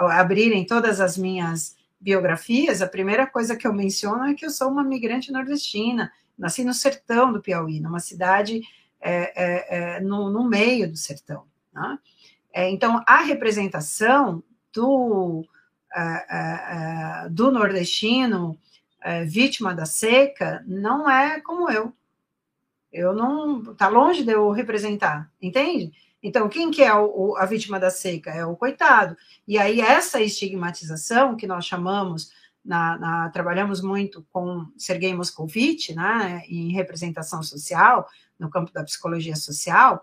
ou 0.00 0.08
abrirem 0.08 0.64
todas 0.64 0.98
as 0.98 1.18
minhas 1.18 1.76
biografias, 2.00 2.80
a 2.80 2.88
primeira 2.88 3.26
coisa 3.26 3.54
que 3.54 3.66
eu 3.66 3.72
menciono 3.74 4.24
é 4.24 4.34
que 4.34 4.46
eu 4.46 4.50
sou 4.50 4.68
uma 4.70 4.82
migrante 4.82 5.30
nordestina, 5.30 6.10
nasci 6.38 6.64
no 6.64 6.72
sertão 6.72 7.30
do 7.30 7.42
Piauí, 7.42 7.80
numa 7.80 8.00
cidade 8.00 8.62
é, 8.98 9.32
é, 9.36 9.96
é, 9.96 10.00
no, 10.00 10.30
no, 10.30 10.48
meio 10.48 10.90
do 10.90 10.96
sertão. 10.96 11.44
Né? 11.70 11.98
É, 12.50 12.70
então, 12.70 13.02
a 13.06 13.20
representação 13.20 14.42
do, 14.72 15.46
é, 15.94 17.24
é, 17.26 17.28
do 17.28 17.52
nordestino 17.52 18.58
vítima 19.26 19.74
da 19.74 19.84
seca 19.84 20.64
não 20.66 21.10
é 21.10 21.38
como 21.42 21.70
eu. 21.70 21.92
Eu 22.94 23.12
não. 23.12 23.72
Está 23.72 23.88
longe 23.88 24.22
de 24.22 24.30
eu 24.30 24.50
representar, 24.52 25.28
entende? 25.42 25.92
Então, 26.22 26.48
quem 26.48 26.70
que 26.70 26.82
é 26.82 26.94
o, 26.94 27.36
a 27.36 27.44
vítima 27.44 27.78
da 27.78 27.90
seca? 27.90 28.30
É 28.30 28.46
o 28.46 28.56
coitado. 28.56 29.16
E 29.46 29.58
aí, 29.58 29.80
essa 29.80 30.22
estigmatização 30.22 31.36
que 31.36 31.46
nós 31.46 31.66
chamamos, 31.66 32.30
na, 32.64 32.96
na, 32.96 33.28
trabalhamos 33.30 33.82
muito 33.82 34.24
com 34.32 34.64
Sergei 34.78 35.12
Moscovitch, 35.12 35.90
né, 35.90 36.42
em 36.48 36.72
representação 36.72 37.42
social, 37.42 38.08
no 38.38 38.48
campo 38.48 38.72
da 38.72 38.84
psicologia 38.84 39.36
social, 39.36 40.00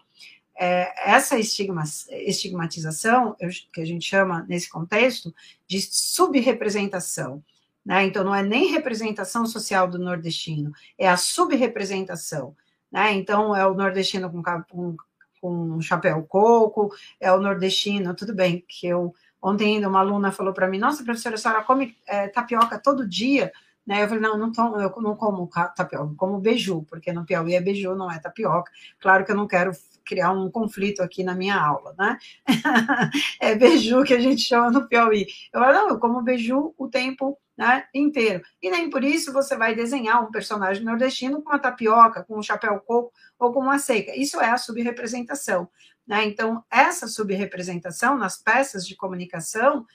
é, 0.55 1.09
essa 1.09 1.39
estigma, 1.39 1.83
estigmatização, 2.11 3.35
que 3.73 3.81
a 3.81 3.85
gente 3.85 4.05
chama 4.05 4.45
nesse 4.47 4.69
contexto, 4.69 5.33
de 5.65 5.81
subrepresentação. 5.81 7.41
Né? 7.83 8.05
Então, 8.05 8.23
não 8.23 8.35
é 8.35 8.43
nem 8.43 8.69
representação 8.69 9.45
social 9.45 9.87
do 9.87 9.97
nordestino, 9.97 10.71
é 10.99 11.09
a 11.09 11.17
subrepresentação. 11.17 12.55
Né? 12.91 13.13
Então, 13.13 13.55
é 13.55 13.65
o 13.65 13.73
nordestino 13.73 14.29
com, 14.29 14.43
com, 14.69 14.97
com 15.39 15.81
chapéu 15.81 16.23
coco, 16.23 16.93
é 17.19 17.31
o 17.31 17.39
nordestino, 17.39 18.15
tudo 18.15 18.33
bem, 18.35 18.63
que 18.67 18.87
eu. 18.87 19.13
Ontem 19.41 19.75
ainda 19.75 19.89
uma 19.89 19.99
aluna 19.99 20.31
falou 20.31 20.53
para 20.53 20.67
mim, 20.67 20.77
nossa, 20.77 21.03
professora, 21.03 21.33
a 21.33 21.37
senhora 21.37 21.63
come 21.63 21.95
é, 22.07 22.27
tapioca 22.27 22.77
todo 22.77 23.07
dia? 23.07 23.51
Né? 23.85 24.03
Eu 24.03 24.07
falei, 24.07 24.21
não, 24.21 24.37
não 24.37 24.51
tomo, 24.51 24.79
eu 24.79 24.93
não 25.01 25.15
como 25.15 25.47
tapioca, 25.47 26.13
como 26.15 26.39
beiju, 26.39 26.83
porque 26.83 27.11
no 27.11 27.25
Piauí 27.25 27.55
é 27.55 27.61
beiju, 27.61 27.95
não 27.95 28.11
é 28.11 28.19
tapioca. 28.19 28.71
Claro 28.99 29.25
que 29.25 29.31
eu 29.31 29.35
não 29.35 29.47
quero 29.47 29.71
criar 30.05 30.31
um 30.31 30.49
conflito 30.49 31.01
aqui 31.01 31.23
na 31.23 31.33
minha 31.33 31.59
aula, 31.59 31.95
né? 31.97 32.17
é 33.39 33.55
beiju 33.55 34.03
que 34.03 34.13
a 34.13 34.19
gente 34.19 34.41
chama 34.41 34.71
no 34.71 34.87
Piauí. 34.87 35.27
Eu 35.53 35.59
falo, 35.59 35.73
não, 35.73 35.89
eu 35.89 35.99
como 35.99 36.21
beiju 36.21 36.73
o 36.77 36.87
tempo 36.87 37.37
né, 37.57 37.85
inteiro. 37.93 38.43
E 38.61 38.69
nem 38.69 38.89
por 38.89 39.03
isso 39.03 39.31
você 39.33 39.55
vai 39.55 39.75
desenhar 39.75 40.23
um 40.23 40.31
personagem 40.31 40.83
nordestino 40.83 41.41
com 41.41 41.49
uma 41.49 41.59
tapioca, 41.59 42.23
com 42.23 42.37
um 42.37 42.43
chapéu 42.43 42.79
coco 42.79 43.13
ou 43.37 43.53
com 43.53 43.59
uma 43.59 43.79
seca. 43.79 44.15
Isso 44.15 44.39
é 44.39 44.49
a 44.49 44.57
subrepresentação. 44.57 45.69
Né? 46.05 46.25
Então, 46.25 46.63
essa 46.69 47.07
subrepresentação 47.07 48.17
nas 48.17 48.37
peças 48.37 48.85
de 48.87 48.95
comunicação 48.95 49.85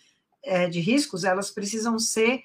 é, 0.42 0.68
de 0.68 0.80
riscos, 0.80 1.24
elas 1.24 1.50
precisam 1.50 1.98
ser 1.98 2.44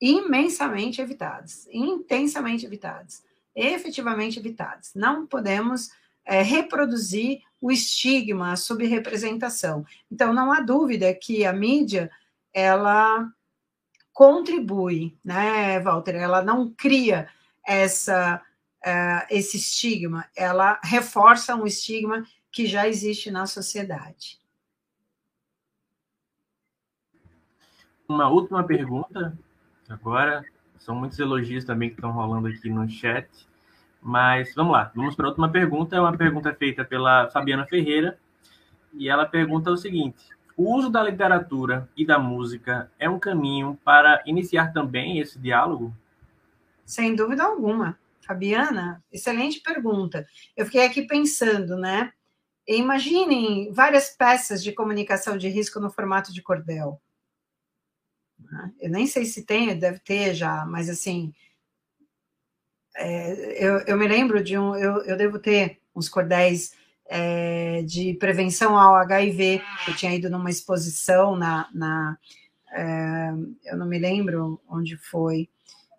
imensamente 0.00 1.00
evitadas, 1.00 1.68
intensamente 1.70 2.64
evitadas, 2.64 3.22
efetivamente 3.54 4.38
evitadas. 4.38 4.92
Não 4.94 5.26
podemos 5.26 5.90
é, 6.24 6.42
reproduzir 6.42 7.42
o 7.60 7.70
estigma, 7.70 8.52
a 8.52 8.56
subrepresentação. 8.56 9.84
Então, 10.10 10.32
não 10.32 10.50
há 10.50 10.60
dúvida 10.60 11.12
que 11.14 11.44
a 11.44 11.52
mídia, 11.52 12.10
ela 12.52 13.30
contribui, 14.12 15.16
né, 15.24 15.78
Walter? 15.80 16.14
Ela 16.16 16.42
não 16.42 16.70
cria 16.70 17.28
essa, 17.66 18.42
uh, 18.84 19.26
esse 19.30 19.58
estigma, 19.58 20.26
ela 20.34 20.80
reforça 20.82 21.54
um 21.54 21.66
estigma 21.66 22.24
que 22.50 22.66
já 22.66 22.88
existe 22.88 23.30
na 23.30 23.46
sociedade. 23.46 24.40
Uma 28.08 28.28
última 28.28 28.64
pergunta 28.64 29.38
agora. 29.90 30.44
São 30.78 30.94
muitos 30.94 31.18
elogios 31.18 31.64
também 31.64 31.90
que 31.90 31.96
estão 31.96 32.12
rolando 32.12 32.48
aqui 32.48 32.70
no 32.70 32.88
chat. 32.88 33.28
Mas 34.02 34.54
vamos 34.54 34.72
lá, 34.72 34.90
vamos 34.94 35.14
para 35.14 35.26
a 35.26 35.28
última 35.28 35.50
pergunta. 35.50 35.96
É 35.96 36.00
uma 36.00 36.16
pergunta 36.16 36.54
feita 36.54 36.84
pela 36.84 37.28
Fabiana 37.30 37.66
Ferreira. 37.66 38.18
E 38.94 39.08
ela 39.08 39.26
pergunta 39.26 39.70
o 39.70 39.76
seguinte: 39.76 40.24
o 40.56 40.74
uso 40.74 40.90
da 40.90 41.02
literatura 41.02 41.88
e 41.96 42.06
da 42.06 42.18
música 42.18 42.90
é 42.98 43.08
um 43.08 43.18
caminho 43.18 43.78
para 43.84 44.22
iniciar 44.26 44.72
também 44.72 45.18
esse 45.18 45.38
diálogo? 45.38 45.94
Sem 46.84 47.14
dúvida 47.14 47.44
alguma. 47.44 47.98
Fabiana, 48.20 49.02
excelente 49.12 49.60
pergunta. 49.60 50.26
Eu 50.56 50.64
fiquei 50.66 50.84
aqui 50.84 51.02
pensando, 51.02 51.76
né? 51.76 52.12
Imaginem 52.66 53.72
várias 53.72 54.10
peças 54.10 54.62
de 54.62 54.72
comunicação 54.72 55.36
de 55.36 55.48
risco 55.48 55.80
no 55.80 55.90
formato 55.90 56.32
de 56.32 56.42
cordel. 56.42 57.00
Né? 58.50 58.72
Eu 58.80 58.90
nem 58.90 59.06
sei 59.06 59.24
se 59.24 59.44
tem, 59.44 59.78
deve 59.78 60.00
ter 60.00 60.34
já, 60.34 60.64
mas 60.66 60.88
assim, 60.88 61.32
é, 62.96 63.64
eu, 63.64 63.78
eu, 63.86 63.96
me 63.96 64.08
lembro 64.08 64.42
de 64.42 64.58
um, 64.58 64.74
eu, 64.74 65.02
eu 65.04 65.16
devo 65.16 65.38
ter 65.38 65.80
uns 65.94 66.08
cordéis 66.08 66.72
é, 67.08 67.82
de 67.82 68.14
prevenção 68.14 68.76
ao 68.78 68.96
HIV, 68.96 69.62
eu 69.86 69.96
tinha 69.96 70.14
ido 70.14 70.28
numa 70.28 70.50
exposição 70.50 71.36
na, 71.36 71.68
na 71.72 72.18
é, 72.72 73.30
eu 73.64 73.76
não 73.76 73.86
me 73.86 73.98
lembro 73.98 74.60
onde 74.68 74.96
foi, 74.96 75.48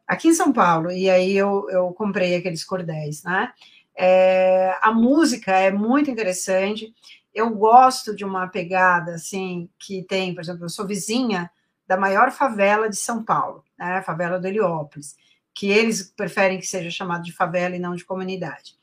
aqui 0.08 0.30
em 0.30 0.34
São 0.34 0.52
Paulo, 0.52 0.92
e 0.92 1.10
aí 1.10 1.36
eu, 1.36 1.70
eu 1.70 1.92
comprei 1.94 2.36
aqueles 2.36 2.64
cordéis, 2.64 3.24
né? 3.24 3.52
É, 3.96 4.78
a 4.82 4.92
música 4.92 5.52
é 5.52 5.72
muito 5.72 6.10
interessante, 6.10 6.94
eu 7.34 7.50
gosto 7.52 8.16
de 8.16 8.24
uma 8.24 8.48
pegada, 8.48 9.16
assim, 9.16 9.70
que 9.80 10.04
tem, 10.04 10.34
por 10.34 10.42
exemplo, 10.42 10.66
eu 10.66 10.70
sou 10.70 10.88
vizinha 10.88 11.50
da 11.88 11.98
maior 11.98 12.32
favela 12.32 12.90
de 12.90 12.96
São 12.96 13.24
Paulo, 13.24 13.64
né, 13.78 13.98
a 13.98 14.04
favela 14.04 14.40
do 14.40 14.48
Heliópolis, 14.48 15.16
que 15.54 15.70
eles 15.70 16.04
preferem 16.16 16.60
que 16.60 16.66
seja 16.66 16.90
chamado 16.90 17.24
de 17.24 17.34
favela 17.34 17.76
e 17.76 17.80
não 17.80 17.96
de 17.96 18.06
comunidade. 18.06 18.76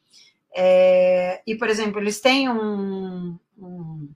É, 0.54 1.42
e, 1.46 1.54
por 1.54 1.68
exemplo, 1.68 2.00
eles 2.00 2.20
têm 2.20 2.48
um, 2.48 3.38
um, 3.56 4.10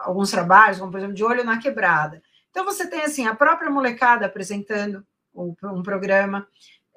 alguns 0.00 0.30
trabalhos, 0.30 0.78
como, 0.78 0.90
por 0.90 0.98
exemplo, 0.98 1.14
de 1.14 1.24
olho 1.24 1.44
na 1.44 1.58
quebrada. 1.58 2.22
Então, 2.50 2.64
você 2.64 2.86
tem, 2.86 3.02
assim, 3.02 3.26
a 3.26 3.34
própria 3.34 3.70
molecada 3.70 4.26
apresentando 4.26 5.06
um, 5.34 5.54
um 5.62 5.82
programa, 5.82 6.46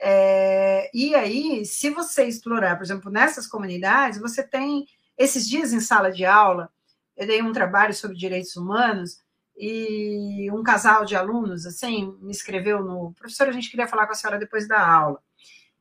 é, 0.05 0.89
e 0.93 1.15
aí, 1.15 1.65
se 1.65 1.89
você 1.89 2.25
explorar, 2.25 2.75
por 2.75 2.83
exemplo, 2.83 3.09
nessas 3.09 3.47
comunidades, 3.47 4.19
você 4.19 4.43
tem, 4.43 4.85
esses 5.17 5.47
dias 5.47 5.71
em 5.71 5.79
sala 5.79 6.11
de 6.11 6.25
aula, 6.25 6.69
eu 7.15 7.25
dei 7.25 7.41
um 7.41 7.53
trabalho 7.53 7.93
sobre 7.93 8.17
direitos 8.17 8.55
humanos, 8.57 9.22
e 9.57 10.49
um 10.51 10.63
casal 10.63 11.05
de 11.05 11.15
alunos, 11.15 11.65
assim, 11.65 12.17
me 12.21 12.31
escreveu 12.31 12.83
no... 12.83 13.13
Professora, 13.13 13.49
a 13.49 13.53
gente 13.53 13.69
queria 13.69 13.87
falar 13.87 14.05
com 14.05 14.13
a 14.13 14.15
senhora 14.15 14.39
depois 14.39 14.67
da 14.67 14.85
aula. 14.85 15.19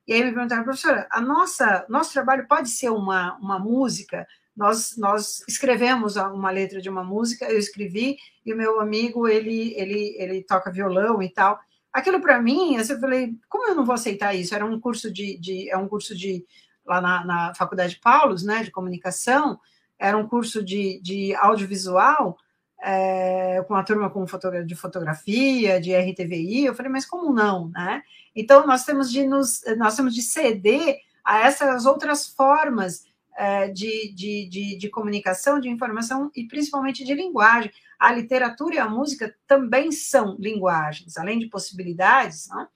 E 0.06 0.12
aí 0.12 0.24
me 0.24 0.32
perguntaram, 0.32 0.64
professora, 0.64 1.06
a 1.10 1.20
nossa, 1.20 1.86
nosso 1.88 2.12
trabalho 2.12 2.46
pode 2.48 2.68
ser 2.68 2.90
uma, 2.90 3.36
uma 3.38 3.58
música? 3.58 4.26
Nós, 4.54 4.96
nós 4.98 5.42
escrevemos 5.48 6.16
uma 6.16 6.50
letra 6.50 6.80
de 6.80 6.90
uma 6.90 7.02
música, 7.02 7.46
eu 7.46 7.58
escrevi, 7.58 8.16
e 8.44 8.52
o 8.52 8.56
meu 8.56 8.80
amigo, 8.80 9.26
ele, 9.26 9.74
ele, 9.76 10.14
ele 10.18 10.42
toca 10.42 10.72
violão 10.72 11.22
e 11.22 11.30
tal. 11.30 11.58
Aquilo 11.92 12.20
para 12.20 12.40
mim, 12.40 12.76
eu 12.76 13.00
falei, 13.00 13.34
como 13.48 13.68
eu 13.68 13.74
não 13.74 13.84
vou 13.84 13.94
aceitar 13.94 14.34
isso? 14.34 14.54
Era 14.54 14.64
um 14.64 14.80
curso 14.80 15.12
de, 15.12 15.38
de 15.38 15.70
é 15.70 15.76
um 15.76 15.88
curso 15.88 16.16
de 16.16 16.44
lá 16.84 17.00
na, 17.00 17.24
na 17.24 17.54
Faculdade 17.54 17.98
Paulos, 18.02 18.42
né, 18.42 18.62
de 18.62 18.70
comunicação, 18.70 19.58
era 19.98 20.16
um 20.16 20.26
curso 20.26 20.64
de, 20.64 21.00
de 21.00 21.34
audiovisual, 21.36 22.36
é, 22.82 23.62
com 23.68 23.74
a 23.76 23.84
turma 23.84 24.10
com 24.10 24.26
fotogra 24.26 24.64
de 24.64 24.74
fotografia, 24.74 25.80
de 25.80 25.94
RTVI, 25.94 26.64
eu 26.64 26.74
falei, 26.74 26.90
mas 26.90 27.06
como 27.06 27.32
não, 27.32 27.68
né? 27.68 28.02
Então 28.34 28.66
nós 28.66 28.84
temos 28.84 29.10
de 29.10 29.24
nos, 29.24 29.62
nós 29.76 29.94
temos 29.94 30.14
de 30.14 30.22
ceder 30.22 30.98
a 31.24 31.40
essas 31.40 31.86
outras 31.86 32.26
formas 32.26 33.04
é, 33.36 33.68
de, 33.68 34.12
de, 34.12 34.48
de, 34.48 34.78
de, 34.78 34.88
comunicação, 34.90 35.60
de 35.60 35.68
informação 35.68 36.30
e 36.34 36.44
principalmente 36.46 37.04
de 37.04 37.14
linguagem. 37.14 37.70
A 37.98 38.12
literatura 38.12 38.74
e 38.74 38.78
a 38.78 38.88
música 38.88 39.32
também 39.46 39.92
são 39.92 40.36
linguagens, 40.40 41.16
além 41.16 41.38
de 41.38 41.46
possibilidades 41.46 42.48
né, 42.48 42.66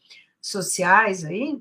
sociais 0.41 1.25
aí, 1.25 1.59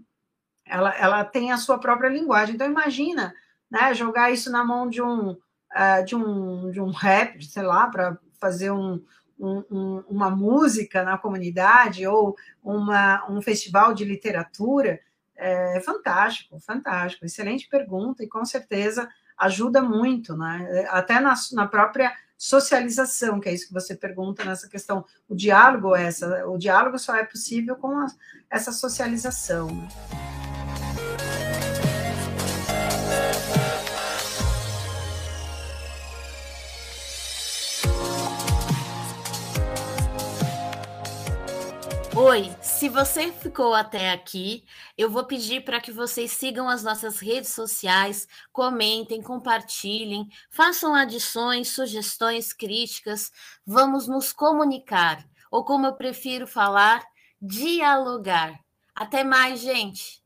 ela, 0.67 0.95
ela 0.95 1.25
tem 1.25 1.51
a 1.51 1.57
sua 1.57 1.79
própria 1.79 2.09
linguagem. 2.09 2.53
Então 2.53 2.67
imagina, 2.67 3.33
né, 3.71 3.91
jogar 3.95 4.31
isso 4.31 4.51
na 4.51 4.63
mão 4.63 4.87
de 4.87 5.01
um 5.01 5.31
uh, 5.31 6.05
de 6.05 6.15
um 6.15 6.71
de 6.71 6.79
um 6.79 6.91
rap, 6.91 7.43
sei 7.43 7.63
lá, 7.63 7.87
para 7.87 8.17
fazer 8.39 8.71
um, 8.71 9.01
um, 9.39 10.03
uma 10.07 10.29
música 10.29 11.03
na 11.03 11.17
comunidade 11.17 12.05
ou 12.07 12.35
uma, 12.63 13.29
um 13.29 13.41
festival 13.41 13.93
de 13.93 14.05
literatura, 14.05 14.99
é 15.37 15.81
fantástico, 15.81 16.59
fantástico, 16.59 17.25
excelente 17.25 17.67
pergunta 17.67 18.23
e 18.23 18.27
com 18.27 18.45
certeza 18.45 19.09
ajuda 19.37 19.81
muito, 19.81 20.35
né? 20.35 20.87
até 20.89 21.19
na, 21.19 21.33
na 21.51 21.67
própria 21.67 22.13
socialização, 22.37 23.39
que 23.39 23.49
é 23.49 23.53
isso 23.53 23.67
que 23.67 23.73
você 23.73 23.95
pergunta 23.95 24.43
nessa 24.43 24.69
questão. 24.69 25.05
O 25.27 25.35
diálogo, 25.35 25.95
essa, 25.95 26.47
o 26.47 26.57
diálogo 26.57 26.97
só 26.97 27.15
é 27.15 27.25
possível 27.25 27.75
com 27.75 27.97
a, 27.97 28.07
essa 28.49 28.71
socialização. 28.71 29.67
Né? 29.67 30.34
Se 42.59 42.89
você 42.89 43.31
ficou 43.31 43.75
até 43.75 44.09
aqui, 44.11 44.65
eu 44.97 45.11
vou 45.11 45.25
pedir 45.25 45.63
para 45.63 45.79
que 45.79 45.91
vocês 45.91 46.31
sigam 46.31 46.67
as 46.67 46.83
nossas 46.83 47.19
redes 47.19 47.51
sociais, 47.51 48.27
comentem, 48.51 49.21
compartilhem, 49.21 50.27
façam 50.49 50.95
adições, 50.95 51.67
sugestões, 51.67 52.51
críticas. 52.51 53.31
Vamos 53.63 54.07
nos 54.07 54.33
comunicar, 54.33 55.23
ou 55.51 55.63
como 55.63 55.85
eu 55.85 55.93
prefiro 55.93 56.47
falar, 56.47 57.05
dialogar. 57.39 58.59
Até 58.95 59.23
mais, 59.23 59.61
gente! 59.61 60.24